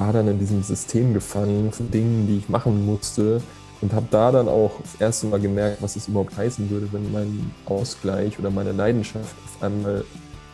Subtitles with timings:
[0.00, 3.42] war dann in diesem System gefangen von Dingen, die ich machen musste
[3.82, 7.12] und habe da dann auch das erste Mal gemerkt, was es überhaupt heißen würde, wenn
[7.12, 10.04] mein Ausgleich oder meine Leidenschaft auf einmal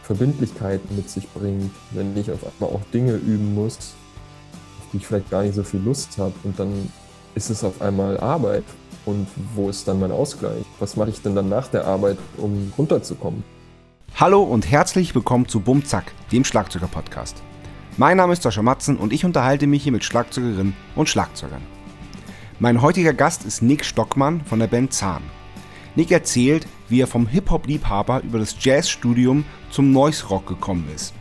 [0.02, 3.76] Verbindlichkeiten mit sich bringt, wenn ich auf einmal auch Dinge üben muss,
[4.80, 6.90] auf die ich vielleicht gar nicht so viel Lust habe und dann
[7.36, 8.64] ist es auf einmal Arbeit
[9.04, 10.64] und wo ist dann mein Ausgleich?
[10.80, 13.44] Was mache ich denn dann nach der Arbeit, um runterzukommen?
[14.16, 17.42] Hallo und herzlich willkommen zu Bumzack, dem Schlagzeuger-Podcast.
[17.98, 21.62] Mein Name ist Sascha Matzen und ich unterhalte mich hier mit Schlagzeugerinnen und Schlagzeugern.
[22.58, 25.22] Mein heutiger Gast ist Nick Stockmann von der Band Zahn.
[25.94, 31.14] Nick erzählt, wie er vom Hip-Hop-Liebhaber über das Jazzstudium zum Noise-Rock gekommen ist.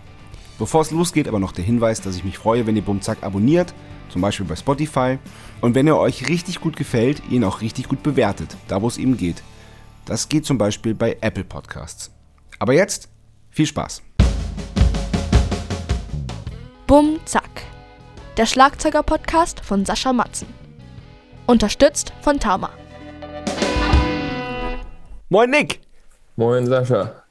[0.59, 3.73] Bevor es losgeht, aber noch der Hinweis, dass ich mich freue, wenn ihr Bumzack abonniert,
[4.09, 5.17] zum Beispiel bei Spotify,
[5.61, 8.97] und wenn er euch richtig gut gefällt, ihn auch richtig gut bewertet, da wo es
[8.97, 9.43] ihm geht.
[10.03, 12.11] Das geht zum Beispiel bei Apple Podcasts.
[12.59, 13.07] Aber jetzt
[13.49, 14.04] viel Spaß.
[16.87, 17.63] Bum Zack.
[18.37, 20.47] Der Schlagzeuger-Podcast von Sascha Matzen.
[21.47, 22.69] Unterstützt von Tama.
[25.29, 25.81] Moin Nick!
[26.35, 27.23] Moin Sascha.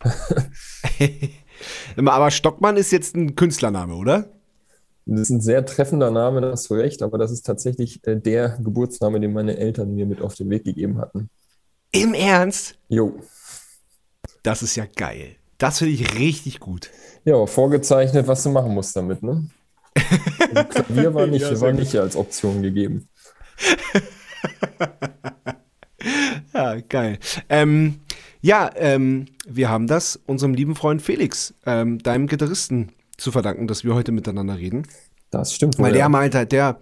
[1.97, 4.29] aber Stockmann ist jetzt ein Künstlername, oder?
[5.07, 8.17] Das ist ein sehr treffender Name, da hast du recht, aber das ist tatsächlich äh,
[8.17, 11.31] der Geburtsname, den meine Eltern mir mit auf den Weg gegeben hatten.
[11.93, 12.77] Im Ernst?
[12.89, 13.21] Jo.
[14.43, 15.37] Das ist ja geil.
[15.59, 16.91] Das finde ich richtig gut.
[17.25, 19.49] Ja, vorgezeichnet, was du machen musst damit, ne?
[20.55, 23.09] Also Klavier war nicht, ja, war nicht als Option gegeben.
[26.55, 27.19] ja, geil.
[27.49, 28.01] Ähm,
[28.41, 33.85] ja, ähm, wir haben das unserem lieben Freund Felix, ähm, deinem Gitarristen, zu verdanken, dass
[33.85, 34.87] wir heute miteinander reden.
[35.31, 35.79] Das stimmt.
[35.79, 36.79] Weil der meinte halt, der,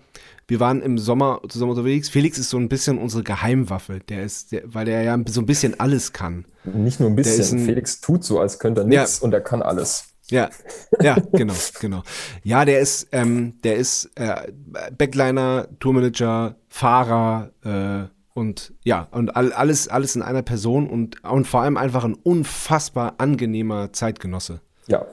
[0.52, 2.10] wir waren im Sommer zusammen unterwegs.
[2.10, 4.00] Felix ist so ein bisschen unsere Geheimwaffe.
[4.00, 6.44] Der ist, der, weil er ja so ein bisschen alles kann.
[6.64, 7.58] Nicht nur ein bisschen.
[7.58, 9.24] Ein, Felix tut so, als könnte er nichts ja.
[9.24, 10.04] und er kann alles.
[10.28, 10.50] Ja,
[11.00, 12.02] ja, genau, genau.
[12.42, 14.52] Ja, der ist, ähm, der ist äh,
[14.98, 21.46] Backliner, Tourmanager, Fahrer äh, und ja, und all, alles, alles in einer Person und, und
[21.46, 24.60] vor allem einfach ein unfassbar angenehmer Zeitgenosse.
[24.86, 25.06] Ja,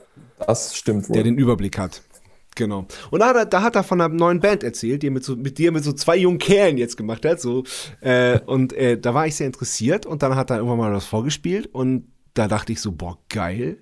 [0.45, 1.13] das stimmt wohl.
[1.13, 2.01] Der den Überblick hat.
[2.59, 2.85] Genau.
[3.09, 5.23] Und da hat, er, da hat er von einer neuen Band erzählt, die er mit,
[5.23, 7.39] so, mit dir mit so zwei jungen Kerlen jetzt gemacht hat.
[7.39, 7.63] So,
[8.01, 11.05] äh, und äh, da war ich sehr interessiert und dann hat er irgendwann mal was
[11.05, 13.77] vorgespielt und da dachte ich so, boah, geil.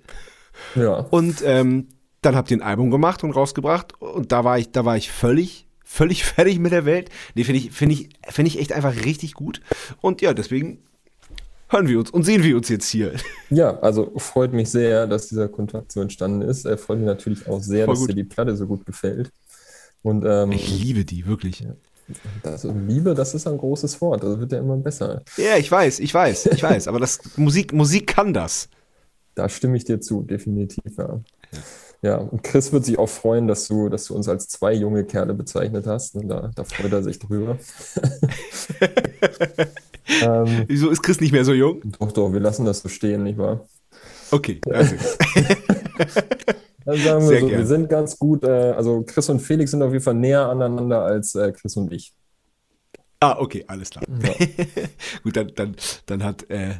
[0.76, 0.94] Ja.
[1.10, 1.88] Und ähm,
[2.22, 5.10] dann habt ihr ein Album gemacht und rausgebracht und da war ich, da war ich
[5.10, 7.10] völlig, völlig fertig mit der Welt.
[7.34, 9.60] Nee, finde ich, finde ich, finde ich echt einfach richtig gut.
[10.00, 10.84] Und ja, deswegen
[11.68, 13.12] hören wir uns und sehen wir uns jetzt hier.
[13.50, 16.64] Ja, also freut mich sehr, dass dieser Kontakt so entstanden ist.
[16.64, 18.10] Er freut mich natürlich auch sehr, Voll dass gut.
[18.10, 19.30] dir die Platte so gut gefällt.
[20.02, 21.66] Und, ähm, ich liebe die, wirklich.
[22.42, 24.22] Das, Liebe, das ist ein großes Wort.
[24.22, 25.22] Das wird ja immer besser.
[25.36, 26.88] Ja, ich weiß, ich weiß, ich weiß.
[26.88, 28.68] Aber das, Musik, Musik kann das.
[29.34, 31.20] Da stimme ich dir zu, definitiv, ja.
[32.00, 35.04] Ja, und Chris wird sich auch freuen, dass du, dass du uns als zwei junge
[35.04, 36.14] Kerle bezeichnet hast.
[36.14, 37.58] Und da, da freut er sich drüber.
[40.22, 41.82] ähm, Wieso ist Chris nicht mehr so jung?
[41.98, 43.66] Doch, doch, wir lassen das so stehen, nicht wahr?
[44.30, 44.94] Okay, also.
[46.84, 47.58] Dann sagen wir Sehr so, gern.
[47.58, 51.02] wir sind ganz gut, äh, also Chris und Felix sind auf jeden Fall näher aneinander
[51.02, 52.14] als äh, Chris und ich.
[53.20, 54.04] Ah, okay, alles klar.
[54.22, 54.32] Ja.
[55.22, 55.76] gut, dann, dann,
[56.06, 56.76] dann hat äh,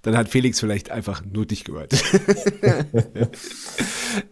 [0.00, 1.92] dann hat Felix vielleicht einfach nur dich gehört.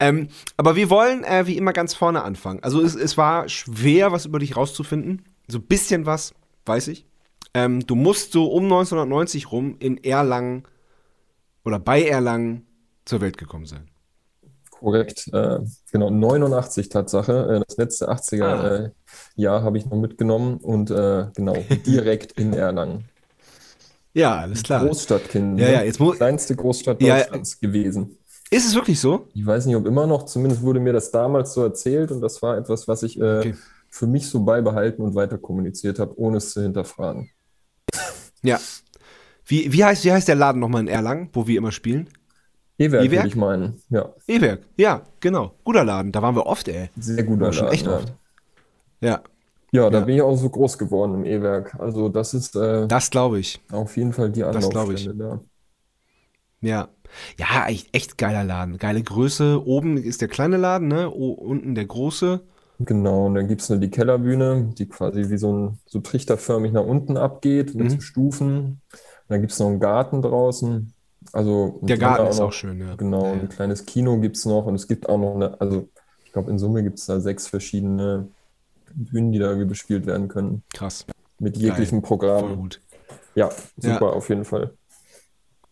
[0.00, 2.62] ähm, aber wir wollen äh, wie immer ganz vorne anfangen.
[2.62, 5.22] Also es, es war schwer, was über dich rauszufinden.
[5.48, 6.34] So ein bisschen was,
[6.66, 7.06] weiß ich.
[7.54, 10.65] Ähm, du musst so um 1990 rum in Erlangen
[11.65, 12.66] oder bei Erlangen
[13.04, 13.88] zur Welt gekommen sein.
[14.71, 15.59] Korrekt, äh,
[15.92, 17.56] genau, 89 Tatsache.
[17.56, 18.77] Äh, das letzte 80er ah.
[18.77, 18.91] äh,
[19.34, 21.54] Jahr habe ich noch mitgenommen und äh, genau,
[21.87, 23.04] direkt in Erlangen.
[24.12, 24.84] Ja, alles klar.
[24.84, 25.60] Großstadtkind.
[25.60, 26.16] Ja, ja, jetzt muss.
[26.16, 28.16] Kleinste Großstadt Deutschlands ja, gewesen.
[28.50, 29.28] Ist es wirklich so?
[29.32, 32.43] Ich weiß nicht, ob immer noch, zumindest wurde mir das damals so erzählt und das
[32.43, 33.54] war etwas, was ich äh, okay.
[33.88, 37.31] für mich so beibehalten und weiter kommuniziert habe, ohne es zu hinterfragen.
[38.43, 38.59] Ja.
[39.44, 42.09] Wie, wie, heißt, wie heißt der Laden nochmal in Erlangen, wo wir immer spielen?
[42.78, 44.15] E-Werk, würde ich meinen, ja.
[44.27, 45.54] E-Werk, ja, genau.
[45.65, 46.88] Guter Laden, da waren wir oft, ey.
[46.98, 47.54] Sehr guter Laden.
[47.54, 47.97] Schon echt ja.
[47.97, 48.12] oft.
[49.00, 49.22] Ja.
[49.72, 50.04] Ja, da ja.
[50.04, 51.76] bin ich auch so groß geworden im E-Werk.
[51.78, 52.56] Also das ist.
[52.56, 53.60] Äh, das glaube ich.
[53.70, 55.40] Auf jeden Fall die Anlaufstelle da.
[56.60, 56.88] Ja.
[57.38, 58.78] Ja, echt, echt geiler Laden.
[58.78, 59.64] Geile Größe.
[59.66, 61.10] Oben ist der kleine Laden, ne?
[61.10, 62.40] O unten der große.
[62.78, 66.72] Genau, und dann gibt es nur die Kellerbühne, die quasi wie so ein so trichterförmig
[66.72, 67.90] nach unten abgeht mit mhm.
[67.90, 68.56] so Stufen.
[68.56, 68.80] Und
[69.28, 70.94] dann gibt es noch einen Garten draußen.
[71.32, 72.94] Also der Garten auch ist noch, auch schön, ja.
[72.96, 73.32] Genau, ja.
[73.32, 75.88] ein kleines Kino gibt es noch und es gibt auch noch eine, also
[76.24, 78.28] ich glaube in Summe gibt es da sechs verschiedene
[78.95, 80.63] Bühnen, die da irgendwie bespielt werden können.
[80.75, 81.07] Krass.
[81.39, 82.09] Mit jeglichem Geil.
[82.09, 82.41] Programm.
[82.41, 82.81] Voll gut.
[83.34, 84.13] Ja, super, ja.
[84.13, 84.75] auf jeden Fall.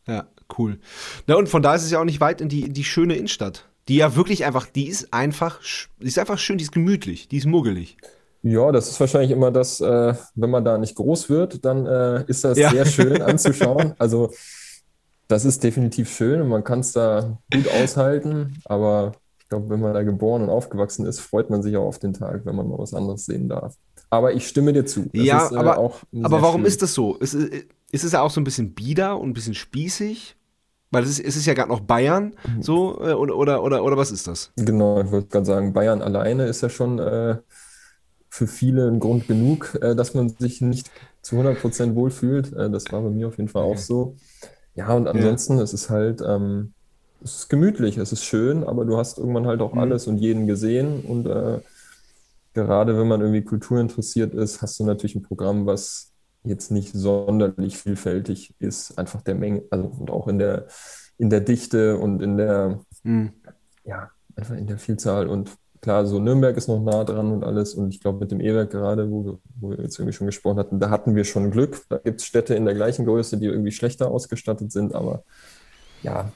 [0.06, 0.26] Ja,
[0.58, 0.78] cool.
[1.26, 3.68] Na und von da ist es ja auch nicht weit in die, die schöne Innenstadt,
[3.88, 5.60] die ja wirklich einfach, die ist einfach,
[6.00, 7.96] die ist einfach schön, die ist gemütlich, die ist muggelig.
[8.42, 12.24] Ja, das ist wahrscheinlich immer das, äh, wenn man da nicht groß wird, dann äh,
[12.28, 12.70] ist das ja.
[12.70, 13.94] sehr schön anzuschauen.
[13.98, 14.32] Also
[15.26, 19.12] das ist definitiv schön und man kann es da gut aushalten, aber
[19.48, 22.12] ich glaube, wenn man da geboren und aufgewachsen ist, freut man sich auch auf den
[22.12, 23.76] Tag, wenn man mal was anderes sehen darf.
[24.10, 25.08] Aber ich stimme dir zu.
[25.10, 26.66] Das ja, ist, äh, aber, aber warum schön.
[26.66, 27.16] ist das so?
[27.16, 30.36] Ist, ist es ja auch so ein bisschen bieder und ein bisschen spießig?
[30.90, 32.62] Weil es ist, es ist ja gerade noch Bayern, mhm.
[32.62, 34.52] so, äh, oder, oder, oder, oder was ist das?
[34.56, 37.38] Genau, ich wollte gerade sagen, Bayern alleine ist ja schon äh,
[38.28, 40.90] für viele ein Grund genug, äh, dass man sich nicht
[41.22, 42.52] zu 100% wohlfühlt.
[42.52, 43.72] Äh, das war bei mir auf jeden Fall okay.
[43.72, 44.16] auch so.
[44.74, 45.62] Ja, und ansonsten, ja.
[45.62, 46.74] es ist halt, ähm,
[47.22, 49.80] es ist gemütlich, es ist schön, aber du hast irgendwann halt auch mhm.
[49.80, 51.00] alles und jeden gesehen.
[51.02, 51.60] Und äh,
[52.54, 56.12] gerade wenn man irgendwie Kultur interessiert ist, hast du natürlich ein Programm, was
[56.44, 60.66] jetzt nicht sonderlich vielfältig ist, einfach der Menge, also und auch in der,
[61.18, 63.32] in der Dichte und in der, mhm.
[63.84, 65.26] ja, einfach in der Vielzahl.
[65.26, 65.50] Und
[65.80, 67.74] klar, so Nürnberg ist noch nah dran und alles.
[67.74, 70.58] Und ich glaube, mit dem E-Werk gerade, wo wir, wo wir jetzt irgendwie schon gesprochen
[70.58, 71.82] hatten, da hatten wir schon Glück.
[71.88, 74.94] Da gibt es Städte in der gleichen Größe, die irgendwie schlechter ausgestattet sind.
[74.94, 75.24] Aber
[76.02, 76.32] ja,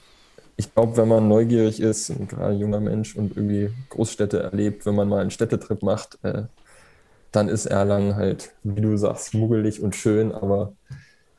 [0.57, 4.95] ich glaube, wenn man neugierig ist, und gerade junger Mensch und irgendwie Großstädte erlebt, wenn
[4.95, 6.45] man mal einen Städtetrip macht, äh,
[7.33, 10.75] dann ist Erlangen halt, wie du sagst, muggelig und schön, aber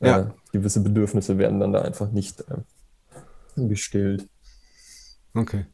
[0.01, 0.33] äh, ja.
[0.51, 4.27] gewisse Bedürfnisse werden dann da einfach nicht äh, gestillt.
[5.33, 5.65] Okay.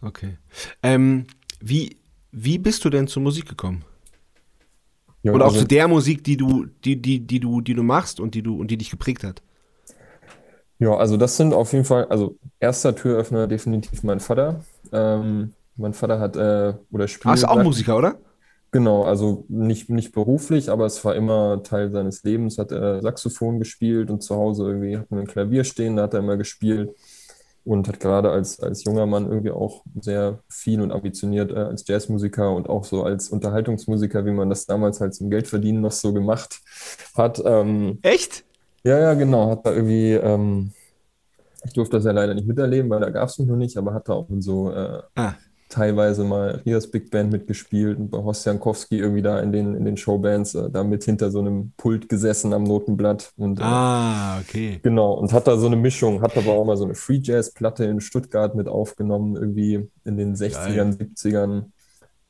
[0.00, 0.36] Okay.
[0.82, 1.26] Ähm,
[1.60, 1.96] wie,
[2.32, 3.84] wie bist du denn zur Musik gekommen?
[5.22, 7.82] Ja, Oder auch also, zu der Musik, die du, die, die, die du, die du
[7.82, 9.42] machst und die du und die dich geprägt hat?
[10.78, 14.60] Ja, also das sind auf jeden Fall, also erster Türöffner definitiv mein Vater.
[14.92, 17.26] Ähm, mein Vater hat äh, oder spielt.
[17.26, 18.16] Ah, ist auch Musiker, oder?
[18.72, 23.58] Genau, also nicht, nicht beruflich, aber es war immer Teil seines Lebens, hat er Saxophon
[23.58, 26.94] gespielt und zu Hause irgendwie hat man ein Klavier stehen, da hat er immer gespielt
[27.64, 31.86] und hat gerade als, als junger Mann irgendwie auch sehr viel und ambitioniert äh, als
[31.86, 36.12] Jazzmusiker und auch so als Unterhaltungsmusiker, wie man das damals halt zum Geldverdienen noch so
[36.12, 36.60] gemacht
[37.16, 37.42] hat.
[37.44, 38.44] Ähm, Echt?
[38.86, 40.72] Ja, ja, genau, hat da irgendwie, ähm,
[41.64, 43.92] ich durfte das ja leider nicht miterleben, weil da gab es mich noch nicht, aber
[43.92, 45.34] hat da auch in so äh, ah
[45.68, 49.84] teilweise mal Rias Big Band mitgespielt und bei Horst Jankowski irgendwie da in den, in
[49.84, 53.32] den Showbands äh, da mit hinter so einem Pult gesessen am Notenblatt.
[53.36, 54.78] Und, äh, ah, okay.
[54.82, 57.52] Genau, und hat da so eine Mischung, hat aber auch mal so eine Free Jazz
[57.52, 61.10] Platte in Stuttgart mit aufgenommen, irgendwie in den 60ern, Geil.
[61.16, 61.64] 70ern.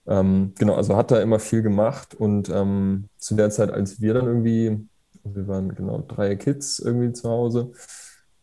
[0.08, 4.14] Ähm, genau, also hat da immer viel gemacht und ähm, zu der Zeit, als wir
[4.14, 4.86] dann irgendwie,
[5.34, 7.72] wir waren genau drei Kids irgendwie zu Hause,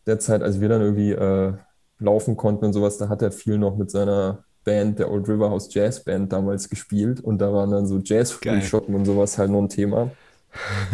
[0.06, 1.54] der Zeit, als wir dann irgendwie äh,
[1.98, 5.50] laufen konnten und sowas, da hat er viel noch mit seiner Band, der Old River
[5.50, 9.62] House Jazz Band damals gespielt und da waren dann so Jazz-Frühschoppen und sowas halt nur
[9.62, 10.10] ein Thema.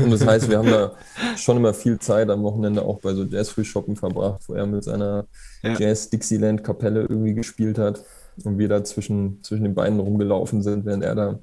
[0.03, 0.95] Und das heißt, wir haben da
[1.37, 5.27] schon immer viel Zeit am Wochenende auch bei so Jazz-Frühschoppen verbracht, wo er mit seiner
[5.63, 5.75] ja.
[5.79, 8.03] Jazz-Dixieland-Kapelle irgendwie gespielt hat
[8.45, 11.39] und wir da zwischen, zwischen den Beinen rumgelaufen sind, während er da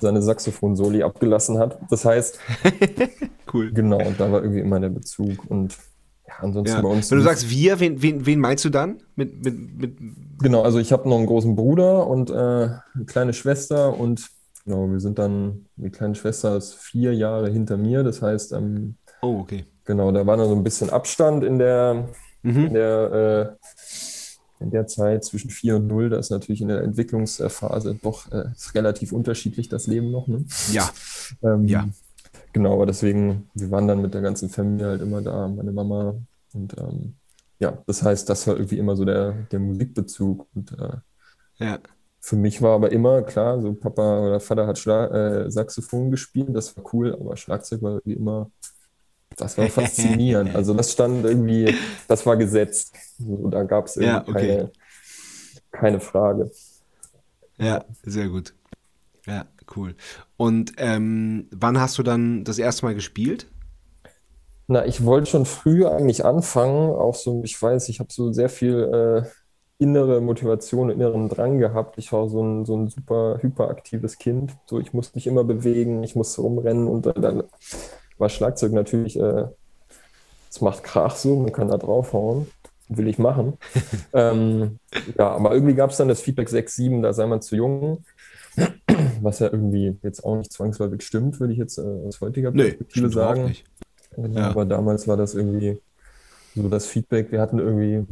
[0.00, 1.78] seine Saxophon-Soli abgelassen hat.
[1.90, 2.38] Das heißt,
[3.52, 3.72] cool.
[3.72, 5.76] Genau, und da war irgendwie immer der Bezug und
[6.26, 6.82] ja, ansonsten ja.
[6.82, 7.10] bei uns.
[7.10, 9.00] Wenn du sagst wir, wen, wen, wen meinst du dann?
[9.16, 9.96] Mit, mit, mit
[10.40, 14.28] genau, also ich habe noch einen großen Bruder und äh, eine kleine Schwester und
[14.64, 18.96] genau, wir sind dann, die kleine Schwester ist vier Jahre hinter mir, das heißt, ähm,
[19.22, 19.64] oh, okay.
[19.84, 22.08] Genau, da war noch so ein bisschen Abstand in der,
[22.42, 22.66] mhm.
[22.66, 23.66] in der, äh,
[24.64, 26.10] in der Zeit zwischen vier und null.
[26.10, 30.26] Da ist natürlich in der Entwicklungsphase doch äh, relativ unterschiedlich das Leben noch.
[30.26, 30.44] Ne?
[30.72, 30.90] Ja.
[31.42, 31.88] ähm, ja.
[32.52, 36.14] Genau, aber deswegen, wir waren dann mit der ganzen Familie halt immer da, meine Mama.
[36.52, 37.14] Und ähm,
[37.58, 40.46] ja, das heißt, das war irgendwie immer so der, der Musikbezug.
[40.54, 40.96] Und äh,
[41.58, 41.78] ja.
[42.20, 46.50] für mich war aber immer klar, so Papa oder Vater hat Schla äh, Saxophon gespielt,
[46.52, 48.50] das war cool, aber Schlagzeug war irgendwie immer,
[49.36, 50.54] das war faszinierend.
[50.54, 51.74] also das stand irgendwie,
[52.08, 52.94] das war gesetzt.
[53.18, 54.32] So, da gab es irgendwie ja, okay.
[54.32, 54.72] keine,
[55.70, 56.50] keine Frage.
[57.58, 58.54] Ja, sehr gut.
[59.26, 59.94] Ja, cool.
[60.36, 63.46] Und ähm, wann hast du dann das erste Mal gespielt?
[64.66, 66.90] Na, ich wollte schon früh eigentlich anfangen.
[66.90, 69.28] Auch so, ich weiß, ich habe so sehr viel äh,
[69.78, 71.98] innere Motivation, inneren Drang gehabt.
[71.98, 74.56] Ich war so ein, so ein super hyperaktives Kind.
[74.66, 77.42] So, ich musste mich immer bewegen, ich musste rumrennen und dann, dann
[78.18, 79.44] war Schlagzeug natürlich, äh,
[80.50, 82.46] es macht Krach so, man kann da draufhauen.
[82.88, 83.54] Will ich machen.
[84.12, 84.78] ähm,
[85.16, 88.04] ja, aber irgendwie gab es dann das Feedback 6, 7, da sei man zu jung
[89.20, 93.06] was ja irgendwie jetzt auch nicht zwangsläufig stimmt, würde ich jetzt äh, aus heutiger Perspektive
[93.06, 93.56] nee, sagen.
[94.14, 94.50] Genau, ja.
[94.50, 95.80] Aber damals war das irgendwie
[96.54, 97.32] so das Feedback.
[97.32, 98.06] Wir hatten irgendwie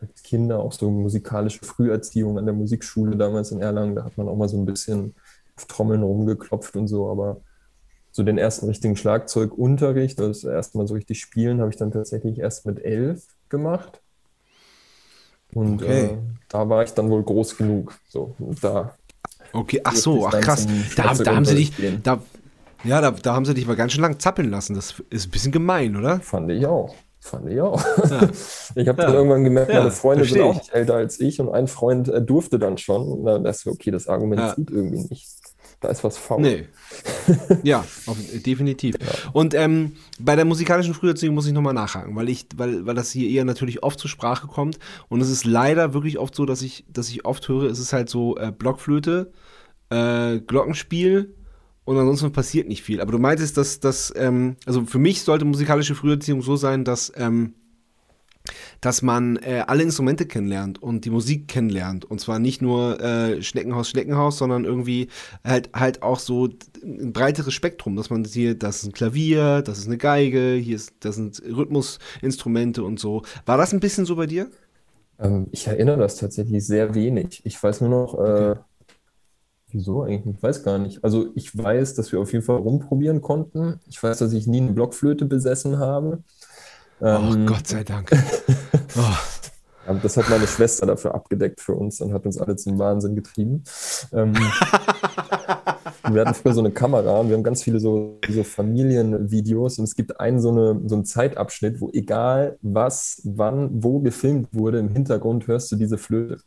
[0.00, 3.96] als Kinder auch so musikalische Früherziehung an der Musikschule damals in Erlangen.
[3.96, 5.14] Da hat man auch mal so ein bisschen
[5.56, 7.40] auf Trommeln rumgeklopft und so, aber
[8.16, 11.90] so den ersten richtigen Schlagzeugunterricht, also das erste Mal so richtig spielen, habe ich dann
[11.90, 14.00] tatsächlich erst mit elf gemacht.
[15.52, 16.04] Und Okay.
[16.04, 16.18] äh,
[16.48, 17.98] da war ich dann wohl groß genug.
[18.08, 18.94] So, da
[19.52, 20.66] Okay, ach so, ach krass.
[20.96, 21.72] Da, haben- da haben sie dich,
[22.04, 22.20] da,
[22.84, 24.74] ja, da, da haben sie dich mal ganz schön lang zappeln lassen.
[24.76, 26.20] Das ist ein bisschen gemein, oder?
[26.20, 26.94] Fand ich auch.
[27.20, 27.82] Fand ich auch.
[28.10, 28.28] Ja.
[28.76, 29.06] Ich habe Ja.
[29.08, 30.58] dann irgendwann gemerkt, Ja, meine Freunde sind auch ich.
[30.58, 33.06] nicht älter als ich und ein Freund äh, durfte dann schon.
[33.08, 34.54] Und dann dachte ich, okay, das Argument Ja.
[34.54, 35.28] zieht irgendwie nicht.
[35.84, 36.40] Da ist was faul.
[36.40, 36.64] Nee.
[37.62, 38.94] ja, auf, definitiv.
[39.34, 43.10] Und ähm, bei der musikalischen Früherziehung muss ich nochmal nachhaken, weil ich, weil, weil das
[43.10, 44.78] hier eher natürlich oft zur Sprache kommt.
[45.10, 47.92] Und es ist leider wirklich oft so, dass ich, dass ich oft höre, es ist
[47.92, 49.30] halt so äh, Blockflöte,
[49.90, 51.34] äh, Glockenspiel
[51.84, 53.02] und ansonsten passiert nicht viel.
[53.02, 57.12] Aber du meintest, dass das, ähm, also für mich sollte musikalische Früherziehung so sein, dass
[57.14, 57.52] ähm,
[58.84, 62.04] dass man äh, alle Instrumente kennenlernt und die Musik kennenlernt.
[62.04, 65.08] Und zwar nicht nur äh, Schneckenhaus, Schneckenhaus, sondern irgendwie
[65.42, 66.50] halt, halt auch so
[66.82, 70.76] ein breiteres Spektrum, dass man hier, das ist ein Klavier, das ist eine Geige, hier
[70.76, 73.22] ist, das sind Rhythmusinstrumente und so.
[73.46, 74.50] War das ein bisschen so bei dir?
[75.18, 77.40] Ähm, ich erinnere das tatsächlich sehr wenig.
[77.46, 78.56] Ich weiß nur noch, äh,
[79.68, 80.36] wieso eigentlich?
[80.36, 81.02] Ich weiß gar nicht.
[81.02, 83.80] Also ich weiß, dass wir auf jeden Fall rumprobieren konnten.
[83.88, 86.22] Ich weiß, dass ich nie eine Blockflöte besessen habe.
[87.00, 88.10] Oh Ähm, Gott sei Dank.
[88.96, 89.00] Oh,
[89.88, 93.16] Ja, Das hat meine Schwester dafür abgedeckt für uns und hat uns alle zum Wahnsinn
[93.16, 93.64] getrieben.
[94.12, 94.32] Ähm,
[96.10, 99.84] wir hatten früher so eine Kamera und wir haben ganz viele so, so Familienvideos und
[99.84, 104.78] es gibt einen so, eine, so einen Zeitabschnitt, wo egal was, wann, wo gefilmt wurde,
[104.78, 106.38] im Hintergrund hörst du diese Flöte.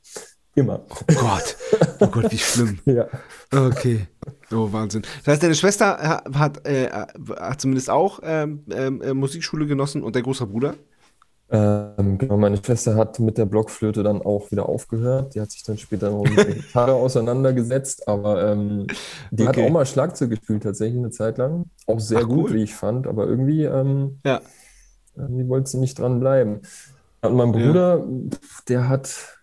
[0.56, 0.86] Immer.
[0.90, 1.56] oh Gott.
[2.00, 2.80] Oh Gott, wie schlimm.
[2.86, 3.08] Ja.
[3.52, 4.08] Okay.
[4.52, 5.02] Oh, Wahnsinn.
[5.26, 10.04] Das heißt, deine Schwester ha- hat, äh, hat zumindest auch ähm, ähm, äh, Musikschule genossen
[10.04, 10.76] und dein großer Bruder?
[11.50, 15.34] Ähm, genau, meine Schwester hat mit der Blockflöte dann auch wieder aufgehört.
[15.34, 18.92] Die hat sich dann später noch mit der Gitarre auseinandergesetzt, aber ähm,
[19.32, 19.58] die hat Okay.
[19.58, 21.70] auch mal Schlagzeug gespielt, tatsächlich eine Zeit lang.
[21.86, 22.52] Auch sehr Ach, gut, cool.
[22.52, 24.42] wie ich fand, aber irgendwie, ähm, Ja.
[25.16, 26.62] irgendwie wollte sie nicht dran bleiben.
[27.22, 27.62] Und mein Ja.
[27.64, 29.37] Bruder, pf, der hat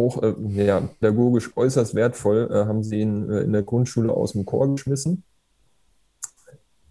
[0.00, 4.32] auch, äh, ja, pädagogisch äußerst wertvoll, äh, haben sie ihn äh, in der Grundschule aus
[4.32, 5.24] dem Chor geschmissen,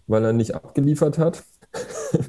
[0.06, 1.44] weil er nicht abgeliefert hat.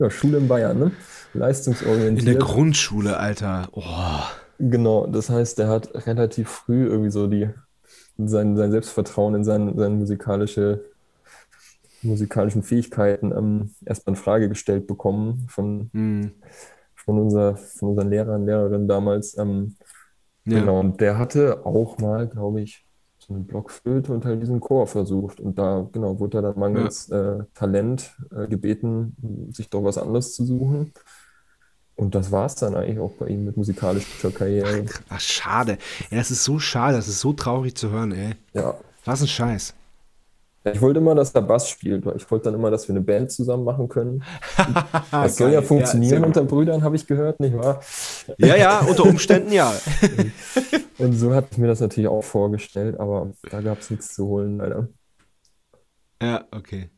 [0.00, 0.84] Ja, Schule in Bayern, ne?
[0.86, 0.92] In
[1.34, 2.40] der Leistungsorientiert.
[2.40, 3.68] Grundschule, Alter.
[3.70, 3.82] Oh.
[4.58, 7.48] Genau, das heißt, er hat relativ früh irgendwie so die,
[8.16, 10.84] sein, sein Selbstvertrauen in sein, seine musikalische,
[12.02, 16.32] musikalischen Fähigkeiten ähm, erstmal in Frage gestellt bekommen von, Hm.
[16.94, 19.38] von, unser, von unseren Lehrern, Lehrerinnen damals.
[19.38, 19.76] Ähm,
[20.44, 20.60] Ja.
[20.60, 22.84] Genau, und der hatte auch mal, glaube ich,
[23.18, 25.40] so eine Blockflöte und halt diesen Chor versucht.
[25.40, 29.16] Und da, genau, wurde er dann mangels äh, Talent äh, gebeten,
[29.50, 30.92] sich doch was anderes zu suchen.
[31.96, 34.84] Und das war es dann eigentlich auch bei ihm mit musikalischer Karriere.
[35.08, 35.78] Ach, schade.
[36.10, 38.34] Ja, das ist so schade, das ist so traurig zu hören, ey.
[38.52, 38.74] Ja.
[39.04, 39.74] Was ein Scheiß.
[40.72, 43.04] Ich wollte immer, dass er Bass spielt, weil ich wollte dann immer, dass wir eine
[43.04, 44.22] Band zusammen machen können.
[45.10, 46.28] Das soll ja Ja, funktionieren gut.
[46.28, 47.80] unter Brüdern, habe ich gehört, nicht wahr?
[48.38, 49.72] Ja, ja, unter Umständen ja.
[50.98, 54.26] Und so hatte ich mir das natürlich auch vorgestellt, aber da gab es nichts zu
[54.26, 54.88] holen, leider.
[56.22, 56.90] Ja, okay.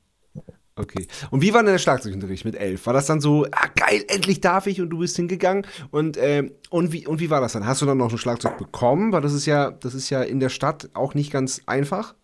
[0.79, 1.07] Okay.
[1.31, 2.85] Und wie war denn der Schlagzeugunterricht mit elf?
[2.87, 5.67] War das dann so, ah, geil, endlich darf ich und du bist hingegangen?
[5.91, 7.67] Und, ähm, und, wie, und wie war das dann?
[7.67, 9.11] Hast du dann noch ein Schlagzeug bekommen?
[9.13, 12.15] Weil das ist ja, das ist ja in der Stadt auch nicht ganz einfach.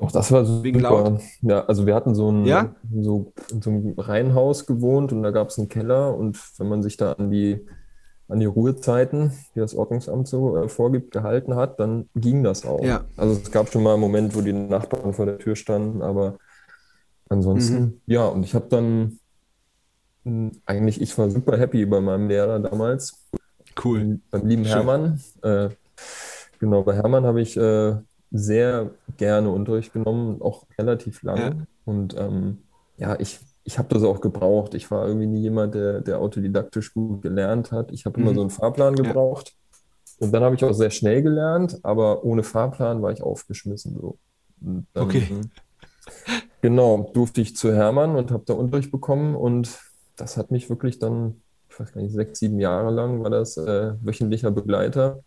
[0.00, 0.62] Auch das war super.
[0.64, 1.20] Wegen laut?
[1.42, 2.74] Ja, also wir hatten so ein, Ja?
[3.00, 6.82] so, in so einem Reihenhaus gewohnt und da gab es einen Keller und wenn man
[6.82, 7.66] sich da an die,
[8.28, 12.84] an die Ruhezeiten, die das Ordnungsamt so äh, vorgibt, gehalten hat, dann ging das auch.
[12.84, 13.04] Ja.
[13.16, 16.38] Also es gab schon mal einen Moment, wo die Nachbarn vor der Tür standen, aber
[17.28, 18.00] ansonsten, Mhm.
[18.06, 19.18] ja, und ich habe dann
[20.24, 23.26] mh, eigentlich, ich war super happy bei meinem Lehrer damals.
[23.82, 24.20] Cool.
[24.30, 24.74] Beim lieben Schön.
[24.74, 25.20] Hermann.
[25.42, 25.70] Äh,
[26.60, 27.96] genau, bei Hermann habe ich äh,
[28.30, 31.42] sehr gerne Unterricht genommen, auch relativ lange.
[31.42, 31.66] Ja.
[31.84, 32.58] Und ähm,
[32.96, 34.74] ja, ich, ich habe das auch gebraucht.
[34.74, 37.92] Ich war irgendwie nie jemand, der, der autodidaktisch gut gelernt hat.
[37.92, 38.34] Ich habe immer Mhm.
[38.34, 39.02] so einen Fahrplan Ja.
[39.04, 39.54] gebraucht.
[40.20, 43.94] Und dann habe ich auch sehr schnell gelernt, aber ohne Fahrplan war ich aufgeschmissen.
[44.00, 44.18] So.
[44.60, 45.28] Und dann, Okay.
[46.60, 49.78] Genau, durfte ich zu Hermann und habe da Unterricht bekommen und
[50.16, 53.56] das hat mich wirklich dann, ich weiß gar nicht, sechs, sieben Jahre lang war das
[53.56, 55.22] äh, wöchentlicher Begleiter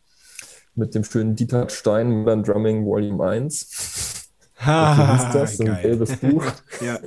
[0.75, 4.28] mit dem schönen Dieter Stein Modern Drumming Volume 1.
[4.63, 6.46] So hieß das, so ein gelbes Buch.
[6.82, 6.98] Ja.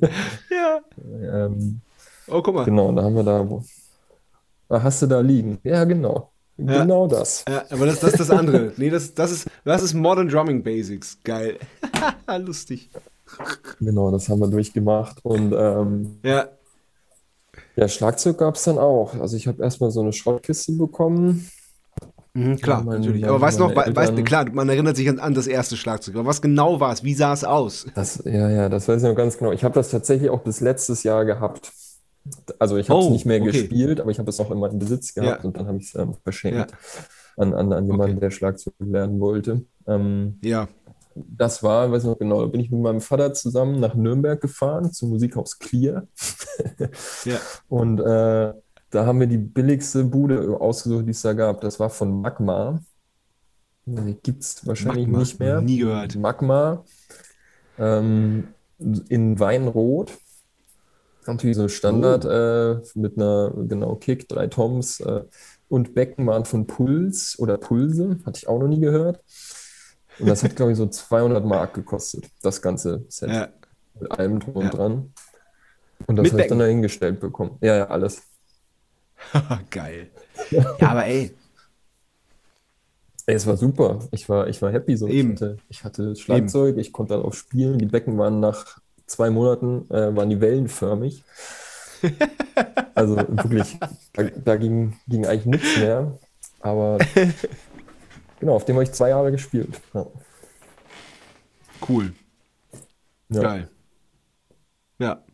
[0.50, 0.80] ja.
[1.46, 1.80] Ähm,
[2.26, 2.64] Oh, guck mal.
[2.64, 3.62] genau, da haben wir da, wo,
[4.68, 5.58] Ah, hast du da liegen?
[5.62, 6.30] Ja, genau.
[6.56, 6.80] Ja.
[6.82, 7.44] Genau das.
[7.48, 8.72] Ja, aber das, das ist das andere.
[8.76, 11.18] Nee, das, das, ist, das ist Modern Drumming Basics.
[11.22, 11.58] Geil.
[12.38, 12.88] Lustig.
[13.80, 15.18] Genau, das haben wir durchgemacht.
[15.24, 16.48] Und ähm, Ja.
[17.76, 19.14] ja, Schlagzeug gab es dann auch.
[19.20, 21.50] Also ich habe erstmal so eine Schrottkiste bekommen.
[22.36, 23.20] Mhm, klar, Ja, mein- natürlich.
[23.22, 26.16] mein- Aber weißt du noch, weißt, klar, man erinnert sich an, an das erste Schlagzeug.
[26.16, 27.04] Aber was genau war es?
[27.04, 27.86] Wie sah es aus?
[27.94, 29.52] Das, ja, ja, das weiß ich noch ganz genau.
[29.52, 31.72] Ich habe das tatsächlich auch bis letztes Jahr gehabt.
[32.58, 33.50] Also ich habe es Oh, nicht mehr okay.
[33.52, 35.46] gespielt, aber ich habe es auch in meinem Besitz gehabt Ja.
[35.46, 36.76] und dann habe ich es ähm, verschenkt Ja.
[37.36, 38.20] an, an, an jemanden, Okay.
[38.20, 39.62] der Schlagzeug lernen wollte.
[39.86, 40.66] Ähm, Ja.
[41.14, 44.90] das war, weiß ich noch genau, bin ich mit meinem Vater zusammen nach Nürnberg gefahren
[44.92, 46.08] zum Musikhaus Clear.
[47.24, 47.36] Ja.
[47.68, 48.54] Und äh,
[48.94, 51.60] da haben wir die billigste Bude ausgesucht, die es da gab.
[51.60, 52.80] Das war von Magma.
[53.86, 55.60] Die gibt es wahrscheinlich Magma, nicht mehr.
[55.60, 56.16] nie gehört.
[56.16, 56.84] Magma
[57.78, 58.48] ähm,
[58.78, 60.12] in Weinrot.
[61.26, 65.24] Natürlich so Standard äh, mit einer, genau, Kick, drei Toms äh,
[65.68, 69.20] und Becken waren von Puls oder Pulse, hatte ich auch noch nie gehört.
[70.18, 73.30] Und das hat, glaube ich, so 200 Mark gekostet, das ganze Set.
[73.30, 73.48] Ja.
[73.98, 74.70] Mit allem drum und Ja.
[74.70, 75.12] dran.
[76.06, 77.56] Und das habe ich dann dahingestellt bekommen.
[77.62, 78.22] Ja, ja, alles.
[79.70, 80.10] Geil.
[80.50, 81.34] Ja, aber ey,
[83.26, 84.00] Ey, es war super.
[84.10, 85.08] Ich war, ich war happy so.
[85.08, 85.32] Eben.
[85.32, 87.78] Ich hatte, ich hatte Schlagzeug, ich konnte darauf spielen.
[87.78, 91.24] Die Becken waren nach zwei Monaten, äh, waren die wellenförmig.
[92.96, 93.76] Also wirklich,
[94.12, 96.16] da, da ging, ging eigentlich nichts mehr.
[96.60, 96.98] Aber
[98.38, 99.80] genau, auf dem habe ich zwei Jahre gespielt.
[99.92, 100.06] Ja.
[101.88, 102.12] cool.
[103.30, 103.42] Ja.
[103.42, 103.70] Geil.
[105.00, 105.24] Ja.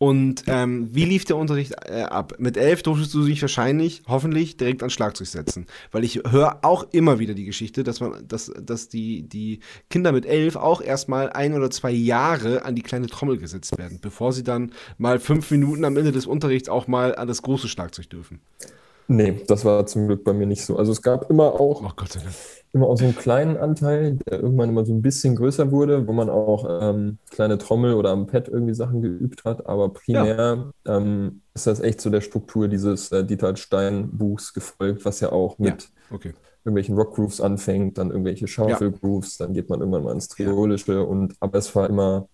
[0.00, 2.34] Und ähm, wie lief der Unterricht äh, ab?
[2.38, 5.66] Mit elf durftest du dich wahrscheinlich, hoffentlich, direkt ans Schlagzeug setzen.
[5.90, 9.58] Weil ich höre auch immer wieder die Geschichte, dass man, dass, dass die, die
[9.90, 13.98] Kinder mit elf auch erstmal ein oder zwei Jahre an die kleine Trommel gesetzt werden,
[14.00, 17.66] bevor sie dann mal fünf Minuten am Ende des Unterrichts auch mal an das große
[17.66, 18.40] Schlagzeug dürfen.
[19.08, 20.76] Nee, das war zum Glück bei mir nicht so.
[20.76, 22.34] Also es gab immer auch Oh Gott sei Dank.
[22.72, 26.12] Immer auch so einen kleinen Anteil, der irgendwann immer so ein bisschen größer wurde, wo
[26.12, 29.66] man auch ähm, kleine Trommel oder am Pad irgendwie Sachen geübt hat.
[29.66, 35.20] Aber primär ähm, ist das echt so der Struktur dieses äh, Dieter Stein-Buchs gefolgt, was
[35.20, 36.34] ja auch Ja, mit okay.
[36.64, 40.46] irgendwelchen Rock-Grooves anfängt, dann irgendwelche Shuffle-Grooves, dann geht man irgendwann mal ins Ja.
[40.46, 41.04] Triolische.
[41.04, 42.28] Und, aber es war immer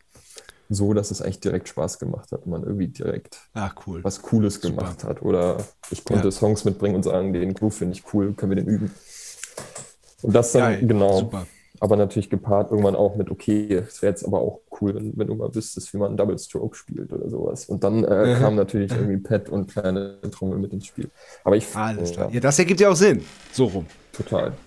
[0.70, 4.02] so, dass es eigentlich direkt Spaß gemacht hat und man irgendwie direkt Ach, cool.
[4.02, 4.68] was Cooles Super.
[4.68, 5.22] gemacht hat.
[5.22, 5.58] Oder
[5.90, 6.30] ich konnte Ja.
[6.32, 8.90] Songs mitbringen und sagen, den Groove finde ich cool, können wir den üben.
[10.24, 10.86] Und das dann, Geil.
[10.86, 11.46] genau, Super.
[11.80, 15.26] aber natürlich gepaart irgendwann auch mit, okay, es wäre jetzt aber auch cool, wenn, wenn
[15.26, 17.66] du mal wüsstest, wie man einen Double Stroke spielt oder sowas.
[17.66, 21.10] Und dann äh, kam natürlich irgendwie Pad und kleine Trommel mit ins Spiel.
[21.44, 22.28] Aber ich, Alles klar.
[22.28, 23.24] ja, Ja, das ergibt ja auch Sinn.
[23.52, 23.86] So rum.
[24.12, 24.58] total.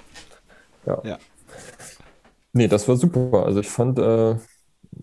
[0.86, 1.04] Ja.
[1.04, 1.20] Ja.
[2.54, 3.46] Nee, das war super.
[3.46, 4.36] Also ich fand, äh,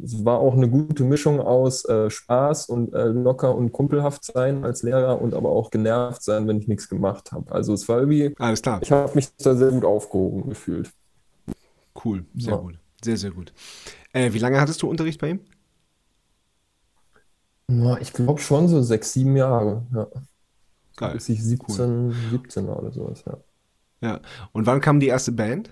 [0.02, 4.64] es war auch eine gute Mischung aus äh, Spaß und äh, locker und kumpelhaft sein
[4.64, 7.50] als Lehrer und aber auch genervt sein, wenn ich nichts gemacht habe.
[7.52, 8.80] Also es war irgendwie, Alles klar.
[8.83, 10.90] ich habe mich da sehr gut aufgehoben gefühlt.
[12.04, 12.24] Cool.
[12.35, 12.59] Sehr Ja.
[12.59, 12.78] gut.
[13.02, 13.52] Sehr, sehr gut.
[14.12, 15.40] Äh, wie lange hattest du Unterricht bei ihm?
[17.70, 19.87] Ja, ich glaube schon so sechs, sieben Jahre.
[19.94, 20.07] Ja.
[20.96, 21.14] Geil.
[21.14, 23.38] Bis ich 17, 17 war oder sowas, ja.
[24.00, 24.20] Ja.
[24.52, 25.70] Und wann kam die erste Band?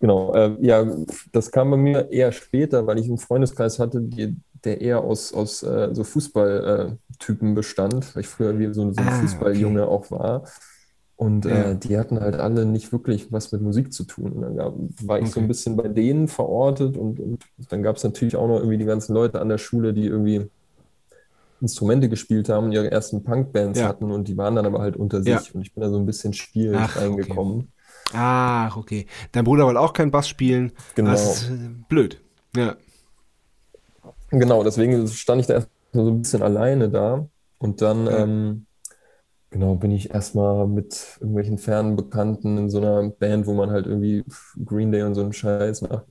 [0.00, 0.86] Genau, äh, ja,
[1.32, 5.32] das kam bei mir eher später, weil ich einen Freundeskreis hatte, die, der eher aus,
[5.32, 10.10] aus äh, so Fußballtypen bestand, weil ich früher wie so, so ein Ah, Fußballjunge auch
[10.10, 10.44] war.
[11.16, 11.72] Und Ja.
[11.72, 14.32] äh, die hatten halt alle nicht wirklich was mit Musik zu tun.
[14.32, 15.42] Und dann gab, war ich so Okay.
[15.42, 18.84] ein bisschen bei denen verortet und, und dann gab es natürlich auch noch irgendwie die
[18.84, 20.48] ganzen Leute an der Schule, die irgendwie
[21.60, 23.84] Instrumente gespielt haben und ihre ersten Punkbands Ja.
[23.84, 25.42] hatten und die waren dann aber halt unter Ja.
[25.42, 27.44] sich und ich bin da so ein bisschen schwierig Ach, okay.
[28.14, 29.06] Ach, okay.
[29.32, 30.72] Dein Bruder wollte auch kein Bass spielen.
[30.94, 31.10] Genau.
[31.10, 32.20] Das ist äh, blöd.
[32.56, 32.76] Ja.
[34.30, 37.26] Genau, deswegen stand ich da erstmal so ein bisschen alleine da.
[37.58, 38.18] Und dann, Ja.
[38.18, 38.66] ähm,
[39.50, 43.86] genau, bin ich erstmal mit irgendwelchen fernen Bekannten in so einer Band, wo man halt
[43.86, 44.24] irgendwie
[44.64, 46.04] Green Day und so einen Scheiß nach,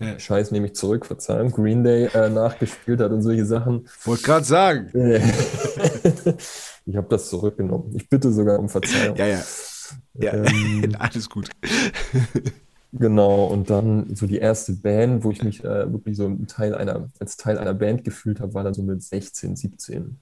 [0.00, 0.18] Ja.
[0.18, 3.88] Scheiß nehme ich zurück, Verzeihung, Green Day äh, nachgespielt hat und solche Sachen.
[4.04, 4.90] Wollte gerade sagen.
[6.90, 7.94] Ich habe das zurückgenommen.
[7.94, 9.14] Ich bitte sogar um Verzeihung.
[9.16, 9.42] Ja, ja.
[10.14, 11.50] Ja, Ähm, alles gut.
[12.92, 17.10] Genau, und dann so die erste Band, wo ich mich äh, wirklich so Teil einer,
[17.20, 20.18] als Teil einer Band gefühlt habe, war dann so mit 16, 17,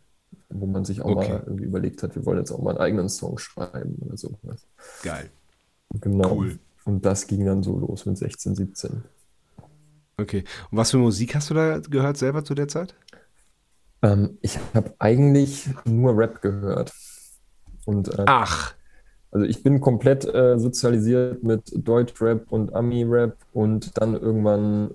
[0.49, 1.29] wo man sich auch Okay.
[1.29, 4.37] mal irgendwie überlegt hat, wir wollen jetzt auch mal einen eigenen Song schreiben oder so.
[5.03, 5.31] Geil.
[6.01, 6.31] Genau.
[6.37, 6.59] Cool.
[6.85, 9.05] Und das ging dann so los mit 16, 17.
[10.19, 10.45] Okay.
[10.71, 12.95] Und was für Musik hast du da gehört selber zu der Zeit?
[14.03, 16.93] Ähm, ich habe eigentlich nur Rap gehört.
[17.85, 18.76] Und äh, Ach.
[19.37, 24.93] Also ich bin komplett äh, sozialisiert mit Deutschrap und Ami-Rap und dann irgendwann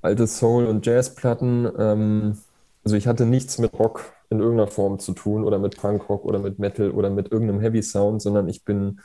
[0.00, 1.70] alte Soul- und Jazzplatten.
[1.78, 2.38] Ähm,
[2.82, 6.38] also ich hatte nichts mit Rock in irgendeiner Form zu tun oder mit Punkrock oder
[6.38, 9.00] mit Metal oder mit irgendeinem Heavy Sound, sondern ich bin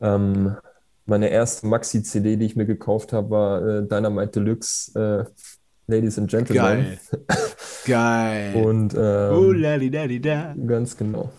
[0.00, 0.56] ähm,
[1.06, 5.30] meine erste Maxi-CD, die ich mir gekauft habe, war äh, Dynamite Deluxe, äh,
[5.86, 6.98] Ladies and Gentlemen.
[6.98, 6.98] Geil.
[7.84, 8.54] Geil.
[8.62, 10.54] Und ähm, lalidadida.
[10.66, 11.30] Ganz genau.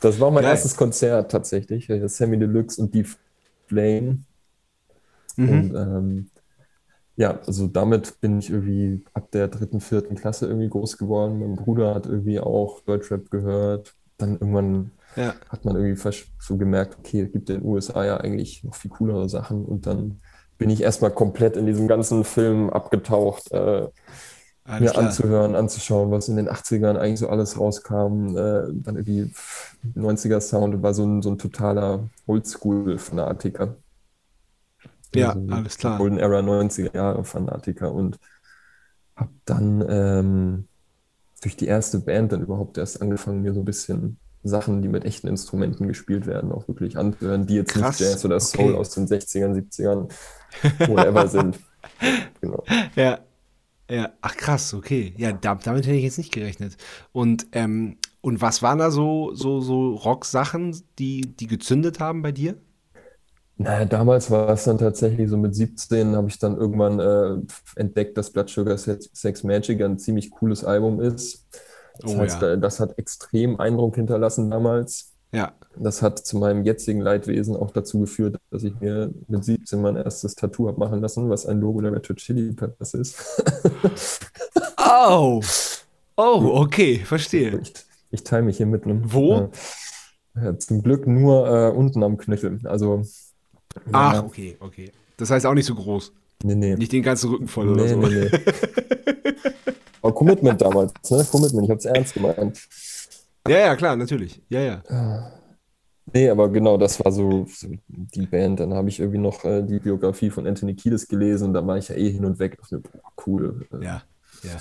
[0.00, 0.52] Das war mein Geil.
[0.52, 1.88] erstes Konzert tatsächlich.
[1.90, 3.04] äh, Sammy Deluxe und die
[3.68, 4.18] Flame.
[5.36, 5.48] Mhm.
[5.50, 6.30] Und ähm,
[7.16, 11.40] ja, also damit bin ich irgendwie ab der dritten, vierten Klasse irgendwie groß geworden.
[11.40, 13.94] Mein Bruder hat irgendwie auch Deutschrap gehört.
[14.18, 15.34] Dann irgendwann Ja.
[15.48, 18.74] hat man irgendwie fast so gemerkt, okay, es gibt in den USA ja eigentlich noch
[18.74, 19.64] viel coolere Sachen.
[19.64, 20.20] Und dann
[20.58, 23.88] bin ich erstmal komplett in diesem ganzen Film abgetaucht, äh,
[24.64, 25.06] Alles mir klar.
[25.06, 28.36] anzuhören, anzuschauen, was in den 80ern eigentlich so alles rauskam.
[28.36, 29.32] Äh, dann irgendwie
[29.94, 33.76] 90er-Sound war so ein, so ein totaler Oldschool-Fanatiker.
[35.14, 35.98] Ja, So ein alles klar.
[35.98, 38.18] Golden Era 90er Jahre Fanatiker und
[39.16, 40.68] habe dann ähm,
[41.42, 45.04] durch die erste Band dann überhaupt erst angefangen, mir so ein bisschen Sachen, die mit
[45.04, 48.74] echten Instrumenten gespielt werden, auch wirklich anzuhören, die jetzt Krass, nicht Jazz oder Soul okay.
[48.74, 50.10] aus den 60ern, 70ern,
[50.86, 51.60] whatever sind.
[52.40, 52.64] Genau.
[52.96, 53.20] Ja.
[53.92, 55.14] Ja, ach krass, okay.
[55.18, 56.76] Ja, da, damit hätte ich jetzt nicht gerechnet.
[57.12, 62.32] Und, ähm, und was waren da so, so, so Rock-Sachen, die, die gezündet haben bei
[62.32, 62.56] dir?
[63.56, 68.16] Naja, damals war es dann tatsächlich so mit 17 habe ich dann irgendwann äh, entdeckt,
[68.16, 71.46] dass Blood Sugar Sex, Magic ein ziemlich cooles Album ist.
[72.00, 72.56] Das Oh heißt, ja.
[72.56, 75.11] das hat extrem Eindruck hinterlassen damals.
[75.32, 75.52] Ja.
[75.76, 79.96] Das hat zu meinem jetzigen Leidwesen auch dazu geführt, dass ich mir mit 17 mein
[79.96, 83.42] erstes Tattoo habe machen lassen, was ein Logo der Red Hot Chili Peppers ist.
[84.94, 85.40] Oh.
[86.16, 87.60] Oh, okay, verstehe.
[87.62, 87.72] Ich,
[88.10, 89.10] ich teile mich hier mit einem.
[89.10, 89.50] Wo?
[90.36, 92.60] Äh, ja, zum Glück nur äh, unten am Knöchel.
[92.64, 93.02] Also,
[93.92, 94.92] Ach, ja, okay, okay.
[95.16, 96.12] Das heißt auch nicht so groß.
[96.44, 96.74] nee, nee.
[96.76, 97.96] Nicht den ganzen Rücken voll oder Nee, so.
[97.96, 98.30] nee, nee.
[100.02, 101.24] Aber Commitment damals, ne?
[101.30, 102.68] Commitment, ich habe es ernst gemeint.
[103.48, 104.40] Ja, ja, klar, natürlich.
[104.48, 104.82] Ja, ja.
[106.14, 108.60] Nee, aber genau, das war so, so die Band.
[108.60, 111.78] Dann habe ich irgendwie noch äh, die Biografie von Anthony Kiedis gelesen und da war
[111.78, 112.58] ich ja eh hin und weg.
[112.58, 113.66] Dachte boah, cool.
[113.72, 114.02] Äh, Ja,
[114.42, 114.60] ja.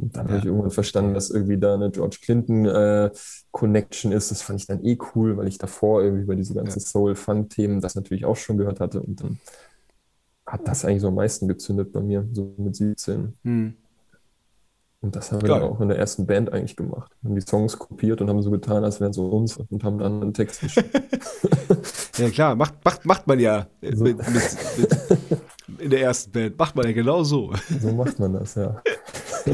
[0.00, 0.30] Und dann Ja.
[0.30, 3.10] habe ich irgendwann verstanden, dass irgendwie da eine George Clinton äh,
[3.50, 4.30] Connection ist.
[4.30, 7.94] Das fand ich dann eh cool, weil ich davor irgendwie über diese ganzen Soul-Funk-Themen das
[7.96, 9.02] natürlich auch schon gehört hatte.
[9.02, 9.38] Und dann
[10.46, 13.34] hat das eigentlich so am meisten gezündet bei mir, so mit 17.
[13.44, 13.74] Hm.
[15.00, 15.60] Und das haben wir Geil.
[15.60, 17.12] dann auch in der ersten Band eigentlich gemacht.
[17.22, 19.98] Haben die Songs kopiert und haben so getan, als wären es so uns und haben
[19.98, 20.90] dann einen Text geschrieben.
[22.18, 24.02] Ja, klar, macht, macht, macht man ja So.
[24.02, 24.26] mit, mit,
[24.76, 26.58] mit, in der ersten Band.
[26.58, 27.52] Macht man ja genau so.
[27.80, 28.82] So macht man das, ja.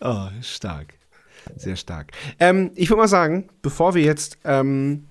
[0.00, 0.94] Oh, stark.
[1.56, 2.12] Sehr stark.
[2.38, 5.08] Ähm, ich würde mal sagen, bevor wir jetzt ähm,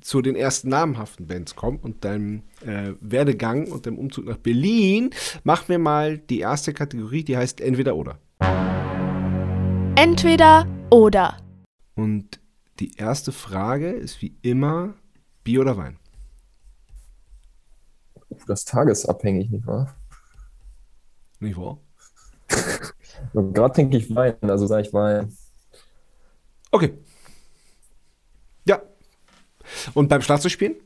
[0.00, 5.10] zu den ersten namhaften Bands kommen und deinem äh, Werdegang und dem Umzug nach Berlin,
[5.44, 8.18] machen wir mal die erste Kategorie, die heißt Entweder oder.
[9.96, 11.36] Entweder oder.
[11.94, 12.40] Und
[12.78, 14.94] die erste Frage ist wie immer
[15.42, 15.98] Bier oder Wein?
[18.46, 19.94] Das ist tagesabhängig, nicht wahr?
[21.40, 21.78] Nicht wahr?
[23.34, 25.36] Gerade trinke ich Wein, also sage ich Wein.
[26.70, 26.98] Okay.
[28.64, 28.82] Ja.
[29.94, 30.76] Und beim Schlagzeugspielen?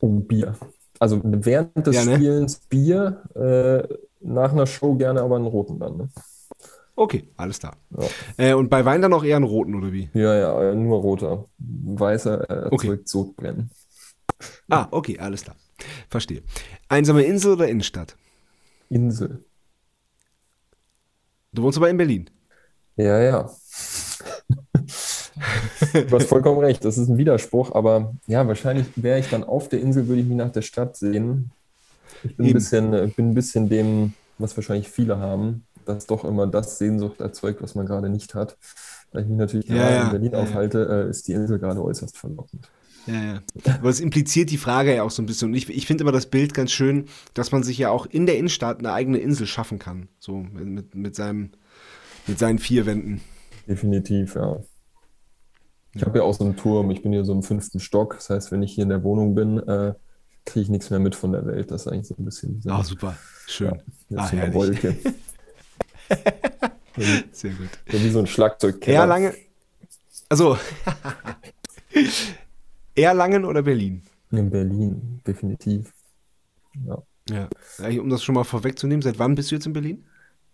[0.00, 0.56] Oh, Bier.
[0.98, 2.14] Also während des Ja, ne?
[2.14, 5.96] Spielens Bier, äh, nach einer Show gerne aber einen roten dann.
[5.96, 6.08] Ne?
[6.94, 7.76] Okay, alles klar.
[7.98, 8.06] Ja.
[8.38, 10.08] Äh, und bei Wein dann auch eher einen roten, oder wie?
[10.14, 11.44] Ja, ja, äh, nur roter.
[11.58, 12.88] Weißer äh, Okay.
[12.88, 13.70] erzeugt Sodbrennen.
[14.70, 15.56] Ah, okay, alles klar.
[16.08, 16.42] Verstehe.
[16.88, 18.16] Einsame Insel oder Innenstadt?
[18.88, 19.44] Insel.
[21.52, 22.30] Du wohnst aber in Berlin.
[22.96, 23.50] Ja, ja.
[25.92, 29.68] Du hast vollkommen recht, das ist ein Widerspruch, aber ja, wahrscheinlich wäre ich dann auf
[29.68, 31.50] der Insel, würde ich mich nach der Stadt sehen.
[32.24, 36.24] Ich bin ein bisschen, äh, bin ein bisschen dem, was wahrscheinlich viele haben, dass doch
[36.24, 38.56] immer das Sehnsucht erzeugt, was man gerade nicht hat.
[39.12, 40.44] Da ich mich natürlich Ja, gerade ja, in Berlin ja, ja.
[40.44, 42.70] aufhalte, äh, ist die Insel gerade äußerst verlockend.
[43.06, 43.42] Ja, ja.
[43.78, 45.48] Aber es impliziert die Frage ja auch so ein bisschen.
[45.50, 48.26] Und ich, ich finde immer das Bild ganz schön, dass man sich ja auch in
[48.26, 50.08] der Innenstadt eine eigene Insel schaffen kann.
[50.18, 51.50] So mit, mit, seinem,
[52.26, 53.20] mit seinen vier Wänden.
[53.66, 54.60] Definitiv, ja.
[55.96, 58.14] Ich habe ja auch so einen Turm, ich bin hier so im fünften Stock.
[58.16, 59.94] Das heißt, wenn ich hier in der Wohnung bin, äh,
[60.44, 61.70] kriege ich nichts mehr mit von der Welt.
[61.70, 63.16] Das ist eigentlich so ein bisschen diese, Ah, super.
[63.46, 63.82] Schön.
[64.10, 64.54] ja, Ah, so eine.
[64.54, 64.96] Wolke.
[66.96, 67.68] so Sehr gut.
[67.86, 69.00] wie so ein Schlagzeugkeller.
[69.00, 69.32] Erlangen.
[70.28, 70.58] Also.
[72.94, 74.02] Erlangen oder Berlin?
[74.30, 75.92] In Berlin, definitiv.
[76.86, 77.02] Ja.
[77.28, 77.48] Ja.
[77.78, 80.04] Eigentlich, Um das schon mal vorwegzunehmen, seit wann bist du jetzt in Berlin?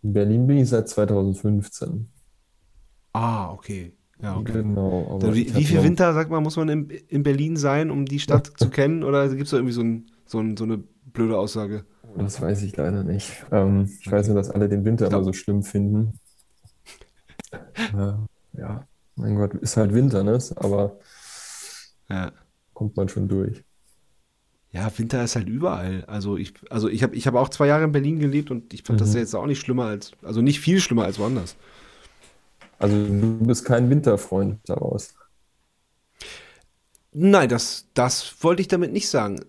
[0.02, 2.08] In Berlin bin ich seit 2015.
[3.12, 3.92] Ah, okay.
[4.22, 4.52] Ja, okay.
[4.52, 5.18] Genau.
[5.34, 8.52] wie, wie viel Winter, sag mal, muss man in, in Berlin sein, um die Stadt
[8.56, 9.02] zu kennen?
[9.02, 11.84] Oder gibt es da irgendwie so, ein, so, ein, so eine blöde Aussage?
[12.16, 13.44] Das weiß ich leider nicht.
[13.50, 16.18] Ähm, ich weiß nur, dass alle den Winter immer so schlimm finden.
[17.52, 18.12] Äh,
[18.58, 20.38] ja, mein Gott, ist halt Winter, ne?
[20.56, 20.98] Aber
[22.08, 22.32] Ja.
[22.74, 23.64] kommt man schon durch.
[24.70, 26.04] Ja, Winter ist halt überall.
[26.06, 28.82] Also ich, also ich habe ich hab auch zwei Jahre in Berlin gelebt und ich
[28.84, 29.14] fand das Mhm.
[29.14, 31.56] ja jetzt auch nicht schlimmer als, also nicht viel schlimmer als woanders.
[32.82, 35.14] Also du bist kein Winterfreund daraus.
[37.12, 39.40] Nein, das, das wollte ich damit nicht sagen.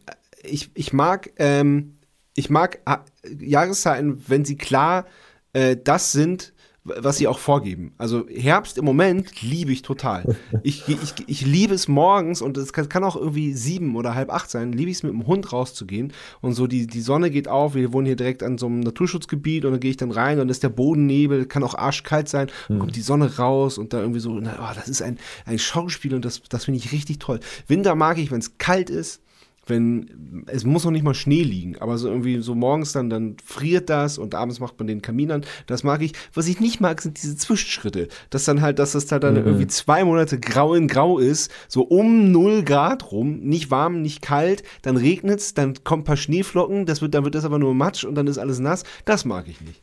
[0.44, 1.98] ich, ich mag, ähm,
[2.36, 2.98] ich mag äh,
[3.44, 5.06] Jahreszeiten, wenn sie klar
[5.54, 6.53] äh, das sind,
[6.86, 7.94] was sie auch vorgeben.
[7.98, 10.36] Also Herbst im Moment liebe ich total.
[10.64, 14.30] Ich, ich, ich liebe es morgens und es kann, kann auch irgendwie sieben oder halb
[14.30, 17.48] acht sein, liebe ich es mit dem Hund rauszugehen und so die, die Sonne geht
[17.48, 20.40] auf, wir wohnen hier direkt an so einem Naturschutzgebiet und dann gehe ich dann rein
[20.40, 22.80] und ist der Bodennebel, kann auch arschkalt sein, mhm.
[22.80, 26.26] kommt die Sonne raus und da irgendwie so, oh, das ist ein, ein Schauspiel und
[26.26, 27.40] das, das finde ich richtig toll.
[27.68, 29.22] Winter mag ich, wenn es kalt ist,
[29.66, 33.38] wenn, es muss noch nicht mal Schnee liegen, aber so irgendwie so morgens dann, dann
[33.44, 35.46] friert das und abends macht man den Kamin an.
[35.68, 36.14] Das mag ich.
[36.34, 38.08] Was ich nicht mag, sind diese Zwischenschritte.
[38.30, 39.46] Dass dann halt, dass es da dann mhm.
[39.46, 44.22] irgendwie zwei Monate grau in grau ist, so um 0 Grad rum, nicht warm, nicht
[44.22, 47.60] kalt, dann regnet es, dann kommen ein paar Schneeflocken, das wird, dann wird das aber
[47.60, 48.84] nur Matsch und dann ist alles nass.
[49.06, 49.82] Das mag ich nicht.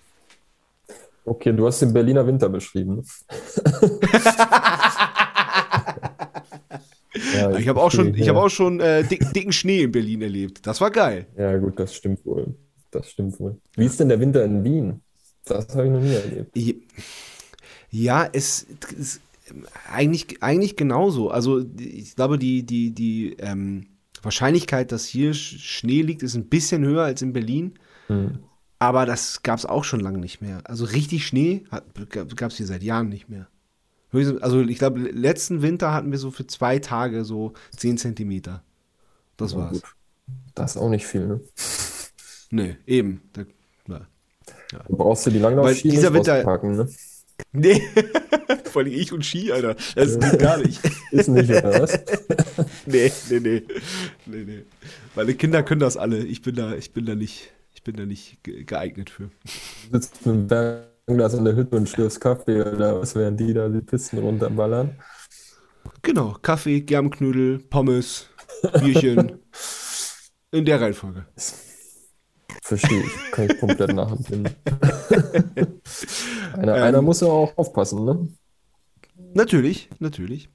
[1.24, 3.02] Okay, du hast den Berliner Winter beschrieben.
[7.34, 10.22] Ja, ich, habe auch schon, ich hab auch schon äh, dick, dicken Schnee in Berlin
[10.22, 10.66] erlebt.
[10.66, 11.26] Das war geil.
[11.36, 12.54] Ja, gut, das stimmt wohl.
[12.90, 13.58] Das stimmt wohl.
[13.76, 15.00] Wie ist denn der Winter in Wien?
[15.44, 16.56] Das habe ich noch nie erlebt.
[17.90, 18.66] Ja, es,
[18.98, 19.20] es
[19.90, 21.30] eigentlich, eigentlich genauso.
[21.30, 23.86] Also ich glaube, die, die, die ähm,
[24.22, 27.74] Wahrscheinlichkeit, dass hier Schnee liegt, ist ein bisschen höher als in Berlin.
[28.06, 28.38] Hm.
[28.78, 30.62] Aber das gab es auch schon lange nicht mehr.
[30.64, 31.64] Also richtig Schnee
[32.08, 33.48] gab es hier seit Jahren nicht mehr.
[34.12, 38.62] Also ich glaube, letzten Winter hatten wir so für zwei Tage so 10 Zentimeter.
[39.36, 39.72] Das war's.
[39.72, 39.94] Gut.
[40.54, 41.40] Das ist auch nicht viel, ne?
[42.52, 43.22] Nee, eben.
[43.32, 43.44] Da,
[44.72, 44.80] ja.
[44.88, 46.88] Du brauchst du die Langlaufschiene dieser Winter packen, ne?
[47.52, 47.80] Nee,
[48.64, 49.76] vor allem ich und Ski, Alter.
[49.94, 50.80] Das geht gar nicht.
[51.10, 51.98] Ist nicht, oder was?
[52.86, 53.62] nee, nee, nee,
[54.26, 54.62] nee, nee.
[55.14, 56.24] Meine Kinder können das alle.
[56.24, 59.30] Ich bin da, ich bin da nicht, ich bin da nicht geeignet für.
[59.90, 63.36] Du sitzt mit dem Berg Glas in der Hütte und schlürfst Kaffee oder was wären
[63.36, 64.96] die da, die Pisten runterballern?
[66.02, 68.28] Genau, Kaffee, Germknödel, Pommes,
[68.80, 69.38] Bierchen.
[70.52, 71.26] in der Reihenfolge.
[72.62, 74.54] Verstehe ich, kann ich komplett nachempfinden.
[76.52, 78.28] einer, ähm, einer muss ja auch aufpassen, ne?
[79.34, 80.48] Natürlich, natürlich.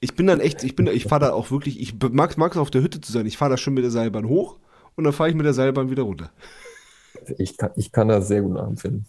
[0.00, 2.70] Ich bin dann echt, ich bin, ich fahre da auch wirklich, ich mag es auf
[2.70, 3.26] der Hütte zu sein.
[3.26, 4.58] Ich fahre da schon mit der Seilbahn hoch
[4.96, 6.30] und dann fahre ich mit der Seilbahn wieder runter.
[7.38, 9.06] Ich kann, ich kann das sehr gut nachempfinden.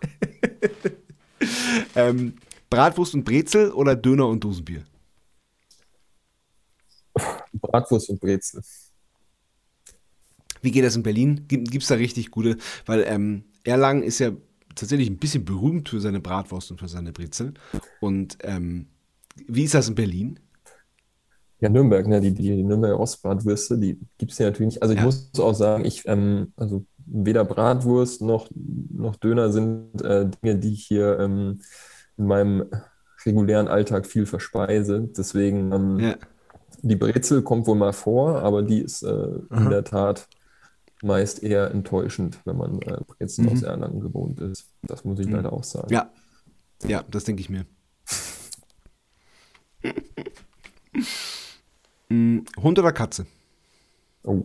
[1.94, 2.34] ähm,
[2.70, 4.84] Bratwurst und Brezel oder Döner und Dosenbier?
[7.52, 8.62] Bratwurst und Brezel.
[10.60, 11.44] Wie geht das in Berlin?
[11.48, 12.56] Gibt es da richtig gute?
[12.86, 14.32] Weil ähm, Erlangen ist ja
[14.74, 17.54] tatsächlich ein bisschen berühmt für seine Bratwurst und für seine Brezel.
[18.00, 18.86] Und ähm,
[19.46, 20.40] wie ist das in Berlin?
[21.60, 24.82] Ja, Nürnberg, ne, die, die Nürnberger Ostbratwürste, die gibt es ja natürlich nicht.
[24.82, 25.04] Also ich ja.
[25.04, 30.72] muss auch sagen, ich, ähm, also weder Bratwurst noch, noch Döner sind äh, Dinge, die
[30.72, 31.60] ich hier ähm,
[32.16, 32.66] in meinem
[33.24, 35.08] regulären Alltag viel verspeise.
[35.16, 36.14] Deswegen, ähm, ja.
[36.82, 40.28] die Brezel kommt wohl mal vor, aber die ist äh, in der Tat
[41.02, 43.52] meist eher enttäuschend, wenn man äh, Brezel mhm.
[43.52, 44.68] aus Erlangen gewohnt ist.
[44.82, 45.36] Das muss ich mhm.
[45.36, 45.92] leider auch sagen.
[45.92, 46.10] Ja,
[46.84, 47.66] ja, das denke ich mir.
[52.08, 53.26] Hm, Hund oder Katze?
[54.24, 54.44] Oh.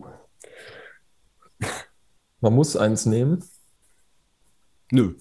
[2.44, 3.42] Man muss eins nehmen.
[4.92, 5.14] Nö.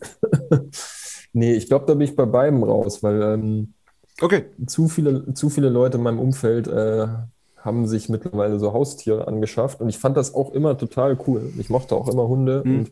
[1.33, 3.75] nee, ich glaube, da bin ich bei beiden raus, weil ähm,
[4.19, 4.47] okay.
[4.67, 7.07] zu, viele, zu viele Leute in meinem Umfeld äh,
[7.55, 11.53] haben sich mittlerweile so Haustiere angeschafft und ich fand das auch immer total cool.
[11.57, 12.79] Ich mochte auch immer Hunde mhm.
[12.79, 12.91] und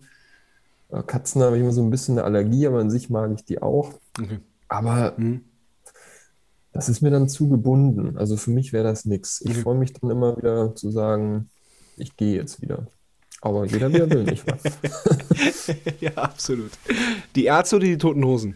[0.91, 3.43] äh, Katzen habe ich immer so ein bisschen eine Allergie, aber an sich mag ich
[3.43, 3.95] die auch.
[4.17, 4.39] Okay.
[4.69, 5.43] Aber mhm.
[6.71, 8.17] das ist mir dann zu gebunden.
[8.17, 9.41] Also für mich wäre das nichts.
[9.41, 9.61] Ich mhm.
[9.61, 11.49] freue mich dann immer wieder zu sagen,
[11.97, 12.87] ich gehe jetzt wieder.
[13.41, 14.59] Aber jeder, wie er will, nicht wahr?
[15.99, 16.71] ja, absolut.
[17.35, 18.55] Die Ärzte oder die Toten Hosen?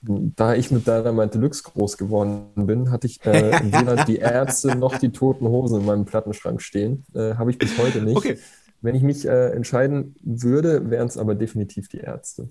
[0.00, 4.96] Da ich mit Dynamite Deluxe groß geworden bin, hatte ich äh, weder die Ärzte noch
[4.98, 7.04] die Toten Hosen in meinem Plattenschrank stehen.
[7.14, 8.16] Äh, Habe ich bis heute nicht.
[8.16, 8.38] Okay.
[8.80, 12.48] Wenn ich mich äh, entscheiden würde, wären es aber definitiv die Ärzte.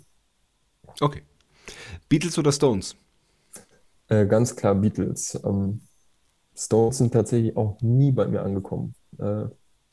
[1.00, 1.22] Okay.
[2.10, 2.96] Beatles oder Stones?
[4.10, 5.40] Äh, ganz klar Beatles.
[5.46, 5.82] Ähm,
[6.56, 8.94] Stones sind tatsächlich auch nie bei mir angekommen.
[9.18, 9.46] Äh,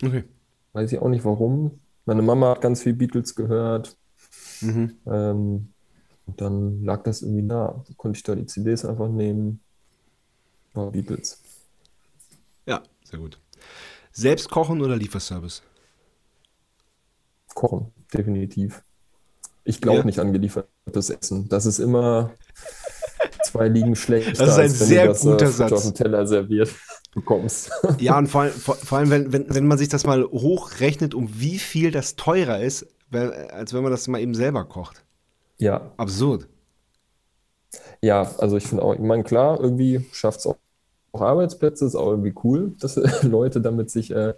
[0.04, 0.24] okay.
[0.72, 1.80] Weiß ich auch nicht warum.
[2.04, 3.96] Meine Mama hat ganz viel Beatles gehört.
[4.60, 4.96] Mhm.
[5.06, 5.72] Ähm,
[6.26, 7.84] und dann lag das irgendwie nah.
[7.86, 9.60] Da konnte ich da die CDs einfach nehmen.
[10.72, 11.42] War Beatles.
[12.66, 13.38] Ja, sehr gut.
[14.12, 15.62] Selbst kochen oder Lieferservice?
[17.54, 18.82] Kochen, definitiv.
[19.64, 20.04] Ich glaube ja.
[20.04, 21.48] nicht an geliefertes Essen.
[21.48, 22.32] Das ist immer
[23.52, 24.40] zwei liegen schlecht.
[24.40, 25.72] Das ist ein sehr das, guter äh, Satz.
[25.72, 26.70] auf dem Teller serviert
[27.14, 27.70] bekommst.
[27.98, 31.28] ja, und vor, vor, vor allem, wenn, wenn, wenn man sich das mal hochrechnet, um
[31.40, 35.04] wie viel das teurer ist, als wenn man das mal eben selber kocht.
[35.58, 35.92] Ja.
[35.96, 36.48] Absurd.
[38.00, 40.56] Ja, also ich finde auch, ich meine, klar, irgendwie schafft es auch,
[41.12, 44.34] auch, Arbeitsplätze, ist auch irgendwie cool, dass Leute damit sich äh,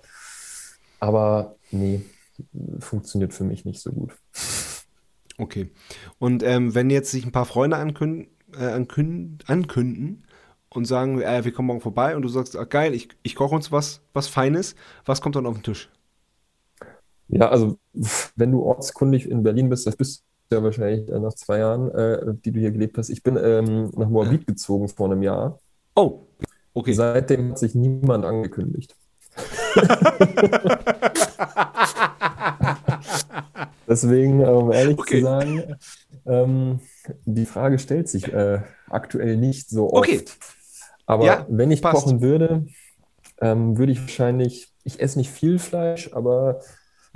[0.98, 2.02] aber nee,
[2.80, 4.12] funktioniert für mich nicht so gut.
[5.38, 5.70] Okay.
[6.18, 10.26] Und ähm, wenn jetzt sich ein paar Freunde ankünden, äh, ankünden, ankünden
[10.70, 13.54] und sagen, äh, wir kommen morgen vorbei und du sagst, ach, geil, ich, ich koche
[13.54, 15.90] uns was, was Feines, was kommt dann auf den Tisch?
[17.28, 17.78] Ja, also
[18.36, 21.90] wenn du ortskundig in Berlin bist, das bist du ja wahrscheinlich äh, nach zwei Jahren,
[21.90, 23.08] äh, die du hier gelebt hast.
[23.10, 25.58] Ich bin ähm, nach Moabit gezogen vor einem Jahr.
[25.96, 26.26] Oh,
[26.74, 26.92] okay.
[26.92, 28.96] Seitdem hat sich niemand angekündigt.
[33.88, 35.20] Deswegen, um ehrlich Okay.
[35.20, 35.76] zu sagen,
[36.26, 36.80] ähm,
[37.24, 40.08] die Frage stellt sich äh, aktuell nicht so oft.
[40.08, 40.24] Okay.
[41.06, 42.04] Aber Ja, wenn ich passt.
[42.04, 42.66] kochen würde,
[43.40, 46.60] ähm, würde ich wahrscheinlich, ich esse nicht viel Fleisch, aber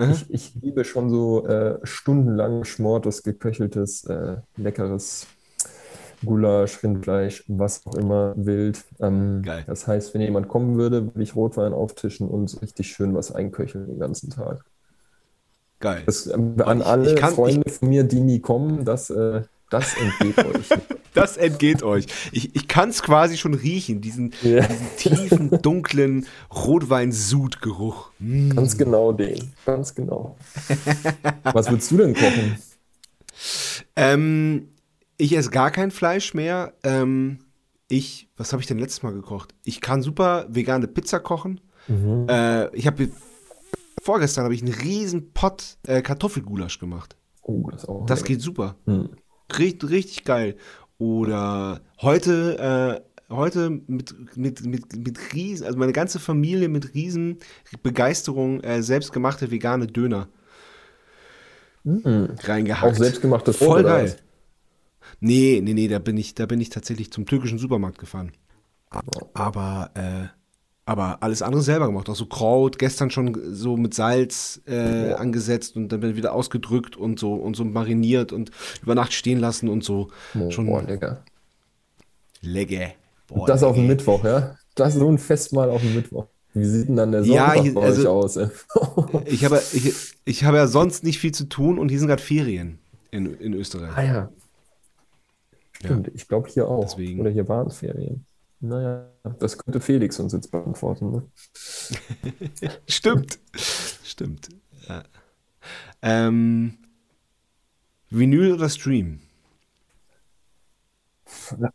[0.01, 0.11] Mhm.
[0.13, 5.27] ich, ich liebe schon so äh, stundenlang geschmortes, geköcheltes, äh, leckeres
[6.25, 8.85] Gulasch, Rindfleisch, was auch immer, wild.
[9.01, 9.43] Ähm.
[9.67, 13.33] Das heißt, wenn jemand kommen würde, würde ich Rotwein auftischen und so richtig schön was
[13.33, 14.65] einköcheln den ganzen Tag.
[15.81, 16.03] Geil.
[16.07, 19.43] Das, ähm, an ich- alle ich kann- Freunde von mir, die nie kommen, das, äh,
[19.71, 20.69] das entgeht euch.
[21.15, 22.07] Das entgeht euch.
[22.33, 24.67] Ich, ich kann es quasi schon riechen, diesen, Ja.
[24.67, 28.11] diesen tiefen, dunklen Rotwein-Sud-Geruch.
[28.19, 28.51] Mm.
[28.51, 29.53] Ganz genau den.
[29.67, 30.37] Ganz genau.
[31.45, 32.59] Was würdest du denn kochen?
[33.97, 34.69] Ähm,
[35.17, 36.75] ich esse gar kein Fleisch mehr.
[36.83, 37.41] Ähm,
[37.89, 39.55] ich, was habe ich denn letztes Mal gekocht?
[39.65, 41.61] Ich kann super vegane Pizza kochen.
[41.89, 43.09] Äh, ich habe
[44.03, 47.17] vorgestern habe ich einen riesen Pott äh, Kartoffelgulasch gemacht.
[47.43, 48.77] Oh, das auch Das geht super.
[48.85, 49.09] Hm.
[49.57, 50.57] Richtig, richtig geil.
[50.99, 57.39] Oder heute, äh, heute mit, mit, mit, mit riesen, also meine ganze Familie mit riesen
[57.83, 60.29] Begeisterung äh, selbstgemachte vegane Döner
[61.85, 62.37] Hm.
[62.43, 62.93] reingehackt.
[62.93, 64.17] Auch selbstgemachtes Brot, Voll geil.
[65.21, 68.33] Nee, nee, nee, da bin ich, da bin ich tatsächlich zum türkischen Supermarkt gefahren.
[69.35, 70.38] Aber, äh,
[70.89, 72.09] aber alles andere selber gemacht.
[72.09, 77.19] Auch so Kraut, gestern schon so mit Salz äh, angesetzt und dann wieder ausgedrückt und
[77.19, 78.51] so und so mariniert und
[78.83, 80.09] über Nacht stehen lassen und so.
[80.39, 81.23] Oh, schon boah, lecker.
[82.41, 82.89] lecker.
[83.27, 83.87] Boah, Das auf dem.
[83.87, 84.57] Mittwoch, ja?
[84.75, 86.27] Das ist so ein Festmahl auf dem Mittwoch.
[86.55, 88.37] Wie sieht denn dann der Ja, Sonntag hier- bei also- euch aus?
[89.27, 89.93] Ich habe, ich,
[90.25, 92.79] ich habe ja sonst nicht viel zu tun und hier sind gerade Ferien
[93.11, 93.91] in, in Österreich.
[93.95, 94.29] Ah ja.
[95.73, 96.85] Stimmt, ich glaube hier auch.
[96.85, 97.21] Deswegen.
[97.21, 98.25] Oder hier waren Ferien.
[98.61, 101.13] Naja, das könnte Felix uns jetzt beantworten.
[101.13, 101.23] Ne?
[102.89, 103.39] Stimmt.
[103.55, 104.49] Stimmt.
[104.89, 105.05] Ja.
[106.03, 106.79] Ähm,
[108.11, 109.21] Vinyl oder Stream?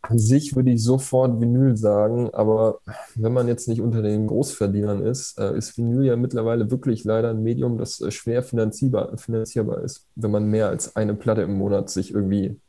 [0.02, 2.80] An sich würde ich sofort Vinyl sagen, aber
[3.16, 7.30] wenn man jetzt nicht unter den Großverdienern ist, äh, ist Vinyl ja mittlerweile wirklich leider
[7.30, 11.54] ein Medium, das äh, schwer finanzierbar, finanzierbar ist, wenn man mehr als eine Platte im
[11.54, 12.60] Monat sich irgendwie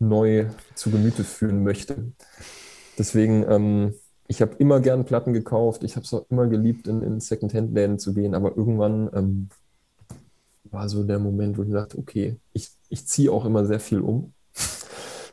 [0.00, 2.12] neu zu Gemüte führen möchte.
[2.98, 3.94] Deswegen, ähm,
[4.28, 7.98] ich habe immer gern Platten gekauft, ich habe es auch immer geliebt, in, in Secondhand-Läden
[7.98, 9.48] zu gehen, aber irgendwann ähm,
[10.64, 14.00] war so der Moment, wo ich dachte, okay, ich, ich ziehe auch immer sehr viel
[14.00, 14.34] um.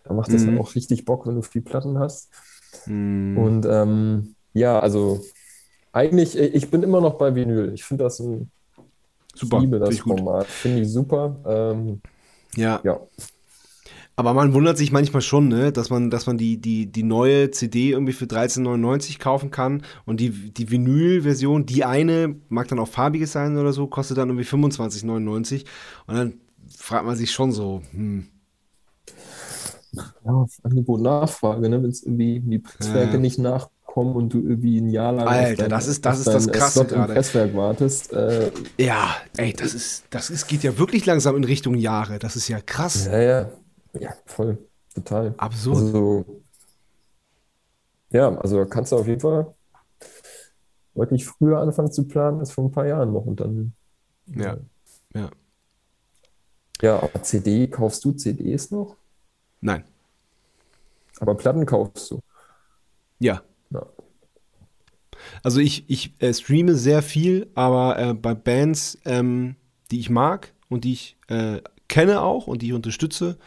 [0.04, 0.46] Da macht es Mhm.
[0.46, 2.32] dann auch richtig Bock, wenn du viel Platten hast.
[2.88, 5.22] Hm, Und ähm, ja, also
[5.94, 7.74] eigentlich, äh, ich bin immer noch bei Vinyl.
[7.74, 8.52] Ich finde das ein,
[9.36, 9.48] super.
[9.48, 10.04] ich liebe das.
[10.04, 10.54] Format.
[10.54, 11.42] Finde ich super.
[11.46, 12.02] Ähm,
[12.56, 12.84] Ja.
[12.84, 13.00] ja,
[14.18, 17.52] Aber man wundert sich manchmal schon, ne, dass man, dass man die, die, die neue
[17.52, 22.88] CD irgendwie für 13,99 kaufen kann und die, die Vinyl-Version, die eine, mag dann auch
[22.88, 25.66] farbiges sein oder so, kostet dann irgendwie 25,99
[26.08, 26.34] und dann
[26.78, 28.28] fragt man sich schon so, hm,
[30.26, 31.82] ja Angebot, Nachfrage, ne?
[31.82, 33.20] Wenn es irgendwie die Presswerke Ja.
[33.20, 36.46] nicht nachkommen und du irgendwie ein Jahr lang Alter, dein, das ist- das ist das
[36.46, 37.14] dein Krasse gerade.
[37.14, 41.76] Presswerk wartest, äh, ja, ey, das ist, das ist, geht ja wirklich langsam in Richtung
[41.76, 43.50] Jahre, das ist ja krass, ja, ja,
[44.00, 44.58] ja, voll,
[44.94, 45.36] total.
[45.38, 45.78] absurd.
[45.78, 46.26] Also,
[48.12, 49.54] ja, also kannst du auf jeden Fall
[50.96, 53.76] deutlich früher anfangen zu planen als vor ein paar Jahren noch und dann,
[54.28, 54.58] Ja,
[55.14, 55.30] ja.
[56.82, 58.96] ja, aber CD, kaufst du CDs noch?
[59.62, 59.84] Nein,
[61.20, 62.22] Aber Platten kaufst du.
[63.20, 63.44] ja.
[63.70, 63.86] Ja.
[65.44, 69.56] Also ich, ich äh, streame sehr viel, aber äh, bei Bands, ähm,
[69.92, 73.38] die ich mag und die ich äh, kenne auch und die ich unterstütze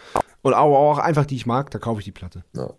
[0.43, 2.45] und auch einfach die ich mag, da kaufe ich die Platte.
[2.55, 2.75] Ja.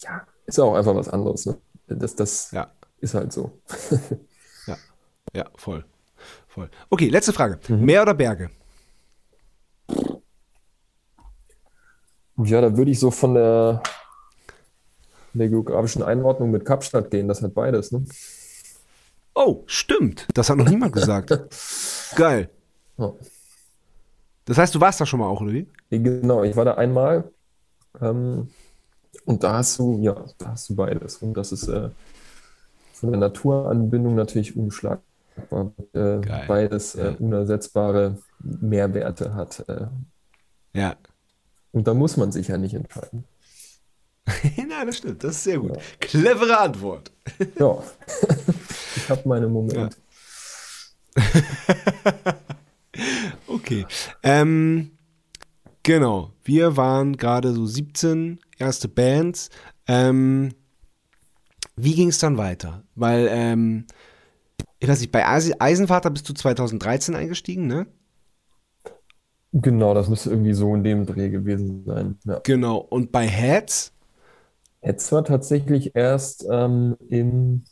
[0.00, 1.58] Ja, ist ja auch einfach was anderes, ne?
[1.88, 2.70] Das, das Ja,
[3.00, 3.60] ist halt so.
[5.34, 5.84] ja, voll.
[6.46, 6.70] Voll.
[6.90, 7.58] Okay, letzte Frage.
[7.68, 7.84] Mhm.
[7.84, 8.50] Meer oder Berge?
[12.36, 13.82] Ja, da würde ich so von der,
[15.32, 17.28] der geografischen Einordnung mit Kapstadt gehen.
[17.28, 18.04] Das hat beides, ne?
[19.34, 20.26] Oh, stimmt.
[20.34, 21.30] Das hat noch niemand gesagt.
[22.16, 22.50] Geil.
[22.96, 23.12] Ja.
[24.48, 25.68] Das heißt, du warst da schon mal auch, oder wie?
[25.90, 27.30] Genau, ich war da einmal.
[28.00, 28.48] Ähm,
[29.26, 31.16] und da hast du, ja, da hast du beides.
[31.18, 31.90] Und das ist äh,
[32.94, 35.02] von der Naturanbindung natürlich unschlagbar.
[35.50, 37.16] weil äh, beides äh, Ja.
[37.18, 39.64] unersetzbare Mehrwerte hat.
[39.68, 39.86] Äh,
[40.72, 40.96] Ja.
[41.72, 43.24] und da muss man sich ja nicht entscheiden.
[44.68, 45.22] Na, das stimmt.
[45.24, 45.78] Das ist sehr gut.
[46.00, 47.12] Clevere Antwort.
[47.58, 47.82] Ja,
[48.96, 49.90] ich habe meine Momente.
[53.68, 53.84] Okay.
[54.22, 54.92] Ähm,
[55.82, 56.32] genau.
[56.42, 59.50] Wir waren gerade so 17, erste Bands.
[59.86, 60.54] Ähm,
[61.76, 62.82] wie ging es dann weiter?
[62.94, 63.86] Weil, ähm,
[64.78, 67.86] ich weiß nicht, bei Eisen- Eisenvater bist du 2013 eingestiegen, ne?
[69.52, 72.18] Genau, das müsste irgendwie so in dem Dreh gewesen sein.
[72.24, 72.40] Ja.
[72.44, 72.78] Genau.
[72.78, 73.92] Und bei Heads?
[74.82, 77.64] Jetzt war tatsächlich erst ähm, im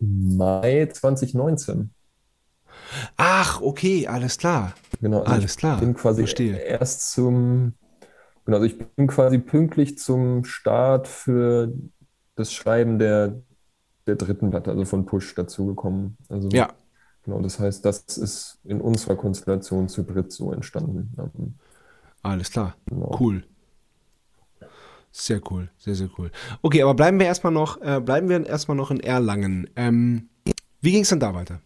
[0.00, 1.90] Mai 2019.
[3.16, 4.74] Ach, okay, alles klar.
[5.00, 6.56] Genau, also Alles ich klar, bin quasi verstehe.
[6.56, 7.74] erst zum,
[8.44, 11.72] genau, also ich bin quasi pünktlich zum Start für
[12.36, 13.42] das Schreiben der,
[14.06, 16.16] der dritten Platte, also von Push dazugekommen.
[16.28, 16.70] Also Ja,
[17.24, 21.14] genau, das heißt, das ist in unserer Konstellation zu dritt so entstanden.
[22.22, 22.74] Alles klar.
[22.86, 23.16] Genau.
[23.20, 23.42] Cool.
[25.12, 26.30] Sehr cool, sehr, sehr cool.
[26.62, 29.68] Okay, aber bleiben wir erstmal noch, äh, bleiben wir erstmal noch in Erlangen.
[29.74, 30.28] Ähm,
[30.80, 31.60] wie ging es dann da weiter?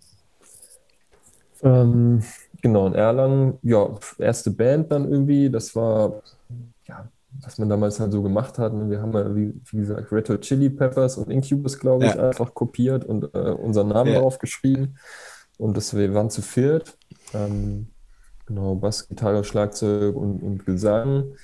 [1.64, 2.22] Ähm,
[2.62, 6.22] genau, in Erlangen, ja, erste Band dann irgendwie, das war,
[6.88, 7.10] ja,
[7.42, 8.72] was man damals halt so gemacht hat.
[8.74, 12.28] Wir haben ja, wie, wie gesagt, Red Hot Chili Peppers und Incubus, glaube ich, Ja.
[12.30, 14.20] einfach kopiert und äh, unseren Namen Ja.
[14.20, 14.96] drauf geschrieben.
[15.58, 16.98] Und das, wir waren zu viert.
[17.32, 17.88] Ähm,
[18.46, 21.34] genau, Bass, Gitarre, Schlagzeug und, und Gesang.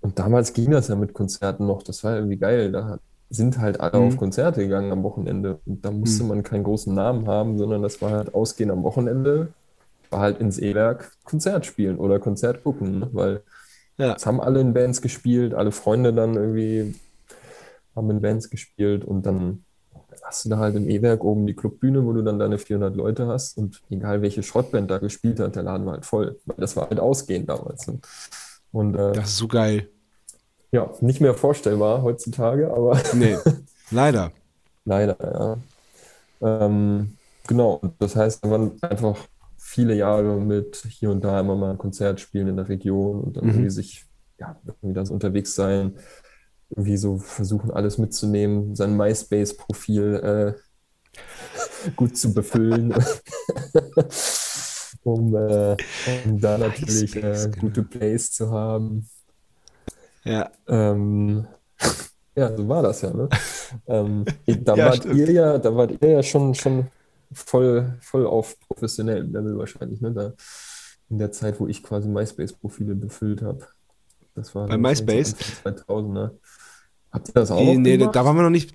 [0.00, 1.82] Und damals ging das ja mit Konzerten noch.
[1.82, 2.72] Das war irgendwie geil.
[2.72, 2.98] Da
[3.30, 4.06] sind halt alle Mhm.
[4.08, 5.60] auf Konzerte gegangen am Wochenende.
[5.66, 6.28] Und da musste Mhm.
[6.30, 9.48] man keinen großen Namen haben, sondern das war halt Ausgehen am Wochenende,
[10.10, 13.10] war halt ins E-Werk Konzert spielen oder Konzert gucken, ne?
[13.12, 13.42] weil
[13.98, 14.14] Ja.
[14.14, 16.94] es haben alle in Bands gespielt, alle Freunde dann irgendwie
[17.96, 19.64] haben in Bands gespielt und dann
[20.22, 23.26] hast du da halt im E-Werk oben die Clubbühne, wo du dann deine 400 Leute
[23.26, 26.76] hast und egal welche Schrottband da gespielt hat, der Laden war halt voll, weil das
[26.76, 27.86] war halt ausgehend damals.
[27.88, 28.00] ne?
[28.72, 29.88] Und äh, Das ist so geil.
[30.74, 33.38] Ja, nicht mehr vorstellbar heutzutage, aber Nee,
[33.90, 34.32] leider.
[34.84, 35.58] leider,
[36.42, 36.66] ja.
[36.66, 37.16] Ähm,
[37.46, 39.18] genau, das heißt, da waren einfach
[39.58, 43.36] viele Jahre mit hier und da immer mal ein Konzert spielen in der Region und
[43.36, 43.48] dann Mhm.
[43.48, 44.04] irgendwie sich,
[44.38, 45.96] ja, irgendwie dann so unterwegs sein,
[46.70, 50.62] irgendwie so versuchen, alles mitzunehmen, sein MySpace-Profil äh,
[51.96, 52.92] gut zu befüllen,
[55.02, 57.56] um, äh, um da natürlich äh, genau.
[57.56, 59.08] gute Plays zu haben.
[60.24, 60.50] Ja.
[60.68, 61.46] Ähm,
[62.36, 63.28] ja, so war das ja, ne?
[63.88, 65.16] Ähm, da Ja, wart stimmt.
[65.16, 66.86] ihr ja, da wart ihr ja schon, schon
[67.32, 70.12] voll, voll auf professionellem Level wahrscheinlich, ne?
[70.12, 70.32] Da,
[71.10, 73.66] in der Zeit, wo ich quasi MySpace-Profile befüllt habe.
[74.34, 75.34] Das war Bei MySpace?
[75.34, 76.38] wahrscheinlich so Anfang 2000, ne?
[77.12, 78.74] Habt ihr das auch Nee, nee, da waren wir noch nicht.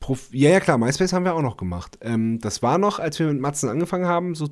[0.00, 1.98] Prof ja, ja, klar, MySpace haben wir auch noch gemacht.
[2.02, 4.46] Ähm, das war noch, als wir mit Matzen angefangen haben, so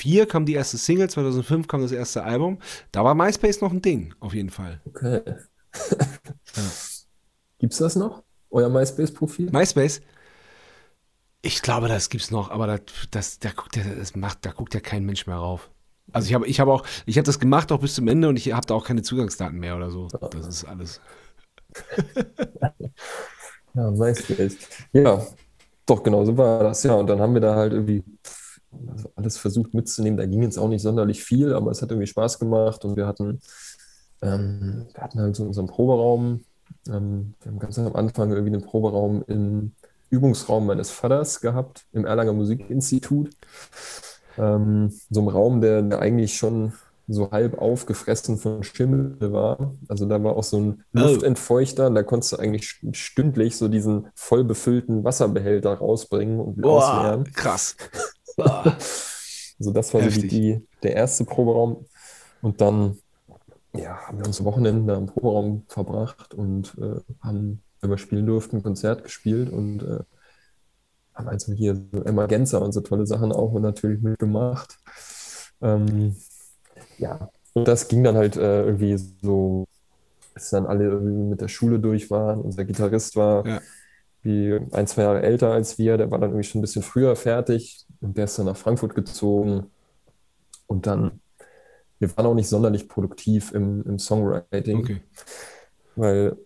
[0.00, 2.58] 2004 kam die erste Single, 2005 kam das erste Album.
[2.92, 4.80] Da war MySpace noch ein Ding, auf jeden Fall.
[4.86, 5.20] Okay.
[7.58, 8.22] Gibt's das noch?
[8.50, 9.50] Euer MySpace-Profil?
[9.52, 10.00] MySpace?
[11.42, 12.80] Ich glaube, das gibt's noch, aber das,
[13.10, 15.70] das, da guckt ja, das macht, da guckt ja kein Mensch mehr rauf.
[16.12, 18.36] Also ich habe, ich habe auch, ich habe das gemacht auch bis zum Ende und
[18.36, 20.08] ich habe da auch keine Zugangsdaten mehr oder so.
[20.08, 21.00] Das ist alles.
[23.72, 24.56] Ja, MySpace.
[24.92, 25.24] Ja,
[25.86, 26.82] doch, genau so war das.
[26.82, 28.02] Ja, und dann haben wir da halt irgendwie
[28.88, 30.16] also alles versucht mitzunehmen.
[30.16, 33.06] Da ging jetzt auch nicht sonderlich viel, aber es hat irgendwie Spaß gemacht und wir
[33.06, 33.40] hatten,
[34.22, 36.44] ähm, wir hatten halt so unseren Proberaum.
[36.88, 39.72] Ähm, wir haben ganz am Anfang irgendwie den Proberaum im
[40.10, 43.30] Übungsraum meines Vaters gehabt, im Erlanger Musikinstitut.
[44.38, 46.72] Ähm, so einem Raum, der, der eigentlich schon
[47.08, 49.74] so halb aufgefressen von Schimmel war.
[49.88, 51.00] Also da war auch so ein Oh.
[51.00, 56.84] Luftentfeuchter, da konntest du eigentlich st- stündlich so diesen voll befüllten Wasserbehälter rausbringen und Boah,
[56.94, 57.24] ausleeren.
[57.32, 57.76] krass.
[59.60, 61.84] Also das war so die, der erste Proberaum.
[62.40, 62.96] Und dann
[63.74, 68.26] ja, haben wir uns Wochenenden da im Proberaum verbracht und äh, haben, wenn wir spielen
[68.26, 70.00] durften, ein Konzert gespielt und äh,
[71.14, 74.78] haben also hier so Emergenza und so tolle Sachen auch natürlich mitgemacht.
[75.60, 76.16] Ähm,
[76.98, 79.66] ja, und das ging dann halt äh, irgendwie so,
[80.34, 82.40] bis dann alle irgendwie mit der Schule durch waren.
[82.40, 83.60] Unser Gitarrist war Ja.
[84.22, 87.16] Wie ein, zwei Jahre älter als wir, der war dann irgendwie schon ein bisschen früher
[87.16, 89.66] fertig und der ist dann nach Frankfurt gezogen.
[90.66, 91.20] Und dann,
[92.00, 95.00] wir waren auch nicht sonderlich produktiv im, im Songwriting, Okay.
[95.96, 96.36] weil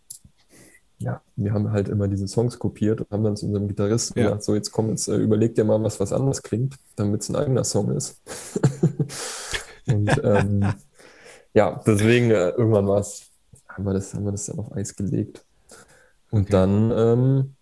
[0.99, 4.25] ja, wir haben halt immer diese Songs kopiert und haben dann zu unserem Gitarristen Ja.
[4.25, 7.29] gesagt, so jetzt komm, jetzt äh, überleg dir mal was, was anders klingt, damit es
[7.29, 8.23] ein eigener Song ist.
[9.87, 10.77] und ähm,
[11.55, 13.31] ja, deswegen äh, irgendwann war es,
[13.69, 15.45] haben wir das, haben wir das dann auf Eis gelegt.
[16.31, 16.55] Und Okay.
[16.55, 17.57] dann, ähm,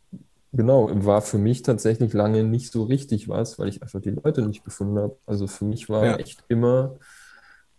[0.53, 4.43] genau, war für mich tatsächlich lange nicht so richtig was, weil ich einfach die Leute
[4.47, 5.19] nicht gefunden habe.
[5.27, 6.19] Also für mich war Ja.
[6.19, 6.99] echt immer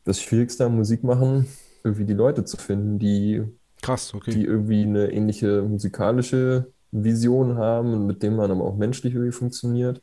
[0.05, 1.47] das Schwierigste am Musik machen,
[1.83, 3.43] irgendwie die Leute zu finden, die,
[3.81, 4.33] Krass, okay.
[4.33, 9.33] die irgendwie eine ähnliche musikalische Vision haben und mit denen man aber auch menschlich irgendwie
[9.33, 10.01] funktioniert.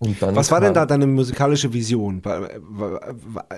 [0.00, 2.22] Und Was war denn da deine musikalische Vision?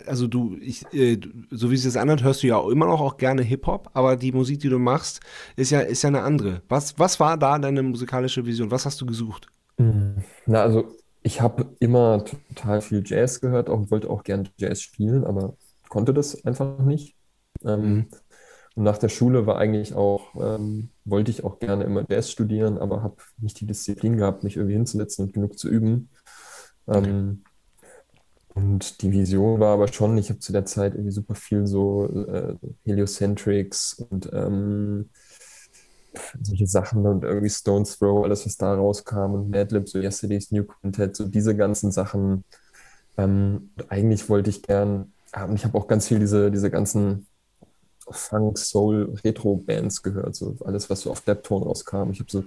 [0.07, 1.19] Also du, ich, äh,
[1.51, 4.33] so wie es das anhört, hörst du ja immer noch auch gerne Hip-Hop, aber die
[4.33, 5.21] Musik, die du machst,
[5.57, 6.63] ist ja, ist ja eine andere.
[6.69, 8.71] Was, was war da deine musikalische Vision?
[8.71, 9.49] Was hast du gesucht?
[10.47, 15.25] Na, also ich habe immer total viel Jazz gehört, auch wollte auch gern Jazz spielen,
[15.25, 15.57] aber
[15.89, 17.17] konnte das einfach nicht.
[17.65, 18.09] Ähm, Mhm.
[18.77, 22.79] und nach der Schule war eigentlich auch, ähm, wollte ich auch gerne immer Jazz studieren,
[22.79, 26.11] aber habe nicht die Disziplin gehabt, mich irgendwie hinzusetzen und genug zu üben.
[26.89, 27.45] Ähm,
[28.55, 32.07] und die Vision war aber schon, ich habe zu der Zeit irgendwie super viel so
[32.07, 35.09] äh, Heliocentrics und ähm,
[36.43, 40.65] solche Sachen und irgendwie Stones Throw, alles, was da rauskam und Madlib, so Yesterday's New
[40.65, 42.45] Quintet, so diese ganzen Sachen.
[43.17, 45.13] Ähm, eigentlich wollte ich gern,
[45.47, 47.27] und ich habe auch ganz viel diese, diese ganzen
[48.11, 52.11] Funk, Soul, Retro-Bands gehört, so alles, was so auf Deptone rauskam.
[52.11, 52.45] Ich habe so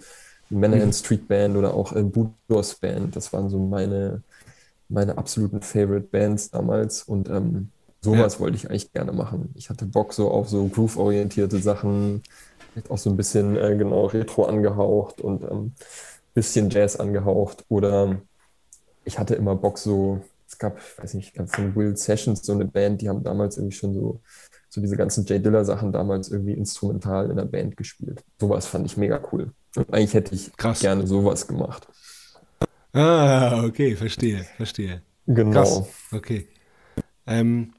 [0.53, 4.21] Manahan Street Band oder auch äh, Budos Band, das waren so meine,
[4.89, 7.69] meine absoluten Favorite Bands damals und ähm,
[8.01, 9.51] sowas wollte ich eigentlich gerne machen.
[9.55, 12.21] Ich hatte Bock so auf so groove-orientierte Sachen,
[12.71, 15.73] vielleicht auch so ein bisschen äh, genau Retro angehaucht und ähm,
[16.33, 18.21] bisschen Jazz angehaucht oder
[19.05, 22.65] ich hatte immer Bock so, es gab, ich weiß nicht, von Will Sessions so eine
[22.65, 24.21] Band, die haben damals irgendwie schon so,
[24.69, 28.23] so diese ganzen Jay Diller Sachen damals irgendwie instrumental in der Band gespielt.
[28.39, 29.51] Sowas fand ich mega cool.
[29.91, 30.79] Eigentlich hätte ich Krass.
[30.79, 31.87] gerne sowas gemacht.
[32.93, 35.01] Ah, okay, verstehe, verstehe.
[35.25, 35.51] Genau.
[35.51, 36.47] Krass, okay.
[37.25, 37.73] Ähm,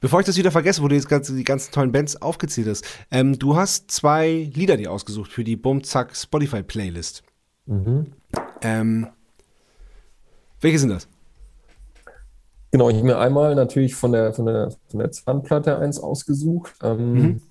[0.00, 2.84] bevor ich das wieder vergesse, wo du jetzt ganz, die ganzen tollen Bands aufgezählt hast,
[3.10, 7.22] ähm, du hast zwei Lieder dir ausgesucht für die Bumzack Spotify Playlist.
[7.66, 8.12] Mhm.
[8.62, 9.06] Ähm,
[10.60, 11.06] welche sind das?
[12.72, 16.72] Genau, ich habe mir einmal natürlich von der, von der, von der Zahnplatte eins ausgesucht.
[16.82, 17.42] Ähm, Mhm.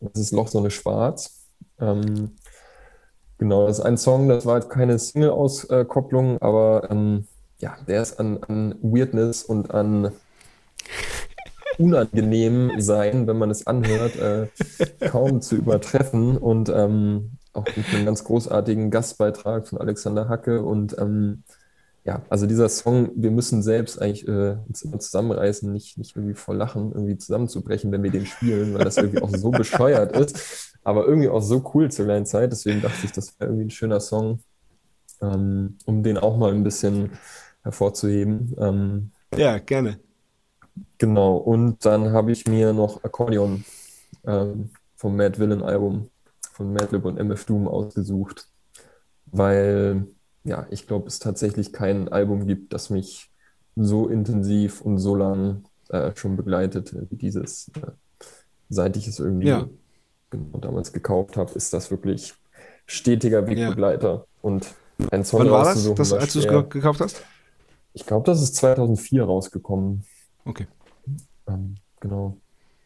[0.00, 1.46] Das ist Loch, Sonne, Schwarz.
[1.80, 2.32] Ähm,
[3.38, 7.26] genau, das ist ein Song, das war jetzt keine Single-Auskopplung, aber ähm,
[7.58, 10.12] ja, der ist an, an Weirdness und an
[11.78, 14.48] unangenehm sein, wenn man es anhört, äh,
[15.08, 16.36] kaum zu übertreffen.
[16.36, 20.62] Und ähm, auch mit einem ganz großartigen Gastbeitrag von Alexander Hacke.
[20.62, 21.44] Und ähm,
[22.04, 26.34] ja, also dieser Song, wir müssen selbst eigentlich äh, uns immer zusammenreißen, nicht, nicht irgendwie
[26.34, 30.73] vor Lachen irgendwie zusammenzubrechen, wenn wir den spielen, weil das irgendwie auch so bescheuert ist,
[30.84, 32.52] aber irgendwie auch so cool zur gleichen Zeit.
[32.52, 34.40] Deswegen dachte ich, das wäre irgendwie ein schöner Song,
[35.22, 37.12] ähm, um den auch mal ein bisschen
[37.62, 38.54] hervorzuheben.
[38.58, 40.00] Ähm, Ja, gerne.
[40.98, 43.64] Genau, und dann habe ich mir noch Akkordeon
[44.26, 46.10] ähm, vom Mad Villain Album
[46.52, 48.48] von Madlib und MF Doom ausgesucht,
[49.26, 50.06] weil
[50.44, 53.30] ja, ich glaube, es tatsächlich kein Album gibt, das mich
[53.76, 57.70] so intensiv und so lang äh, schon begleitet wie dieses.
[57.76, 57.92] Äh,
[58.68, 59.68] seit ich es irgendwie Ja.
[60.36, 62.34] Genau, damals gekauft habe, ist das wirklich
[62.86, 64.26] stetiger Wegbegleiter.
[64.42, 64.74] Und
[65.10, 67.24] ein Song Wann war das, das war als du es gekauft hast?
[67.92, 70.04] Ich glaube, das ist 2004 rausgekommen.
[70.44, 70.66] Okay.
[71.46, 72.36] Ähm, genau.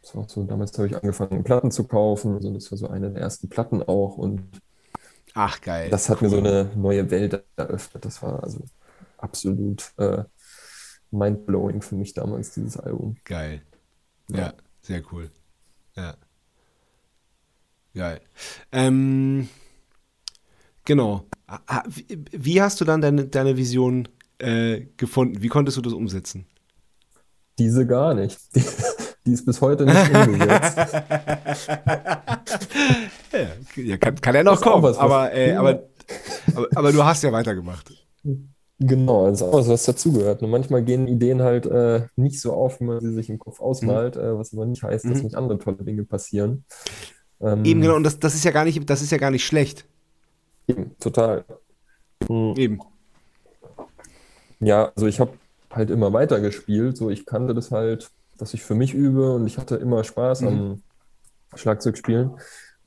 [0.03, 2.35] Das war auch so, damals habe ich angefangen, Platten zu kaufen.
[2.35, 4.17] Also das war so eine der ersten Platten auch.
[4.17, 4.61] Und
[5.35, 5.91] Ach, geil.
[5.91, 8.05] das hat mir so eine neue Welt eröffnet.
[8.05, 8.61] Das war also
[9.17, 10.25] absolut äh,
[11.11, 13.17] mindblowing für mich damals, dieses Album.
[13.25, 13.63] Geil.
[14.29, 15.31] Ja, sehr cool.
[15.97, 16.17] Ja.
[17.99, 18.21] Geil.
[18.71, 19.49] Ähm,
[20.85, 21.25] genau.
[22.31, 24.07] Wie, hast du dann deine, deine Vision
[24.39, 25.43] äh, gefunden?
[25.43, 26.47] Wie konntest du das umsetzen?
[27.59, 28.39] Diese gar nicht.
[28.55, 28.63] Die,
[29.27, 30.79] die ist bis heute nicht umgesetzt.
[33.77, 35.83] Ja, kann, kann ja noch kommen, was, aber, äh, aber,
[36.55, 37.93] aber, aber du hast ja weitergemacht.
[38.81, 40.43] Genau, das ist auch was, was dazugehört.
[40.43, 43.61] Und manchmal gehen Ideen halt äh, nicht so auf, wie man sie sich im Kopf
[43.61, 45.25] ausmalt, äh, was aber nicht heißt, dass Mhm.
[45.25, 46.65] nicht andere tolle Dinge passieren.
[47.41, 49.47] Ähm, Eben genau, und das, das ist ja gar nicht, das ist ja gar nicht
[49.47, 49.87] schlecht.
[50.67, 51.45] eben, total.
[52.29, 52.55] Mhm.
[52.57, 52.81] Eben.
[54.61, 55.33] Ja, also ich habe
[55.71, 56.97] halt immer weiter gespielt.
[56.97, 60.43] So, ich kannte das halt, dass ich für mich übe und ich hatte immer Spaß
[60.43, 60.83] am
[61.55, 62.33] Schlagzeugspielen.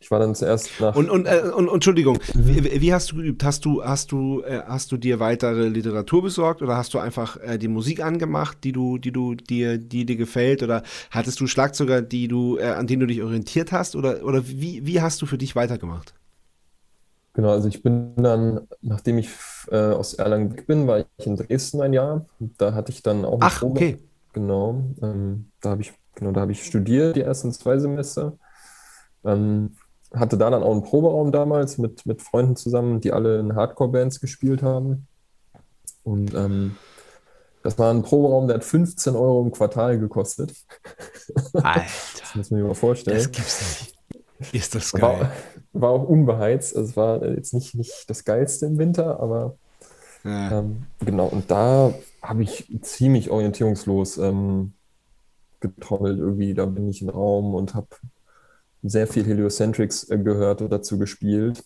[0.01, 0.95] Ich war dann zuerst nach.
[0.95, 3.43] Und, und, äh, und, Entschuldigung, wie, wie hast du geübt?
[3.43, 7.37] Hast du, hast du, äh, hast du dir weitere Literatur besorgt oder hast du einfach
[7.37, 10.63] äh, die Musik angemacht, die du, die du dir, die dir gefällt?
[10.63, 10.81] Oder
[11.11, 13.95] hattest du Schlagzeuger, die du, äh, an denen du dich orientiert hast?
[13.95, 16.15] Oder, oder wie, wie hast du für dich weitergemacht?
[17.33, 19.29] Genau, also ich bin dann, nachdem ich
[19.69, 22.25] äh, aus Erlangen weg bin, war ich in Dresden ein Jahr.
[22.57, 23.79] Da hatte ich dann auch eine Ach, Probe.
[23.79, 23.97] okay.
[24.33, 28.37] Genau, ähm, da habe ich, genau, da habe ich studiert, die ersten zwei Semester.
[29.23, 29.75] Ähm,
[30.13, 34.19] hatte da dann auch einen Proberaum damals mit, mit Freunden zusammen, die alle in Hardcore-Bands
[34.19, 35.07] gespielt haben.
[36.03, 36.75] Und ähm,
[37.63, 40.53] das war ein Proberaum, der hat 15 Euro im Quartal gekostet.
[41.53, 41.83] Alter.
[42.19, 43.17] Das muss man sich mal vorstellen.
[43.17, 43.61] Das gibt's
[44.41, 44.53] nicht.
[44.53, 45.01] Ist das geil.
[45.01, 45.31] War,
[45.81, 46.75] war auch unbeheizt.
[46.75, 49.55] Also es war jetzt nicht, nicht das Geilste im Winter, aber
[50.23, 50.59] Ja.
[50.59, 51.27] ähm, genau.
[51.27, 51.93] Und da
[52.23, 54.73] habe ich ziemlich orientierungslos ähm,
[55.59, 56.55] getrommelt irgendwie.
[56.55, 57.87] Da bin ich im Raum und habe
[58.83, 61.63] sehr viel Heliocentrics äh, gehört und dazu gespielt.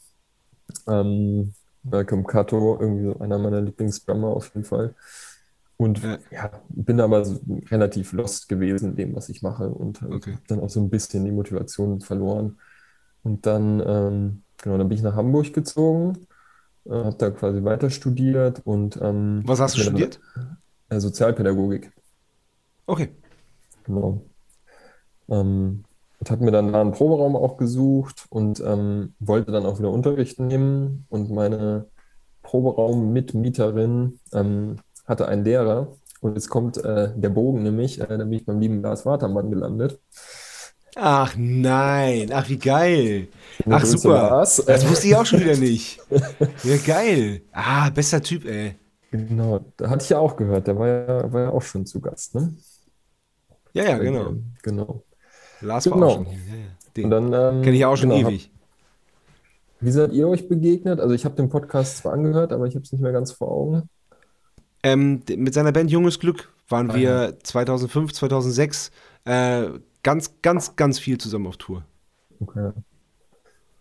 [0.87, 1.53] Ähm,
[1.83, 4.95] Malcolm Cato, irgendwie so einer meiner Lieblingsdrummer auf jeden Fall.
[5.77, 6.17] Und Ja.
[6.31, 7.39] ja, bin aber so
[7.69, 10.31] relativ lost gewesen in dem, was ich mache und äh, Okay.
[10.33, 12.59] habe dann auch so ein bisschen die Motivation verloren.
[13.23, 16.27] Und dann, ähm, genau, dann bin ich nach Hamburg gezogen,
[16.85, 20.19] äh, habe da quasi weiter studiert und ähm, Was hast du mir dann- studiert?
[20.89, 21.91] äh, Sozialpädagogik,
[22.87, 23.09] Okay.
[23.83, 24.21] genau.
[25.27, 25.83] Ähm,
[26.31, 30.39] habe mir dann da einen Proberaum auch gesucht und ähm, wollte dann auch wieder Unterricht
[30.39, 31.05] nehmen.
[31.09, 31.87] Und meine
[32.43, 35.91] Proberaum-Mitmieterin ähm, hatte einen Lehrer.
[36.21, 39.49] Und jetzt kommt äh, der Bogen nämlich, äh, da bin ich beim lieben Lars Watermann
[39.51, 39.99] gelandet.
[40.95, 42.31] Ach nein.
[42.33, 43.27] Ach, wie geil.
[43.69, 44.13] Ach, Grüße, super.
[44.13, 44.63] Lars.
[44.65, 45.99] Das wusste ich auch schon wieder nicht.
[46.63, 47.41] Ja, geil.
[47.51, 48.75] Ah, bester Typ, ey.
[49.11, 52.01] Genau, da hatte ich ja auch gehört, der war ja, war ja auch schon zu
[52.01, 52.53] Gast, ne?
[53.73, 54.33] Ja, ja, genau.
[54.63, 55.03] Genau.
[55.61, 56.07] Lars war Genau.
[56.07, 56.37] auch schon hier.
[56.39, 56.65] Ja, ja.
[56.87, 58.51] Und Den dann, ähm, kenne ich auch schon genau, ewig.
[58.51, 60.99] Hab, wie seid ihr euch begegnet?
[60.99, 63.49] Also ich habe den Podcast zwar angehört, aber ich habe es nicht mehr ganz vor
[63.51, 63.89] Augen.
[64.83, 68.91] Ähm, mit seiner Band Junges Glück waren Ah, wir 2005, 2006
[69.25, 69.67] äh,
[70.03, 71.83] ganz, ganz, ganz viel zusammen auf Tour.
[72.39, 72.71] Okay.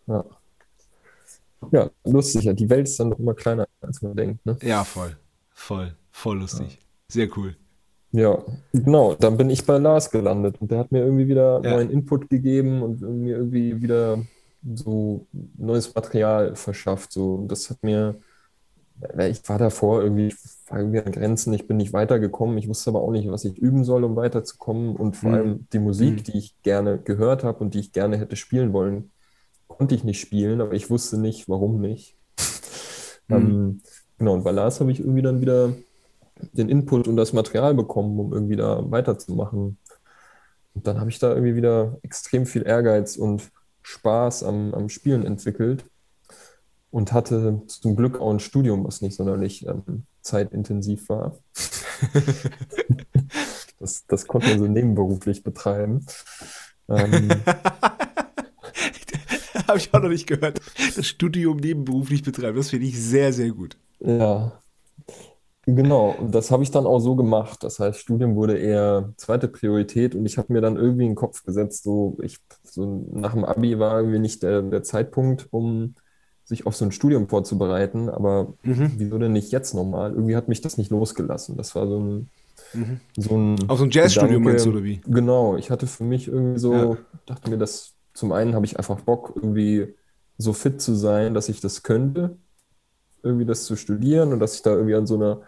[0.06, 0.24] Ja.
[1.70, 2.44] Ja, lustig.
[2.44, 2.52] Ja.
[2.52, 4.56] Die Welt ist dann immer kleiner, als man denkt, ne?
[4.62, 5.16] Ja, voll.
[5.54, 5.94] Voll.
[6.12, 6.78] Voll lustig.
[7.08, 7.56] Sehr cool.
[8.16, 9.14] Ja, genau.
[9.16, 11.70] Dann bin ich bei Lars gelandet und der hat mir irgendwie wieder Ja.
[11.70, 14.24] neuen Input gegeben und mir irgendwie wieder
[14.62, 17.12] so neues Material verschafft.
[17.12, 18.20] So, und das hat mir,
[19.18, 20.34] ich war davor irgendwie,
[20.68, 22.58] war irgendwie an Grenzen, ich bin nicht weitergekommen.
[22.58, 24.96] Ich wusste aber auch nicht, was ich üben soll, um weiterzukommen.
[24.96, 25.34] Und vor Mhm.
[25.34, 26.24] allem die Musik, Mhm.
[26.24, 29.12] die ich gerne gehört habe und die ich gerne hätte spielen wollen,
[29.68, 32.16] konnte ich nicht spielen, aber ich wusste nicht, warum nicht.
[33.28, 33.54] Mhm.
[33.54, 33.82] Ähm,
[34.18, 35.74] genau, und bei Lars habe ich irgendwie dann wieder
[36.52, 39.78] den Input und das Material bekommen, um irgendwie da weiterzumachen.
[40.74, 43.50] Und dann habe ich da irgendwie wieder extrem viel Ehrgeiz und
[43.82, 45.84] Spaß am, am Spielen entwickelt
[46.90, 51.38] und hatte zum Glück auch ein Studium, was nicht sonderlich ähm, zeitintensiv war.
[53.80, 56.06] Das, das konnte man so nebenberuflich betreiben.
[56.88, 57.28] Ähm,
[59.68, 60.58] Habe ich auch noch nicht gehört.
[60.96, 63.76] Das Studium nebenberuflich betreiben, das finde ich sehr, sehr gut.
[64.00, 64.62] Ja,
[65.66, 66.10] genau.
[66.10, 67.62] Und das habe ich dann auch so gemacht.
[67.64, 71.14] Das heißt, Studium wurde eher zweite Priorität und ich habe mir dann irgendwie in den
[71.16, 75.94] Kopf gesetzt, so, ich, so nach dem Abi war irgendwie nicht der, der Zeitpunkt, um
[76.44, 78.98] sich auf so ein Studium vorzubereiten, aber Mhm.
[78.98, 80.12] wieso denn nicht jetzt nochmal?
[80.12, 81.56] Irgendwie hat mich das nicht losgelassen.
[81.56, 82.30] Das war so ein,
[82.72, 83.00] Mhm.
[83.16, 85.00] so ein Auf so ein Jazzstudium meinst du, oder wie?
[85.06, 87.04] Genau, ich hatte für mich irgendwie so, Ja.
[87.26, 89.94] dachte mir, dass zum einen habe ich einfach Bock, irgendwie
[90.38, 92.38] so fit zu sein, dass ich das könnte,
[93.24, 95.42] irgendwie das zu studieren und dass ich da irgendwie an so einer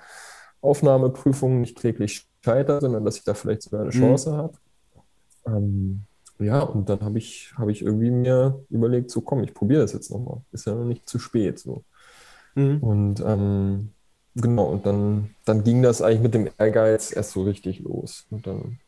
[0.62, 3.92] Aufnahmeprüfung nicht kläglich scheitere, sondern dass ich da vielleicht sogar eine Mhm.
[3.92, 4.58] Chance habe.
[5.46, 6.06] Ähm,
[6.38, 9.92] ja, und dann habe ich, habe ich irgendwie mir überlegt, so komm, ich probiere das
[9.92, 10.42] jetzt nochmal.
[10.52, 11.58] Ist ja noch nicht zu spät.
[11.58, 11.84] So.
[12.56, 12.80] Mhm.
[12.80, 13.94] Und ähm,
[14.34, 18.26] genau, und dann, dann ging das eigentlich mit dem Ehrgeiz erst so richtig los.
[18.30, 18.80] Und dann,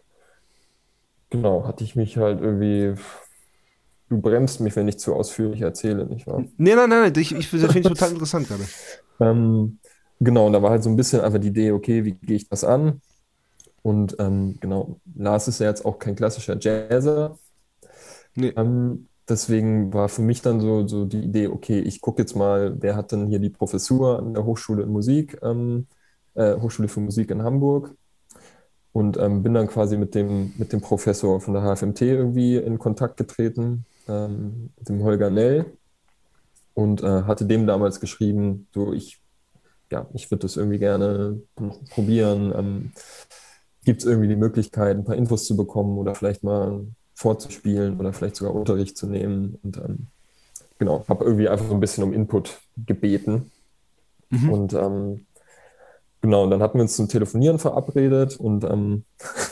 [1.30, 2.94] genau, hatte ich mich halt irgendwie,
[4.08, 6.44] du bremst mich, wenn ich zu ausführlich erzähle, nicht wahr?
[6.56, 8.64] Nee, nein, nein, nein, ich, ich finde ich total interessant gerade.
[9.20, 9.80] Ähm,
[10.20, 12.48] genau, und da war halt so ein bisschen einfach die Idee, okay, wie gehe ich
[12.48, 13.00] das an?
[13.82, 17.36] Und ähm, genau, Lars ist ja jetzt auch kein klassischer Jazzer.
[18.36, 18.52] Nee.
[18.56, 22.76] Ähm, deswegen war für mich dann so, so die Idee, okay, ich gucke jetzt mal,
[22.80, 25.86] wer hat denn hier die Professur an der Hochschule in Musik, ähm,
[26.34, 27.94] äh, Hochschule für Musik in Hamburg.
[28.92, 32.78] Und ähm, bin dann quasi mit dem, mit dem Professor von der HFMT irgendwie in
[32.78, 35.66] Kontakt getreten, ähm, dem Holger Nell.
[36.74, 39.20] Und äh, hatte dem damals geschrieben, so ich,
[39.90, 41.40] ja, ich würde das irgendwie gerne
[41.90, 42.52] probieren.
[42.56, 42.92] Ähm,
[43.84, 48.12] Gibt es irgendwie die Möglichkeit, ein paar Infos zu bekommen oder vielleicht mal vorzuspielen oder
[48.12, 49.58] vielleicht sogar Unterricht zu nehmen?
[49.62, 50.06] Und ähm,
[50.78, 53.50] genau, habe irgendwie einfach so ein bisschen um Input gebeten.
[54.30, 54.50] Mhm.
[54.50, 55.26] Und ähm,
[56.20, 59.04] genau, und dann hatten wir uns zum Telefonieren verabredet und ähm,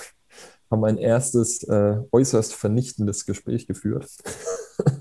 [0.71, 4.09] haben ein erstes äh, äußerst vernichtendes Gespräch geführt.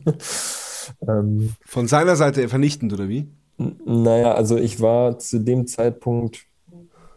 [1.08, 3.28] ähm, Von seiner Seite vernichtend, oder wie?
[3.58, 6.46] naja, also ich war zu dem Zeitpunkt,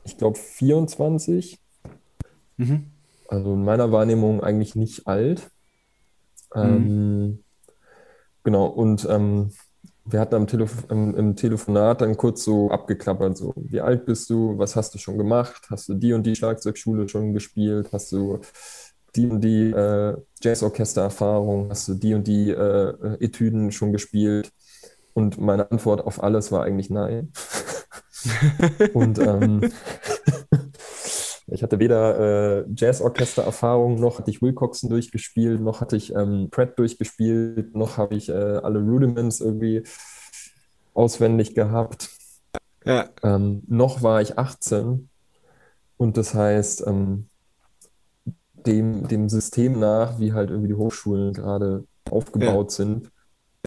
[0.05, 1.59] ich glaube, 24,
[2.61, 2.87] Mhm.
[3.29, 5.49] also in meiner Wahrnehmung eigentlich nicht alt.
[6.55, 7.45] Ähm,
[8.43, 9.53] genau, und ähm,
[10.11, 14.31] wir hatten am Telef im, im, Telefonat dann kurz so abgeklappert, so, wie alt bist
[14.31, 18.13] du, was hast du schon gemacht, hast du die und die Schlagzeugschule schon gespielt, hast
[18.13, 18.41] du
[19.17, 24.53] die und die äh, Jazzorchester-Erfahrung, hast du die und die äh, Etüden schon gespielt?
[25.15, 27.33] Und meine Antwort auf alles war eigentlich nein.
[28.95, 29.71] und ähm,
[31.59, 36.79] ich hatte weder äh, Jazzorchester-Erfahrung, noch hatte ich Wilcoxon durchgespielt, noch hatte ich ähm, Pratt
[36.79, 39.83] durchgespielt, noch habe ich äh, alle Rudiments irgendwie
[40.95, 42.11] auswendig gehabt.
[42.85, 43.09] Ja.
[43.25, 45.09] Ähm, noch war ich 18
[45.97, 47.27] und das heißt, ähm,
[48.55, 52.77] dem, dem System nach, wie halt irgendwie die Hochschulen gerade aufgebaut ja.
[52.77, 53.11] sind,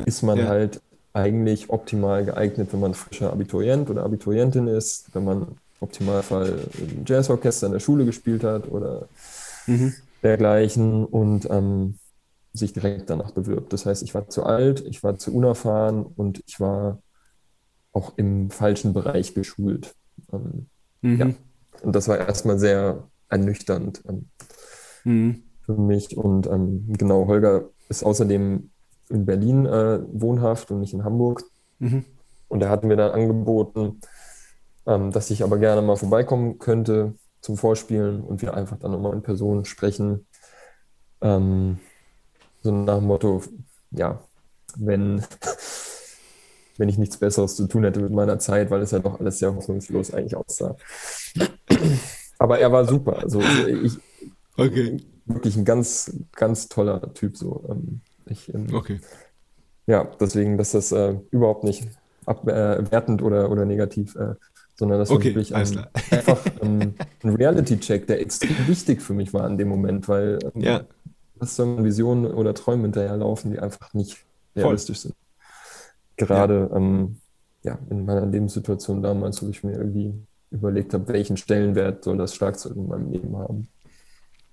[0.06, 0.48] ist man ja.
[0.48, 0.82] halt
[1.12, 7.68] eigentlich optimal geeignet, wenn man frischer Abiturient oder Abiturientin ist, wenn man Optimalfall im Jazzorchester
[7.68, 9.08] in der Schule gespielt hat oder
[9.68, 9.94] mhm.
[10.24, 11.98] dergleichen und ähm,
[12.54, 13.74] sich direkt danach bewirbt.
[13.74, 17.02] Das heißt, ich war zu alt, ich war zu unerfahren und ich war
[17.94, 19.96] auch im falschen Bereich geschult.
[20.32, 20.68] Ähm,
[21.02, 21.20] mhm.
[21.20, 21.34] Ja.
[21.84, 24.04] Und das war erstmal sehr ernüchternd.
[24.08, 24.30] Ähm,
[25.04, 25.44] mhm.
[25.66, 26.18] für mich.
[26.18, 28.70] Und ähm, genau, Holger ist außerdem
[29.10, 31.44] in Berlin äh, wohnhaft und nicht in Hamburg.
[31.80, 32.06] Mhm.
[32.48, 34.02] Und er hat mir dann angeboten,
[34.86, 39.14] ähm, dass ich aber gerne mal vorbeikommen könnte zum Vorspielen und wir einfach dann nochmal
[39.14, 40.28] in Person sprechen.
[41.22, 41.80] Ähm,
[42.62, 43.44] so nach dem Motto,
[43.92, 44.24] ja,
[44.78, 45.24] wenn,
[46.78, 49.40] wenn ich nichts Besseres zu tun hätte mit meiner Zeit, weil es ja doch alles
[49.40, 50.76] sehr hoffnungslos eigentlich aussah.
[52.40, 53.20] Aber er war super.
[53.20, 54.00] Also ich,
[54.58, 54.98] Okay.
[55.26, 57.38] Wirklich ein ganz, ganz toller Typ.
[57.38, 57.64] So.
[57.70, 59.00] Ähm, ich, ähm, okay.
[59.88, 61.88] Ja, deswegen, dass das äh, überhaupt nicht
[62.26, 64.36] abwertend äh, oder, oder negativ, äh,
[64.82, 69.32] sondern das okay, war wirklich ein, einfach ähm, ein Reality-Check, der extrem wichtig für mich
[69.32, 70.82] war in dem Moment, weil ähm, ja.
[71.40, 74.26] das so Visionen oder Träume hinterherlaufen, die einfach nicht
[74.56, 75.12] realistisch Voll.
[75.12, 75.16] sind.
[76.18, 76.78] Gerade ja.
[76.78, 77.18] Ähm,
[77.62, 80.16] ja, in meiner Lebenssituation damals, wo ich mir irgendwie
[80.50, 83.68] überlegt habe, welchen Stellenwert soll das Schlagzeug in meinem Leben haben.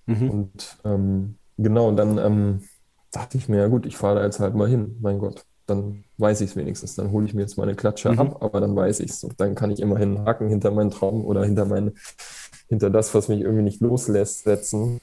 [0.05, 0.31] Mhm.
[0.31, 2.61] Und ähm, genau, dann ähm,
[3.13, 4.99] dachte ich mir, ja gut, ich fahre da jetzt halt mal hin.
[5.01, 6.97] Mein Gott, dann weiß ich es wenigstens.
[6.97, 8.19] Dann hole ich mir jetzt meine Klatsche mhm.
[8.19, 9.25] ab, aber dann weiß ich es.
[9.25, 11.93] Und dann kann ich immerhin einen Haken hinter meinen Traum oder hinter, mein,
[12.69, 15.01] hinter das, was mich irgendwie nicht loslässt, setzen.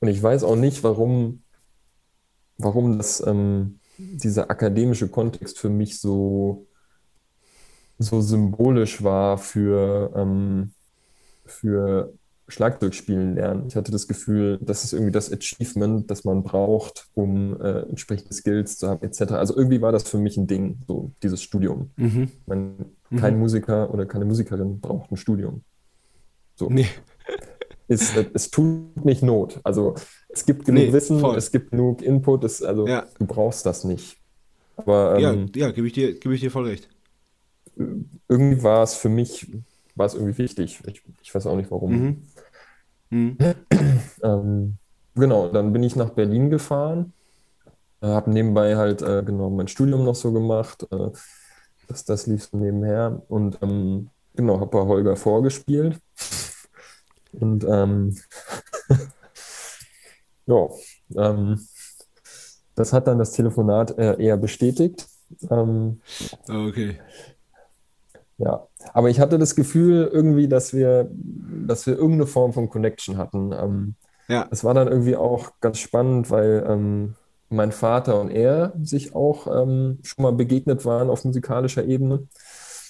[0.00, 1.42] Und ich weiß auch nicht, warum,
[2.58, 6.66] warum das, ähm, dieser akademische Kontext für mich so,
[7.98, 10.72] so symbolisch war für, ähm,
[11.46, 12.12] für
[12.48, 13.64] Schlagzeug spielen lernen.
[13.66, 18.32] Ich hatte das Gefühl, das ist irgendwie das Achievement, das man braucht, um äh, entsprechende
[18.32, 19.32] Skills zu haben, etc.
[19.32, 21.90] Also irgendwie war das für mich ein Ding, so dieses Studium.
[21.96, 22.30] Mhm.
[22.46, 22.86] Man,
[23.18, 23.40] kein mhm.
[23.40, 25.62] Musiker oder keine Musikerin braucht ein Studium.
[26.54, 26.68] So.
[26.70, 26.86] Nee.
[27.88, 29.60] Es, es tut nicht Not.
[29.62, 29.94] Also
[30.28, 31.36] es gibt genug nee, Wissen, voll.
[31.36, 33.06] es gibt genug Input, es, also ja.
[33.16, 34.16] du brauchst das nicht.
[34.74, 36.88] Aber, ähm, ja, ja gebe ich, dir, geb ich dir voll recht.
[38.28, 39.46] Irgendwie war es für mich
[39.96, 40.80] war es irgendwie wichtig.
[40.86, 41.92] Ich, ich weiß auch nicht warum.
[41.92, 42.22] Mhm.
[43.10, 43.36] Mhm.
[44.22, 44.78] Ähm,
[45.14, 47.12] genau, dann bin ich nach Berlin gefahren,
[48.02, 50.86] äh, habe nebenbei halt äh, genau mein Studium noch so gemacht.
[50.90, 51.10] Äh,
[51.88, 56.00] das, das lief so nebenher und ähm, genau, habe bei Holger vorgespielt.
[57.32, 58.16] Und ähm,
[60.46, 60.68] ja,
[61.16, 61.58] ähm,
[62.74, 65.06] das hat dann das Telefonat äh, eher bestätigt.
[65.50, 66.00] Ähm,
[66.48, 66.98] okay.
[68.38, 73.16] Ja, aber ich hatte das Gefühl irgendwie, dass wir, dass wir irgendeine Form von Connection
[73.16, 73.52] hatten.
[73.52, 73.94] Ähm,
[74.28, 74.46] ja.
[74.50, 77.14] Es war dann irgendwie auch ganz spannend, weil ähm,
[77.48, 82.26] mein Vater und er sich auch ähm, schon mal begegnet waren auf musikalischer Ebene.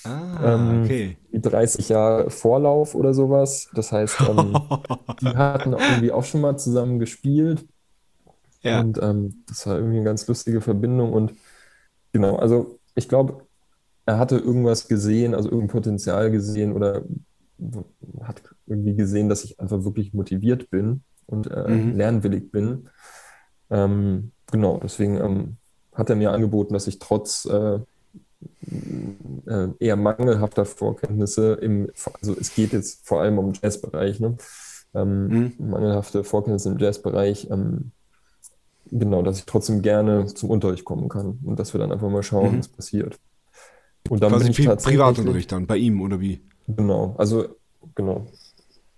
[0.05, 1.17] Ah, ähm, okay.
[1.33, 3.69] 30 Jahre Vorlauf oder sowas.
[3.75, 4.57] Das heißt, ähm,
[5.21, 7.67] die hatten irgendwie auch schon mal zusammen gespielt.
[8.63, 8.81] Ja.
[8.81, 11.13] Und ähm, das war irgendwie eine ganz lustige Verbindung.
[11.13, 11.35] Und
[12.13, 13.46] genau, also ich glaube,
[14.07, 17.03] er hatte irgendwas gesehen, also irgendein Potenzial gesehen oder
[18.23, 21.97] hat irgendwie gesehen, dass ich einfach wirklich motiviert bin und äh, mhm.
[21.97, 22.89] lernwillig bin.
[23.69, 25.57] Ähm, genau, deswegen ähm,
[25.93, 27.81] hat er mir angeboten, dass ich trotz äh,
[29.47, 31.91] äh, eher mangelhafter Vorkenntnisse im,
[32.21, 34.37] also es geht jetzt vor allem um Jazzbereich, ne?
[34.95, 35.53] Ähm, mhm.
[35.59, 37.91] mangelhafte Vorkenntnisse im Jazzbereich, ähm,
[38.91, 42.23] genau, dass ich trotzdem gerne zum Unterricht kommen kann und dass wir dann einfach mal
[42.23, 42.59] schauen, mhm.
[42.61, 43.19] was passiert.
[44.11, 46.41] Und dann Quasi bin ich tatsächlich, Privatunterricht dann bei ihm oder wie?
[46.67, 47.57] Genau, also
[47.95, 48.27] genau.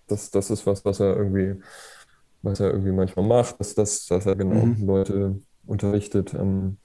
[0.07, 1.61] Das, das ist was, was er irgendwie,
[2.43, 4.87] was er irgendwie manchmal macht, dass, dass, dass er genau mhm.
[4.87, 6.35] Leute unterrichtet.
[6.35, 6.79] Ähm,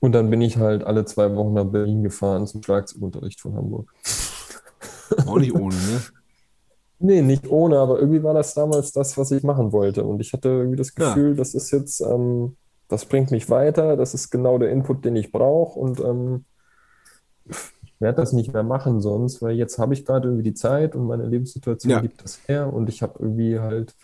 [0.00, 3.92] und dann bin ich halt alle zwei Wochen nach Berlin gefahren zum Schlagzeugunterricht von Hamburg.
[5.26, 6.02] Auch nicht ohne, ne?
[6.98, 10.02] Nee, nicht ohne, aber irgendwie war das damals das, was ich machen wollte.
[10.04, 11.34] Und ich hatte irgendwie das Gefühl, ja.
[11.34, 12.56] das ist jetzt, ähm,
[12.88, 16.46] das bringt mich weiter, das ist genau der Input, den ich brauche und ähm,
[17.98, 21.06] werde das nicht mehr machen sonst, weil jetzt habe ich gerade irgendwie die Zeit und
[21.06, 22.00] meine Lebenssituation Ja.
[22.00, 23.96] gibt das her und ich habe irgendwie halt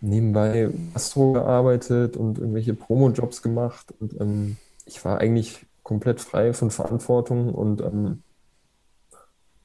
[0.00, 6.70] nebenbei Astro gearbeitet und irgendwelche Promo-Jobs gemacht und ähm, ich war eigentlich komplett frei von
[6.70, 8.24] Verantwortung und ähm,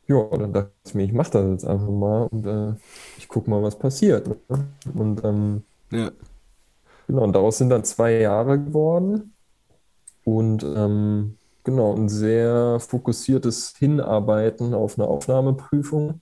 [0.08, 2.76] ja, dann dachte ich mir, ich mache das jetzt einfach mal und äh,
[3.16, 4.28] ich gucke mal, was passiert.
[4.28, 4.38] Ne?
[4.94, 6.12] Und ähm, Ja.
[7.08, 9.36] Genau, und daraus sind dann zwei Jahre geworden
[10.26, 11.39] und ähm,
[11.70, 16.22] genau, ein sehr fokussiertes Hinarbeiten auf eine Aufnahmeprüfung.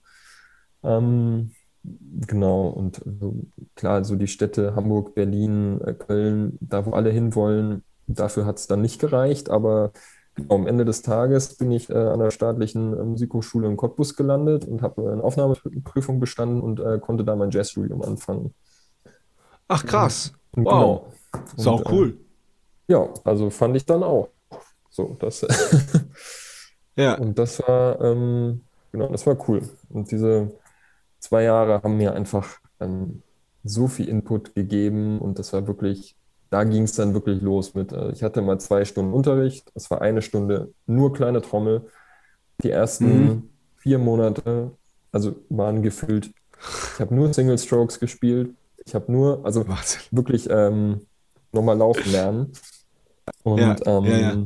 [0.82, 3.34] Ähm, genau, und also,
[3.74, 8.66] klar, so die Städte Hamburg, Berlin, äh, Köln, da wo alle hinwollen, dafür hat es
[8.66, 9.92] dann nicht gereicht, aber
[10.34, 14.16] genau, am Ende des Tages bin ich äh, an der staatlichen äh, Musikhochschule in Cottbus
[14.16, 18.54] gelandet und habe eine Aufnahmeprüfung bestanden und äh, konnte da mein Jazzstudium anfangen.
[19.68, 20.32] Ach krass.
[20.52, 20.72] Und Wow.
[20.72, 21.44] genau.
[21.56, 22.18] Ist auch äh, cool.
[22.88, 24.28] Ja, also fand ich dann auch.
[24.98, 25.44] So, das,
[26.96, 27.14] Ja.
[27.16, 29.62] und das war, ähm, genau, das war cool.
[29.88, 30.52] Und diese
[31.20, 33.22] zwei Jahre haben mir einfach ähm,
[33.64, 36.16] so viel Input gegeben und das war wirklich,
[36.50, 39.90] da ging es dann wirklich los mit, äh, ich hatte mal zwei Stunden Unterricht, es
[39.90, 41.90] war eine Stunde nur kleine Trommel.
[42.62, 43.50] Die ersten Mhm.
[43.76, 44.76] vier Monate,
[45.12, 46.32] also waren gefüllt,
[46.94, 50.02] ich habe nur Single Strokes gespielt, ich habe nur, also Wahnsinn.
[50.10, 51.06] wirklich ähm,
[51.52, 52.52] nochmal laufen lernen.
[53.42, 54.42] Und Ja, ähm, ja, ja.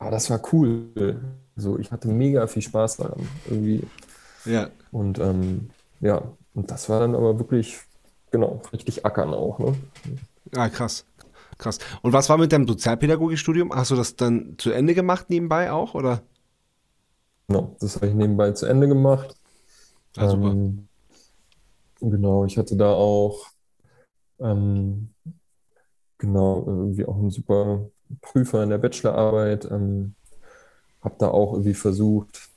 [0.00, 1.20] Aber das war cool.
[1.56, 3.86] So, ich hatte mega viel Spaß daran irgendwie.
[4.46, 4.70] Ja.
[4.90, 5.70] Und ähm,
[6.00, 6.22] ja,
[6.54, 7.78] und das war dann aber wirklich,
[8.30, 9.76] genau, richtig ackern auch, ne?
[10.56, 11.04] Ah, krass.
[11.58, 11.78] Krass.
[12.00, 13.74] Und was war mit deinem Sozialpädagogikstudium?
[13.74, 16.22] Hast du das dann zu Ende gemacht nebenbei auch, oder?
[17.48, 19.36] Genau, das habe ich nebenbei zu Ende gemacht.
[20.16, 20.52] Ah, super.
[20.52, 20.88] Ähm,
[22.00, 23.48] genau, ich hatte da auch
[24.38, 25.10] ähm,
[26.16, 27.90] genau irgendwie auch einen super
[28.20, 29.64] Prüfer in der Bachelorarbeit.
[29.70, 30.14] Ähm,
[31.02, 32.48] habe da auch irgendwie versucht,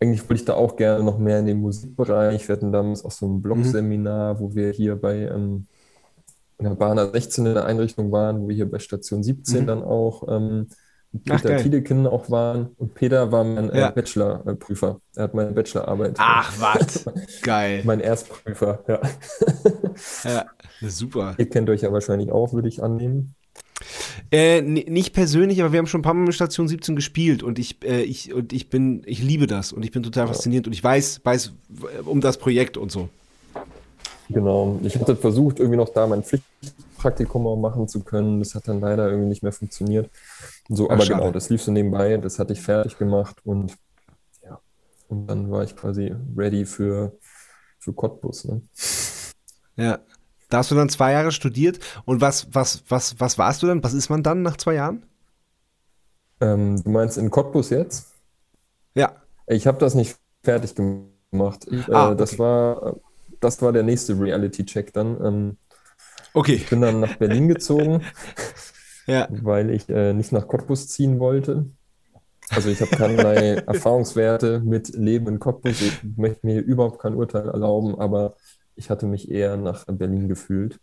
[0.00, 2.48] eigentlich wollte ich da auch gerne noch mehr in den Musikbereich.
[2.48, 5.66] Wir hatten damals auch so ein Blog-Seminar, wo wir hier bei ähm,
[6.58, 9.66] in der Bahner 16 in der Einrichtung waren, wo wir hier bei Station 17 Mhm.
[9.66, 10.68] dann auch ähm,
[11.12, 12.06] mit Ach, Peter geil.
[12.06, 12.70] Auch waren.
[12.76, 13.88] Und Peter war mein Ja.
[13.88, 15.00] äh, Bachelor-Prüfer.
[15.16, 16.14] Er hat meine Bachelorarbeit.
[16.18, 17.04] Ach, was?
[17.42, 17.82] Geil.
[17.84, 19.00] Mein Erstprüfer, ja.
[20.24, 20.46] Ja,
[20.88, 21.34] super.
[21.38, 23.34] Ihr kennt euch ja wahrscheinlich auch, würde ich annehmen.
[24.30, 27.58] Äh, nicht persönlich, aber wir haben schon ein paar Mal mit Station 17 gespielt und
[27.58, 30.72] ich, äh, ich, und ich bin, ich liebe das und ich bin total fasziniert und
[30.72, 31.52] ich weiß, weiß
[32.04, 33.08] um das Projekt und so.
[34.32, 34.78] Genau.
[34.82, 38.38] Ich hatte versucht, irgendwie noch da mein Pflichtpraktikum auch machen zu können.
[38.38, 40.08] Das hat dann leider irgendwie nicht mehr funktioniert.
[40.68, 41.20] So, Ach, aber schade.
[41.20, 42.16] genau, das lief so nebenbei.
[42.16, 43.76] Das hatte ich fertig gemacht und
[44.44, 44.60] ja.
[45.08, 47.12] Und dann war ich quasi ready für,
[47.78, 48.44] für Cottbus.
[48.44, 48.62] Ne?
[49.76, 49.98] Ja.
[50.50, 53.82] Da hast du dann zwei Jahre studiert und was, was, was, was warst du dann?
[53.84, 55.04] Was ist man dann nach zwei Jahren?
[56.40, 58.12] Ähm, du meinst in Cottbus jetzt?
[58.94, 59.22] Ja.
[59.46, 61.66] Ich habe das nicht fertig gemacht.
[61.70, 62.38] Ich, äh, Ah, das okay.
[62.38, 62.96] war,
[63.40, 65.24] das war der nächste Reality-Check dann.
[65.24, 65.58] Ähm,
[66.34, 66.54] Okay.
[66.54, 68.02] ich bin dann nach Berlin gezogen.
[69.06, 69.28] Ja.
[69.28, 71.66] weil ich äh, nicht nach Cottbus ziehen wollte.
[72.50, 75.82] Also ich habe keinerlei Erfahrungswerte mit Leben in Cottbus.
[75.82, 78.36] Ich möchte mir überhaupt kein Urteil erlauben, aber
[78.76, 80.78] ich hatte mich eher nach Berlin gefühlt.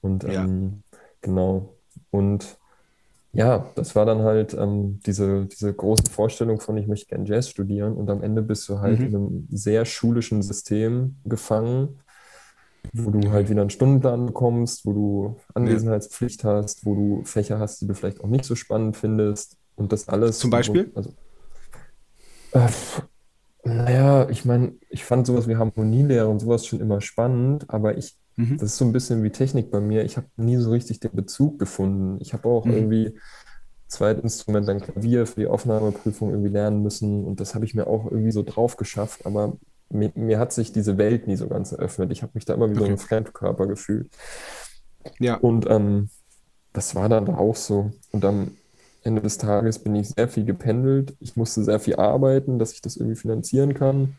[0.00, 0.44] Und Ja.
[0.44, 0.82] ähm,
[1.20, 1.74] genau.
[2.10, 2.58] Und
[3.32, 7.48] ja, das war dann halt ähm, diese, diese große Vorstellung von, ich möchte gern Jazz
[7.48, 7.94] studieren.
[7.94, 9.06] Und am Ende bist du halt Mhm.
[9.06, 12.00] in einem sehr schulischen System gefangen,
[12.92, 17.80] wo du halt wieder einen Stundenplan bekommst, wo du Anwesenheitspflicht hast, wo du Fächer hast,
[17.80, 19.56] die du vielleicht auch nicht so spannend findest.
[19.76, 20.38] Und das alles.
[20.38, 20.92] Zum Beispiel?
[20.94, 21.10] Also,
[22.52, 22.68] äh,
[23.64, 28.16] naja, ich meine, ich fand sowas wie Harmonielehre und sowas schon immer spannend, aber ich,
[28.36, 28.58] Mhm.
[28.58, 30.04] das ist so ein bisschen wie Technik bei mir.
[30.04, 32.18] Ich habe nie so richtig den Bezug gefunden.
[32.20, 32.72] Ich habe auch Mhm.
[32.72, 33.18] irgendwie
[33.88, 38.06] Zweitinstrument, dann Klavier für die Aufnahmeprüfung irgendwie lernen müssen und das habe ich mir auch
[38.06, 39.58] irgendwie so drauf geschafft, aber
[39.90, 42.12] mir, mir hat sich diese Welt nie so ganz eröffnet.
[42.12, 42.92] Ich habe mich da immer wie so Okay.
[42.92, 44.10] ein Fremdkörper gefühlt.
[45.18, 45.40] Ja.
[45.40, 46.10] Und ähm,
[46.72, 47.92] das war dann auch so.
[48.12, 48.52] Und am
[49.04, 51.14] Ende des Tages bin ich sehr viel gependelt.
[51.20, 54.16] Ich musste sehr viel arbeiten, dass ich das irgendwie finanzieren kann.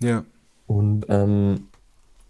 [0.00, 0.24] Ja.
[0.66, 1.68] Und ähm,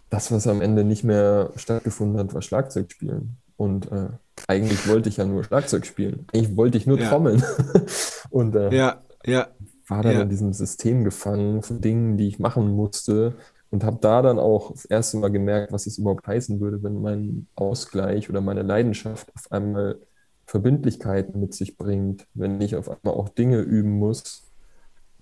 [0.09, 3.37] das, was am Ende nicht mehr stattgefunden hat, war Schlagzeug spielen.
[3.57, 4.09] Und äh,
[4.47, 6.25] eigentlich wollte ich ja nur Schlagzeug spielen.
[6.33, 7.09] Eigentlich wollte ich nur Ja.
[7.09, 7.43] trommeln.
[8.29, 9.01] Und äh, Ja.
[9.25, 9.47] Ja.
[9.87, 13.35] war dann in diesem System gefangen von Dingen, die ich machen musste
[13.71, 17.01] und habe da dann auch das erste Mal gemerkt, was es überhaupt heißen würde, wenn
[17.01, 19.99] mein Ausgleich oder meine Leidenschaft auf einmal
[20.47, 24.43] Verbindlichkeiten mit sich bringt, wenn ich auf einmal auch Dinge üben muss,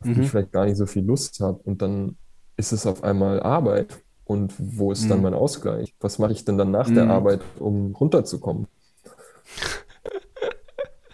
[0.01, 0.21] auf die Mhm.
[0.21, 2.17] ich vielleicht gar nicht so viel Lust habe und dann
[2.57, 4.03] ist es auf einmal Arbeit.
[4.25, 5.23] Und wo ist dann Mhm.
[5.23, 5.95] mein Ausgleich?
[5.99, 7.09] Was mache ich denn dann nach der Mhm.
[7.09, 8.67] Arbeit, um runterzukommen?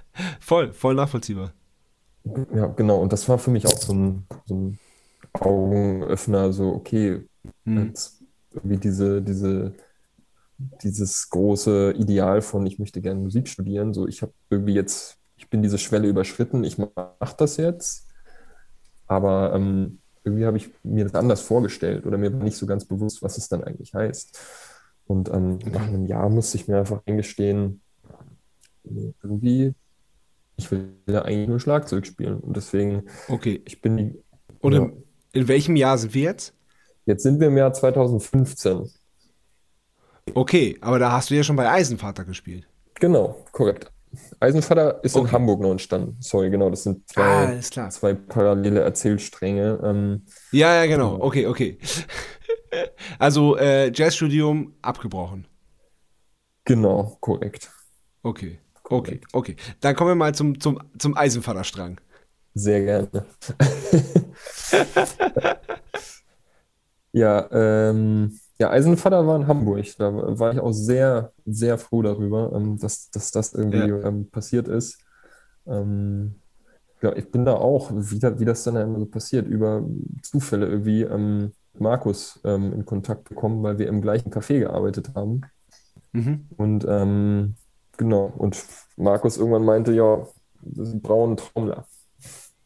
[0.39, 1.53] voll, voll nachvollziehbar.
[2.53, 2.99] Ja, genau.
[3.01, 4.79] Und das war für mich auch so ein, so ein
[5.39, 7.27] Augenöffner, so, okay,
[7.65, 7.93] Hm.
[7.93, 9.73] jetzt irgendwie diese, diese,
[10.83, 13.93] dieses große Ideal von, ich möchte gerne Musik studieren.
[13.93, 18.07] So, ich habe irgendwie jetzt, ich bin diese Schwelle überschritten, ich mache das jetzt.
[19.07, 22.85] Aber ähm, irgendwie habe ich mir das anders vorgestellt oder mir war nicht so ganz
[22.85, 24.39] bewusst, was es dann eigentlich heißt.
[25.07, 27.81] Und ähm, nach einem Jahr musste ich mir einfach eingestehen,
[28.83, 29.73] irgendwie,
[30.57, 32.39] ich will ja eigentlich nur Schlagzeug spielen.
[32.39, 33.61] Und deswegen, Okay.
[33.65, 34.23] ich bin
[34.59, 34.89] Und ja,
[35.33, 36.53] in welchem Jahr sind wir jetzt?
[37.05, 38.89] jetzt sind wir im Jahr 2015.
[40.35, 42.67] Okay, aber da hast du ja schon bei Eisenvater gespielt.
[42.95, 43.91] Genau, korrekt.
[44.39, 45.31] Eisenvater ist in Okay.
[45.31, 46.17] Hamburg noch entstanden.
[46.19, 47.89] Sorry, genau, das sind Ah, zwei, klar.
[47.91, 49.79] zwei parallele Erzählstränge.
[49.83, 51.19] Ähm, Ja, ja, genau.
[51.21, 51.77] Okay, okay.
[53.19, 55.47] Also äh, Jazzstudium abgebrochen.
[56.65, 57.71] genau, korrekt.
[58.21, 59.55] Okay, okay, okay.
[59.81, 61.99] Dann kommen wir mal zum, zum, zum Eisenvaterstrang.
[62.53, 63.09] Sehr gerne.
[67.11, 69.85] Ja, ähm, ja, Eisenvater war in Hamburg.
[69.97, 74.03] Da war ich auch sehr, sehr froh darüber, ähm, dass, dass das irgendwie Ja.
[74.03, 74.99] ähm, passiert ist.
[75.67, 76.35] Ähm,
[77.01, 79.83] ja, ich bin da auch, wie, wie das dann immer so passiert, über
[80.23, 85.41] Zufälle irgendwie ähm, Markus ähm, in Kontakt bekommen, weil wir im gleichen Café gearbeitet haben.
[86.11, 86.47] Mhm.
[86.57, 87.55] Und ähm,
[87.97, 88.63] genau, und
[88.97, 90.27] Markus irgendwann meinte, ja,
[90.73, 91.85] sie brauchen einen Trommler.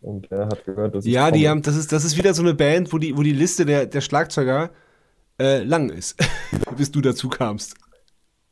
[0.01, 2.41] Und er hat gehört, dass ich Ja, die haben, das ist, das ist wieder so
[2.41, 4.71] eine Band, wo die, wo die Liste der, der Schlagzeuger
[5.39, 6.15] äh, lang ist,
[6.77, 7.75] bis du dazu kamst.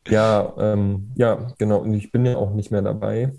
[0.08, 1.80] Ja, ähm, ja, genau.
[1.80, 3.34] Und ich bin ja auch nicht mehr dabei.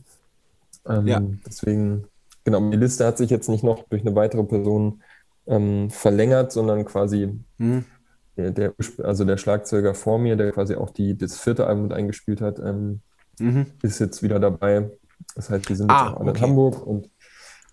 [0.86, 1.20] Ähm, Ja.
[1.46, 2.06] Deswegen,
[2.44, 5.02] genau, die Liste hat sich jetzt nicht noch durch eine weitere Person
[5.46, 7.84] ähm, verlängert, sondern quasi Mhm.
[8.36, 11.92] der, der, also der Schlagzeuger vor mir, der quasi auch die, das vierte Album mit
[11.92, 13.00] eingespielt hat, ähm,
[13.40, 13.66] Mhm.
[13.82, 14.90] ist jetzt wieder dabei.
[15.34, 16.40] Das heißt, wir sind Ah, jetzt auch alle in okay.
[16.42, 17.10] Hamburg und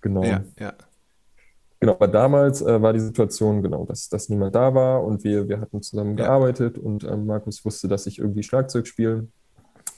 [0.02, 0.24] genau.
[0.24, 0.74] Ja, ja.
[1.82, 5.48] Genau, aber damals äh, war die Situation genau, dass, dass niemand da war und wir,
[5.48, 6.26] wir hatten zusammen Ja.
[6.26, 9.28] gearbeitet und ähm, Markus wusste, dass ich irgendwie Schlagzeug spiele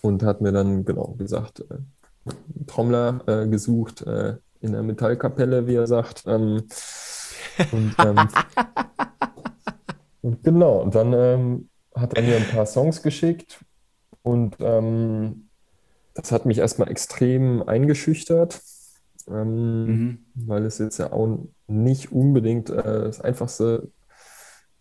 [0.02, 1.78] und hat mir dann genau gesagt, äh,
[2.68, 6.24] Trommler äh, gesucht äh, in der Metallkapelle, wie er sagt.
[6.28, 6.68] Ähm,
[7.72, 8.28] und, ähm,
[10.22, 13.60] und genau, und dann ähm, hat er mir ein paar Songs geschickt
[14.22, 15.50] und ähm,
[16.14, 18.62] das hat mich erstmal extrem eingeschüchtert.
[19.32, 20.26] Ähm, Mhm.
[20.36, 23.92] weil es jetzt ja auch nicht unbedingt äh, das einfachste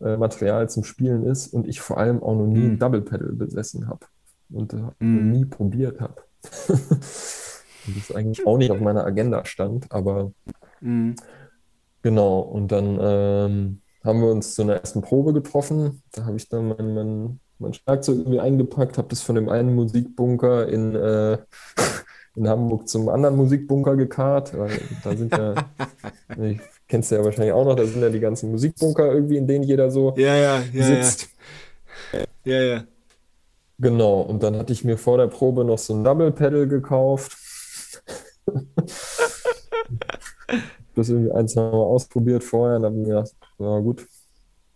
[0.01, 2.75] äh, Material zum Spielen ist und ich vor allem auch noch nie Mhm.
[2.75, 4.07] ein Double Pedal besessen habe
[4.51, 5.31] und äh, Mhm.
[5.31, 6.23] nie probiert habe.
[7.87, 10.33] Und das eigentlich auch nicht auf meiner Agenda stand, aber
[10.81, 11.15] Mhm.
[12.03, 12.41] genau.
[12.41, 16.03] Und dann ähm, haben wir uns zu einer ersten Probe getroffen.
[16.13, 19.75] Da habe ich dann mein, mein, mein Schlagzeug irgendwie eingepackt, habe das von dem einen
[19.75, 21.39] Musikbunker in, äh,
[22.41, 24.57] in Hamburg zum anderen Musikbunker gekarrt.
[24.57, 25.55] Weil da sind ja,
[26.43, 29.47] ich kennst du ja wahrscheinlich auch noch, da sind ja die ganzen Musikbunker irgendwie, in
[29.47, 30.85] denen jeder so Ja, ja, ja, ja.
[30.85, 31.29] sitzt.
[32.45, 32.85] Ja, ja.
[33.79, 37.37] Genau, und dann hatte ich mir vor der Probe noch so ein Double Pedal gekauft.
[40.97, 44.07] Das irgendwie ein, zwei Mal ausprobiert vorher und habe mir gedacht, na gut,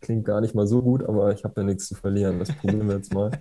[0.01, 2.39] klingt gar nicht mal so gut, aber ich habe ja nichts zu verlieren.
[2.39, 3.33] Das probieren wir jetzt mal.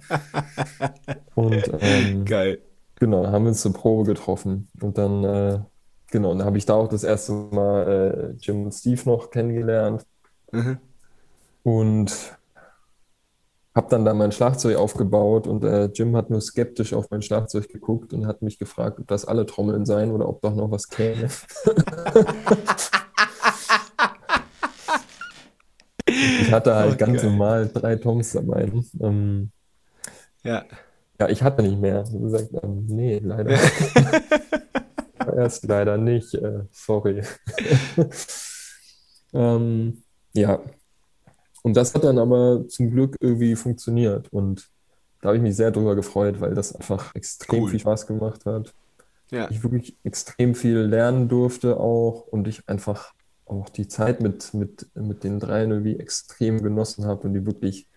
[1.35, 2.59] Und ähm, Geil.
[3.03, 4.69] Genau, haben wir uns zur Probe getroffen.
[4.81, 5.59] Und dann, äh,
[6.09, 9.29] genau, und dann habe ich da auch das erste Mal äh, Jim und Steve noch
[9.29, 10.05] kennengelernt.
[10.51, 10.77] Mhm.
[11.63, 12.37] Und
[13.75, 17.67] habe dann da mein Schlagzeug aufgebaut und äh, Jim hat nur skeptisch auf mein Schlagzeug
[17.69, 20.87] geguckt und hat mich gefragt, ob das alle Trommeln seien oder ob doch noch was
[20.87, 21.27] käme.
[26.05, 28.71] Ich hatte halt Oh, ganz normal drei Toms dabei.
[29.01, 29.51] Ähm,
[30.43, 30.65] Ja.
[31.19, 31.99] Ja, ich hatte nicht mehr.
[31.99, 33.57] Hab gesagt, ähm, nee, leider.
[35.35, 36.33] Erst leider nicht.
[36.33, 37.21] Äh, sorry.
[39.33, 40.03] ähm,
[40.33, 40.59] ja.
[41.63, 44.31] Und das hat dann aber zum Glück irgendwie funktioniert.
[44.33, 44.69] Und
[45.21, 47.69] da habe ich mich sehr drüber gefreut, weil das einfach extrem Cool.
[47.69, 48.73] viel Spaß gemacht hat.
[49.31, 49.49] Ja.
[49.49, 53.13] Ich wirklich extrem viel lernen durfte auch und ich einfach
[53.45, 57.87] auch die Zeit mit, mit, mit den dreien irgendwie extrem genossen habe und die wirklich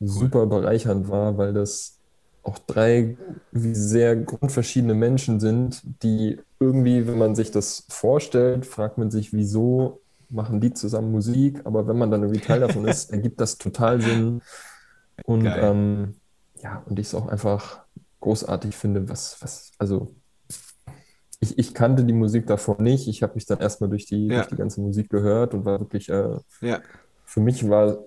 [0.00, 1.99] super bereichernd war, weil das
[2.42, 3.16] auch drei
[3.52, 10.00] sehr grundverschiedene Menschen sind, die irgendwie, wenn man sich das vorstellt, fragt man sich, wieso
[10.28, 14.00] machen die zusammen Musik, aber wenn man dann irgendwie Teil davon ist, ergibt das total
[14.00, 14.42] Sinn.
[15.26, 16.14] Und ähm,
[16.62, 17.84] ja, und ich es auch einfach
[18.20, 20.14] großartig finde, was, was, also
[21.40, 23.08] ich, ich kannte die Musik davor nicht.
[23.08, 24.36] Ich habe mich dann erstmal durch die, Ja.
[24.36, 26.80] durch die ganze Musik gehört und war wirklich, äh, Ja.
[27.24, 27.98] für mich war,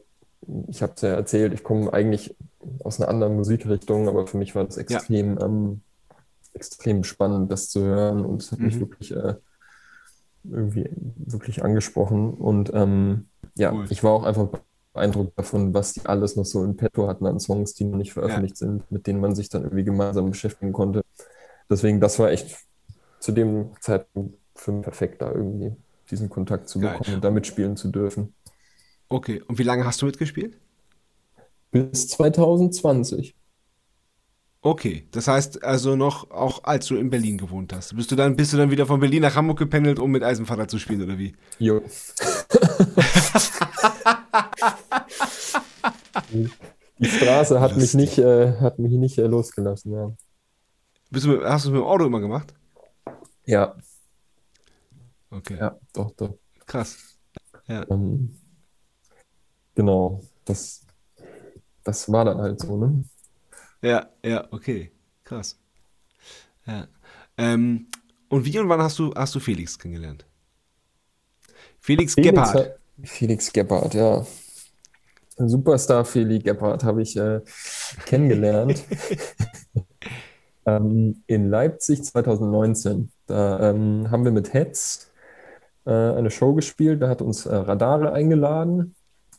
[0.70, 2.36] ich habe es ja erzählt, ich komme eigentlich
[2.84, 5.82] aus einer anderen Musikrichtung, aber für mich war das extrem ähm,
[6.54, 8.80] extrem spannend, das zu hören und es hat mich Mhm.
[8.80, 9.36] wirklich äh,
[10.44, 12.34] irgendwie wirklich angesprochen.
[12.34, 13.86] Und ähm, ja, Cool.
[13.90, 14.50] ich war auch einfach
[14.94, 18.14] beeindruckt davon, was die alles noch so in petto hatten an Songs, die noch nicht
[18.14, 21.02] veröffentlicht sind, mit denen man sich dann irgendwie gemeinsam beschäftigen konnte.
[21.70, 22.58] Deswegen, das war echt
[23.20, 25.76] zu dem Zeitpunkt für mich perfekt, da irgendwie
[26.12, 26.98] diesen Kontakt zu Geil.
[27.00, 28.36] bekommen und da mitspielen zu dürfen.
[29.14, 30.58] Okay, und wie lange hast du mitgespielt?
[31.72, 33.36] Bis 2020.
[34.62, 37.96] Okay, das heißt also noch, auch als du in Berlin gewohnt hast.
[37.98, 40.70] Bist du dann, bist du dann wieder von Berlin nach Hamburg gependelt, um mit Eisenvater
[40.70, 41.34] zu spielen, oder wie?
[41.60, 41.82] Jo.
[47.00, 50.14] Die Straße hat mich nicht, äh, hat mich nicht äh, losgelassen, ja.
[51.12, 52.54] Bist du mit, hast du es mit dem Auto immer gemacht?
[53.46, 53.76] Ja,
[55.32, 56.38] Okay, ja, doch, doch.
[56.66, 57.18] krass.
[57.68, 58.36] Ja, Ähm,
[59.76, 60.86] genau, das,
[61.84, 63.04] das war dann halt so, ne?
[63.82, 64.92] ja, ja, okay,
[65.24, 65.60] krass.
[66.66, 66.88] Ja.
[67.38, 67.88] Ähm,
[68.30, 70.26] und wie und wann hast du, hast du Felix kennengelernt?
[71.80, 72.56] Felix, Felix, Gebhardt.
[72.56, 74.26] hat- Felix Gebhardt, ja.
[75.38, 77.42] Superstar Felix Gebhardt habe ich äh,
[78.06, 78.84] kennengelernt
[80.66, 83.12] ähm, in Leipzig 2019.
[83.26, 85.12] Da ähm, haben wir mit Hetz
[85.86, 87.02] äh, eine Show gespielt.
[87.02, 88.96] Da hat uns äh, Radare eingeladen,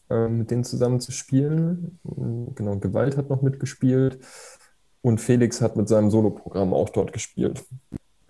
[0.08, 1.98] mit denen zusammen zu spielen.
[2.54, 4.18] Genau, Gewalt hat noch mitgespielt.
[5.00, 7.64] Und Felix hat mit seinem Soloprogramm auch dort gespielt.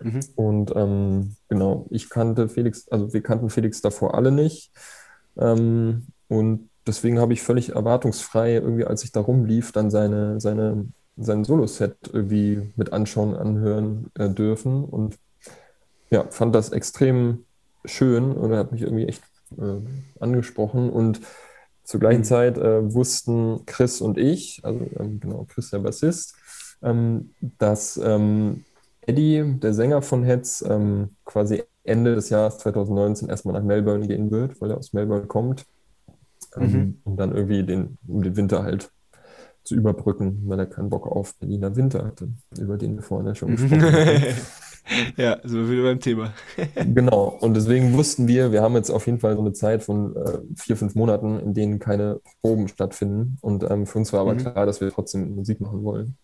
[0.01, 0.19] Mhm.
[0.35, 4.71] Und ähm, genau, ich kannte Felix, also wir kannten Felix davor alle nicht.
[5.37, 10.85] Ähm, und deswegen habe ich völlig erwartungsfrei, irgendwie, als ich da rumlief, dann seine, seine,
[11.17, 14.83] sein Solo-Set irgendwie mit anschauen, anhören äh, dürfen.
[14.83, 15.17] Und
[16.09, 17.45] ja, fand das extrem
[17.85, 19.23] schön und hat mich irgendwie echt
[19.57, 19.79] äh,
[20.19, 20.89] angesprochen.
[20.89, 21.21] Und
[21.85, 22.23] zur gleichen.
[22.25, 26.35] Zeit äh, wussten Chris und ich, also ähm, genau, Chris der Bassist,
[26.83, 28.65] ähm, dass ähm,
[29.01, 34.31] Eddie, der Sänger von Hetz, ähm, quasi Ende des Jahres 2019 erstmal nach Melbourne gehen
[34.31, 35.65] wird, weil er aus Melbourne kommt.
[36.55, 37.01] Ähm, Mhm.
[37.03, 38.91] um dann irgendwie den, um den Winter halt
[39.63, 42.29] zu überbrücken, weil er keinen Bock auf Berliner Winter hatte,
[42.59, 44.27] über den wir vorhin ja schon gesprochen haben.
[45.17, 46.33] ja, sind wir wieder beim Thema.
[46.75, 50.15] Genau, und deswegen wussten wir, wir haben jetzt auf jeden Fall so eine Zeit von
[50.15, 53.37] äh, vier, fünf Monaten, in denen keine Proben stattfinden.
[53.41, 54.39] Und ähm, für uns war aber Mhm.
[54.39, 56.17] klar, dass wir trotzdem Musik machen wollen.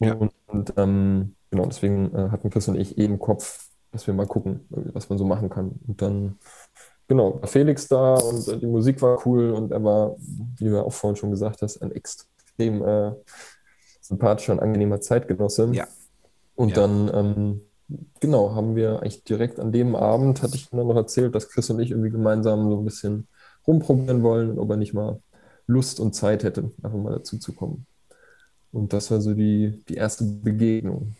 [0.00, 0.14] Ja.
[0.14, 4.14] Und, und ähm, genau, deswegen äh, hatten Chris und ich eh im Kopf, dass wir
[4.14, 5.72] mal gucken, was man so machen kann.
[5.86, 6.38] Und dann,
[7.08, 10.16] genau, war Felix da und äh, die Musik war cool und er war,
[10.58, 13.12] wie du ja auch vorhin schon gesagt hast, ein extrem äh,
[14.00, 15.70] sympathischer und angenehmer Zeitgenosse.
[15.72, 15.86] Ja.
[16.60, 16.76] Und Ja.
[16.76, 17.60] dann, ähm,
[18.20, 21.70] genau, haben wir eigentlich direkt an dem Abend, hatte ich dann noch erzählt, dass Chris
[21.70, 23.28] und ich irgendwie gemeinsam so ein bisschen
[23.66, 25.22] rumprobieren wollen und ob er nicht mal
[25.66, 27.86] Lust und Zeit hätte, einfach mal dazu zu kommen.
[28.72, 31.14] Und das war so die, die erste Begegnung.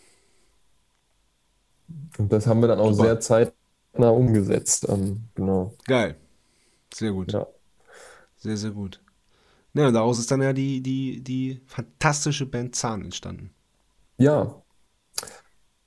[2.18, 3.04] Und das haben wir dann auch Super.
[3.04, 4.86] sehr zeitnah umgesetzt.
[4.88, 6.16] Ähm, genau, Geil.
[6.94, 7.32] Sehr gut.
[7.32, 7.46] ja.
[8.38, 9.00] Sehr, sehr gut.
[9.74, 13.50] Ja, und daraus ist dann ja die, die, die fantastische Band Zahn entstanden.
[14.18, 14.59] Ja,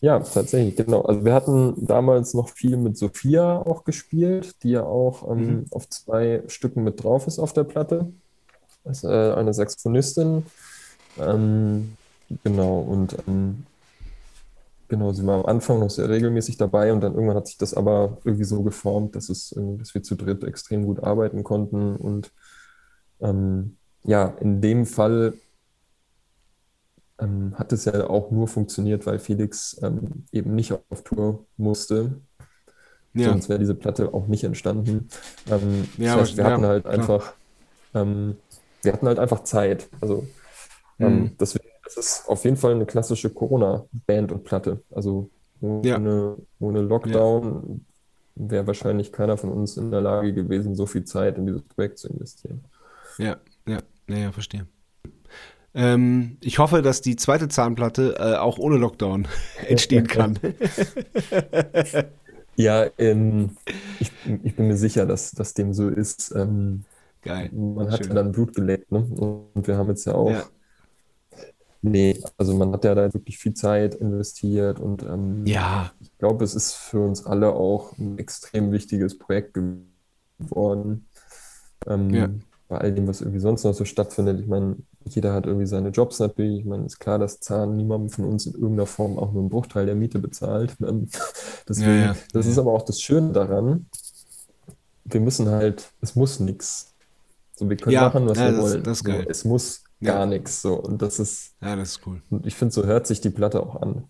[0.04, 1.02] ja, tatsächlich, genau.
[1.04, 5.68] Also wir hatten damals noch viel mit Sophia auch gespielt, die ja auch ähm, Mhm.
[5.72, 8.14] auf zwei Stücken mit drauf ist auf der Platte.
[8.84, 10.52] Das ist äh, eine Saxophonistin.
[11.18, 12.00] Ähm,
[12.44, 13.70] genau, und ähm,
[14.90, 17.74] genau, sie war am Anfang noch sehr regelmäßig dabei und dann irgendwann hat sich das
[17.74, 21.96] aber irgendwie so geformt, dass es, irgendwie- dass wir zu dritt extrem gut arbeiten konnten.
[21.96, 22.32] Und
[23.22, 25.36] ähm, ja, in dem Fall
[27.24, 32.22] ähm, hat es ja auch nur funktioniert, weil Felix ähm, eben nicht auf Tour musste.
[33.16, 35.08] Ja, Sonst wäre diese Platte auch nicht entstanden.
[35.50, 36.94] Ähm, Ja, das heißt, wir aber- hatten ja, halt klar.
[36.96, 37.34] einfach,
[37.94, 38.36] ähm,
[38.82, 39.90] wir hatten halt einfach Zeit.
[40.02, 40.28] Also
[41.00, 41.38] ähm, Mhm.
[41.40, 44.82] deswegen, das ist auf jeden Fall eine klassische Corona-Band und Platte.
[44.92, 45.30] Also
[45.62, 45.98] Ja.
[45.98, 47.86] ohne, ohne Lockdown
[48.36, 52.00] wäre wahrscheinlich keiner von uns in der Lage gewesen, so viel Zeit in dieses Projekt
[52.00, 52.64] zu investieren.
[53.20, 53.38] ja,
[53.68, 53.80] ja,
[54.10, 54.66] ja, ja, verstehe.
[55.76, 59.28] Ähm, ich hoffe, dass die zweite Zahnplatte äh, auch ohne Lockdown
[59.68, 60.38] entstehen kann.
[62.56, 63.58] Ja, ähm,
[64.00, 64.12] ich,
[64.44, 66.32] ich bin mir sicher, dass das dem so ist.
[66.36, 66.86] Ähm,
[67.22, 67.50] Geil.
[67.52, 68.10] man hat Schön.
[68.10, 69.00] ja dann Blut geleckt, ne?
[69.00, 70.50] Und wir haben jetzt ja auch, Ja.
[71.82, 76.44] nee, also man hat ja da wirklich viel Zeit investiert und ähm, Ja, ich glaube,
[76.46, 79.54] es ist für uns alle auch ein extrem wichtiges Projekt
[80.40, 81.08] geworden.
[81.88, 82.30] Ähm, Ja.
[82.70, 84.40] Bei all dem, was irgendwie sonst noch so stattfindet.
[84.40, 86.60] Ich meine, jeder hat irgendwie seine Jobs natürlich.
[86.60, 89.50] Ich meine, ist klar, dass Zahn niemandem von uns in irgendeiner Form auch nur einen
[89.50, 90.76] Bruchteil der Miete bezahlt.
[90.82, 91.08] Ähm,
[91.68, 92.16] deswegen, Ja, ja.
[92.34, 93.88] das ist aber auch das Schöne daran.
[95.06, 96.94] Wir müssen halt, es muss nichts.
[97.56, 98.84] So, wir können Ja, machen, was wir das- wollen.
[98.84, 100.62] das So, es muss gar nichts.
[100.62, 102.22] So, und das ist, ja, das ist cool.
[102.30, 104.06] und ich finde, so hört sich die Platte auch an.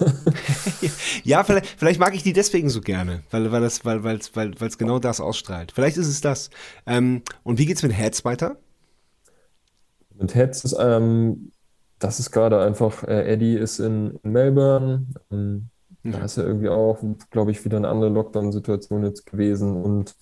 [1.24, 4.68] ja, vielleicht, vielleicht mag ich die deswegen so gerne, weil, weil es weil, weil, weil,
[4.78, 5.72] genau das ausstrahlt.
[5.72, 6.50] Vielleicht ist es das.
[6.86, 8.56] Ähm, und wie geht's mit Heads weiter?
[10.14, 11.52] Mit Heads ist, ähm,
[11.98, 15.06] das ist gerade einfach, äh, Eddie ist in, in Melbourne.
[15.30, 15.68] Ähm,
[16.02, 16.12] mhm.
[16.12, 16.98] Da ist ja irgendwie auch,
[17.30, 19.82] glaube ich, wieder eine andere Lockdown-Situation jetzt gewesen.
[19.82, 20.14] Und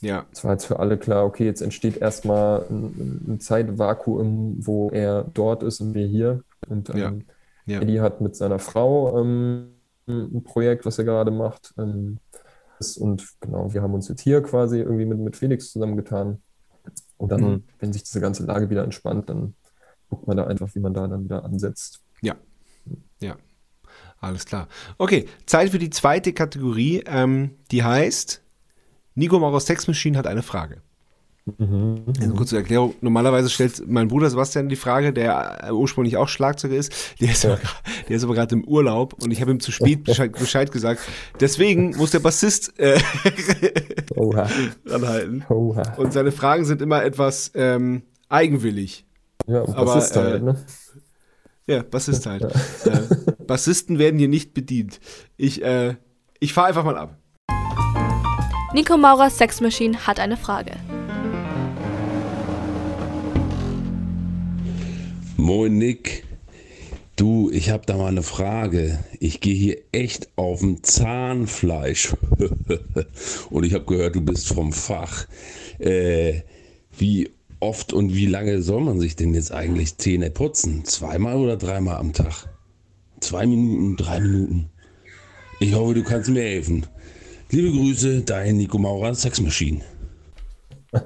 [0.00, 0.26] ja.
[0.32, 5.24] es war jetzt für alle klar, okay, jetzt entsteht erstmal ein, ein Zeitvakuum, wo er
[5.32, 6.42] dort ist und wir hier.
[6.68, 7.12] Und ähm, ja.
[7.66, 7.80] Ja.
[7.80, 9.74] Eddie hat mit seiner Frau ähm,
[10.06, 11.74] ein Projekt, was er gerade macht.
[11.78, 12.18] Ähm,
[12.98, 16.42] und genau, wir haben uns jetzt hier quasi irgendwie mit, mit Felix zusammengetan.
[17.16, 17.64] Und dann, mhm.
[17.78, 19.54] wenn sich diese ganze Lage wieder entspannt, dann
[20.08, 22.02] guckt man da einfach, wie man da dann wieder ansetzt.
[22.20, 22.36] Ja.
[23.20, 23.36] Ja.
[24.18, 24.68] Alles klar.
[24.98, 27.02] Okay, Zeit für die zweite Kategorie.
[27.06, 28.42] Ähm, die heißt:
[29.14, 30.82] Nico Mauros Text Machine hat eine Frage.
[31.58, 32.94] Mhm, also kurze Erklärung.
[33.00, 36.92] Normalerweise stellt mein Bruder Sebastian die Frage, der ursprünglich auch Schlagzeuger ist.
[37.20, 37.58] Der ist, ja.
[38.22, 41.00] aber, gerade im Urlaub und ich habe ihm zu spät Bescheid, Bescheid, gesagt.
[41.40, 43.00] Deswegen muss der Bassist äh,
[44.16, 44.48] Oha.
[44.88, 45.44] anhalten.
[45.48, 45.82] Oha.
[45.96, 49.04] Und seine Fragen sind immer etwas ähm, eigenwillig.
[49.48, 50.56] Ja, aber, Bassist halt, äh, ne?
[51.66, 52.42] Ja, Bassist halt.
[52.44, 55.00] äh, Bassisten werden hier nicht bedient.
[55.36, 55.96] Ich, äh,
[56.38, 57.18] ich fahre einfach mal ab.
[58.74, 60.72] Nico Maurers Sex Machine hat eine Frage.
[65.42, 66.22] Moin Nick.
[67.16, 69.02] Du, ich habe da mal eine Frage.
[69.18, 72.14] Ich gehe hier echt auf dem Zahnfleisch.
[73.50, 75.26] und ich habe gehört, du bist vom Fach.
[75.80, 76.42] Äh,
[76.96, 80.84] wie oft und wie lange soll man sich denn jetzt eigentlich Zähne putzen?
[80.84, 82.48] Zweimal oder dreimal am Tag?
[83.18, 84.70] Zwei Minuten, drei Minuten.
[85.58, 86.86] Ich hoffe, du kannst mir helfen.
[87.50, 89.80] Liebe Grüße, dein Nico Maurer Sexmaschine.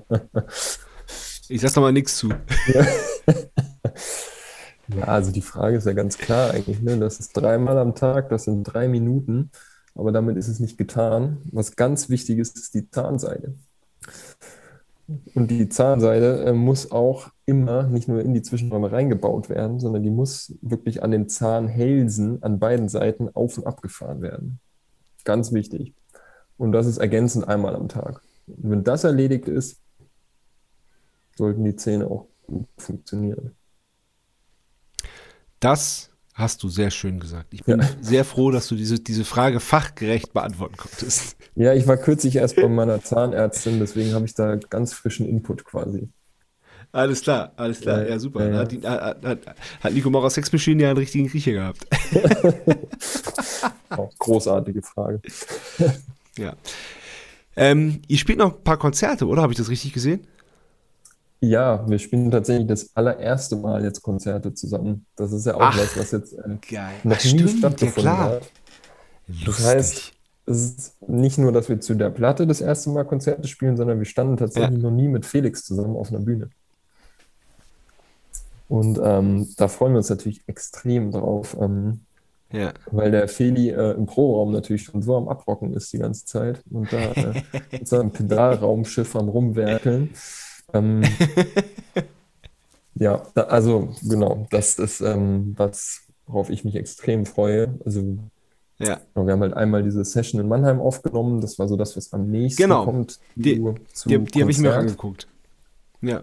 [1.49, 2.29] Ich sag's doch mal nichts zu.
[2.75, 2.87] Ja,
[5.01, 6.99] also die Frage ist ja ganz klar eigentlich, ne?
[6.99, 9.51] Das ist dreimal am Tag, das sind drei Minuten,
[9.95, 11.39] aber damit ist es nicht getan.
[11.53, 13.55] Was ganz wichtig ist, ist die Zahnseide.
[15.35, 20.03] Und die Zahnseide äh, muss auch immer nicht nur in die Zwischenräume reingebaut werden, sondern
[20.03, 24.59] die muss wirklich an den Zahnhälsen an beiden Seiten auf und ab gefahren werden.
[25.25, 25.95] Ganz wichtig.
[26.57, 28.21] Und das ist ergänzend einmal am Tag.
[28.49, 29.81] Und wenn das erledigt ist,
[31.37, 33.55] sollten die Zähne auch gut funktionieren.
[35.67, 37.53] Das hast du sehr schön gesagt.
[37.53, 37.89] Ich bin ja.
[38.01, 41.37] sehr froh, dass du diese, diese Frage fachgerecht beantworten konntest.
[41.57, 45.65] Ja, ich war kürzlich erst bei meiner Zahnärztin, deswegen habe ich da ganz frischen Input
[45.65, 46.09] quasi.
[46.93, 48.05] Alles klar, alles klar.
[48.05, 48.49] Ja, ja super.
[48.49, 49.41] Ja, hat, hat, hat,
[49.81, 51.85] hat Nico Maurer Sex Machine ja einen richtigen Griecher gehabt.
[54.21, 55.21] großartige Frage.
[56.39, 56.55] ja.
[57.57, 59.43] Ähm, ihr spielt noch ein paar Konzerte, oder?
[59.43, 60.29] Habe ich das richtig gesehen?
[61.41, 65.07] Ja, wir spielen tatsächlich das allererste Mal jetzt Konzerte zusammen.
[65.17, 66.49] Das ist ja auch Ach, was, was jetzt äh,
[67.05, 68.43] noch Ach, nie stimmt, stattgefunden ja, hat.
[69.45, 70.13] Das heißt,
[70.47, 73.99] es ist nicht nur, dass wir zu der Platte das erste Mal Konzerte spielen, sondern
[73.99, 74.89] wir standen tatsächlich ja.
[74.89, 76.51] noch nie mit Felix zusammen auf einer Bühne.
[78.69, 82.01] Und ähm, da freuen wir uns natürlich extrem drauf, ähm,
[82.53, 82.73] ja.
[82.91, 86.63] weil der Feli äh, im Pro-Raum natürlich schon so am Abrocken ist die ganze Zeit
[86.71, 90.11] und da äh, mit seinem Pedalraumschiff am Rumwerkeln.
[90.77, 91.03] Ähm,
[92.95, 97.79] ja, da, also genau, das ist ähm, was, worauf ich mich extrem freue.
[97.85, 98.19] Also
[98.79, 99.01] ja.
[99.15, 101.41] Genau, wir haben halt einmal diese Session in Mannheim aufgenommen.
[101.41, 102.85] Das war so das, was am nächsten genau.
[102.85, 103.19] kommt.
[103.35, 103.63] Die,
[104.07, 105.29] die, die habe ich mir angeguckt.
[106.03, 106.23] Ja.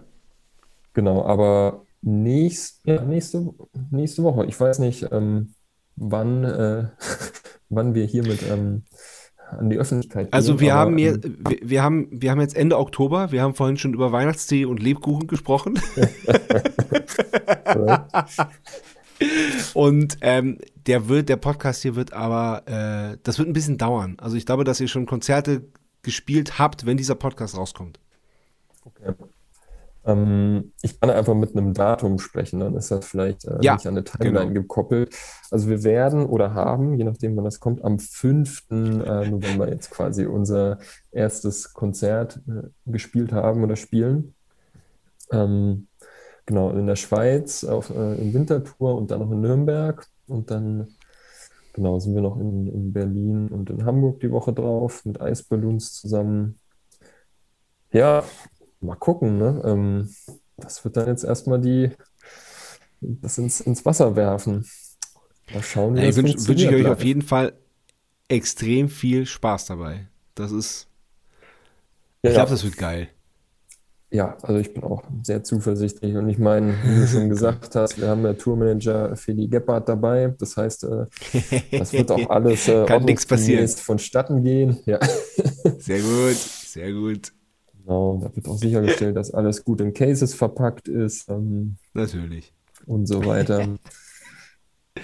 [0.92, 3.52] Genau, aber nächst, ja, nächste,
[3.90, 4.46] nächste Woche.
[4.46, 5.54] Ich weiß nicht, ähm,
[5.96, 6.88] wann, äh,
[7.68, 8.84] wann wir hier mit ähm,
[9.58, 10.54] an die Öffentlichkeit also gehen.
[10.54, 13.54] Also wir haben hier, ähm, wir, wir, haben, wir haben jetzt Ende Oktober, wir haben
[13.54, 15.74] vorhin schon über Weihnachtstee und Lebkuchen gesprochen.
[19.74, 24.16] und ähm, der wird, der Podcast hier wird aber, äh, das wird ein bisschen dauern.
[24.18, 25.64] Also ich glaube, dass ihr schon Konzerte
[26.02, 28.00] gespielt habt, wenn dieser Podcast rauskommt.
[28.84, 29.12] Okay.
[30.06, 33.86] Ähm, ich kann einfach mit einem Datum sprechen, dann ist das vielleicht äh, ja, nicht
[33.86, 34.62] an eine Timeline genau.
[34.62, 35.14] gekoppelt.
[35.50, 38.64] Also wir werden oder haben, je nachdem wann das kommt, am 5.
[38.70, 38.74] Äh,
[39.30, 40.78] November jetzt quasi unser
[41.10, 44.34] erstes Konzert äh, gespielt haben oder spielen.
[45.32, 45.88] Ähm,
[46.44, 50.06] genau, in der Schweiz, auf, äh, in Winterthur und dann noch in Nürnberg.
[50.26, 50.88] Und dann
[51.72, 55.94] genau sind wir noch in, in Berlin und in Hamburg die Woche drauf mit Eisballoons
[55.94, 56.58] zusammen.
[57.92, 58.24] Ja,
[58.84, 59.62] mal gucken, ne?
[59.64, 60.14] Ähm,
[60.56, 61.90] das wird dann jetzt erstmal die,
[63.00, 64.66] das ins, ins Wasser werfen.
[65.52, 67.52] Mal schauen, wie Ey, das wünsche wünsch ich euch auf jeden Fall
[68.28, 70.08] extrem viel Spaß dabei.
[70.34, 70.88] Das ist,
[72.22, 73.08] ich ja, glaube, das wird geil.
[74.10, 78.00] Ja, also ich bin auch sehr zuversichtlich und ich meine, wie du schon gesagt hast,
[78.00, 80.32] wir haben ja Tourmanager Feli Gebhardt dabei.
[80.38, 81.06] Das heißt, äh,
[81.72, 83.66] das wird auch alles äh, Kann nichts passieren.
[83.66, 84.78] vonstatten gehen.
[84.86, 85.00] Ja.
[85.78, 87.32] Sehr gut, sehr gut.
[87.84, 91.28] Genau, da wird auch sichergestellt, dass alles gut in Cases verpackt ist.
[91.28, 92.52] Ähm, Natürlich.
[92.86, 93.76] Und so weiter.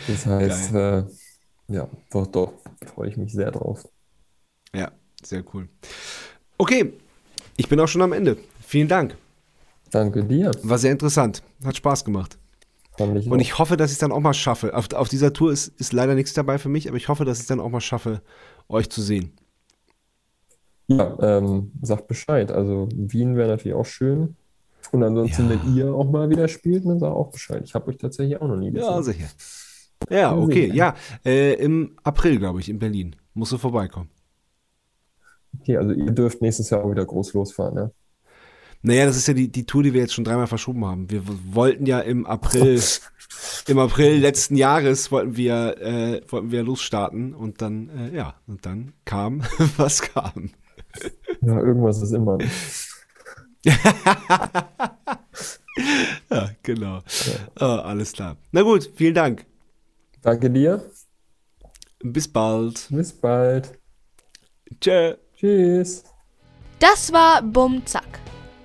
[0.06, 1.04] Das heißt, äh,
[1.68, 2.52] ja, doch, doch,
[2.94, 3.86] freue ich mich sehr drauf.
[4.74, 4.92] Ja,
[5.22, 5.68] sehr cool.
[6.56, 6.94] Okay,
[7.56, 8.38] ich bin auch schon am Ende.
[8.66, 9.16] Vielen Dank.
[9.90, 10.50] Danke dir.
[10.62, 11.42] War sehr interessant.
[11.64, 12.38] Hat Spaß gemacht.
[13.16, 14.76] Ich Und ich hoffe, dass ich es dann auch mal schaffe.
[14.76, 17.38] Auf, auf dieser Tour ist, ist leider nichts dabei für mich, aber ich hoffe, dass
[17.38, 18.20] ich es dann auch mal schaffe,
[18.68, 19.32] euch zu sehen.
[20.90, 22.50] Ja, ähm, sagt Bescheid.
[22.50, 24.36] Also Wien wäre natürlich auch schön.
[24.92, 25.50] Und ansonsten, Ja.
[25.50, 27.62] wenn ihr auch mal wieder spielt, dann sagt auch Bescheid.
[27.64, 29.02] Ich habe euch tatsächlich auch noch nie Ja, gesehen.
[29.14, 29.28] sicher.
[30.10, 30.70] Ja, okay.
[30.74, 30.94] Ja,
[31.24, 33.14] äh, im April, glaube ich, in Berlin.
[33.34, 34.08] Musst du vorbeikommen.
[35.60, 37.90] Okay, also ihr dürft nächstes Jahr auch wieder groß losfahren, ja?
[38.82, 41.10] Naja, das ist ja die, die Tour, die wir jetzt schon dreimal verschoben haben.
[41.10, 41.22] Wir
[41.54, 42.80] wollten ja im April,
[43.68, 48.64] im April letzten Jahres wollten wir, äh, wollten wir losstarten und dann, äh, ja, und
[48.64, 49.42] dann kam,
[49.76, 50.50] was kam.
[51.42, 52.38] Ja, irgendwas ist immer.
[56.30, 57.00] Ja, genau.
[57.58, 58.36] Ah, alles klar.
[58.52, 59.46] Na gut, vielen Dank.
[60.22, 60.90] Danke dir.
[62.02, 62.86] Bis bald.
[62.90, 63.78] Bis bald.
[64.80, 65.14] Tschö.
[65.36, 66.04] Tschüss.
[66.78, 68.20] Das war Bum Zack.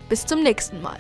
[0.09, 0.99] Bis zum nächsten Mal.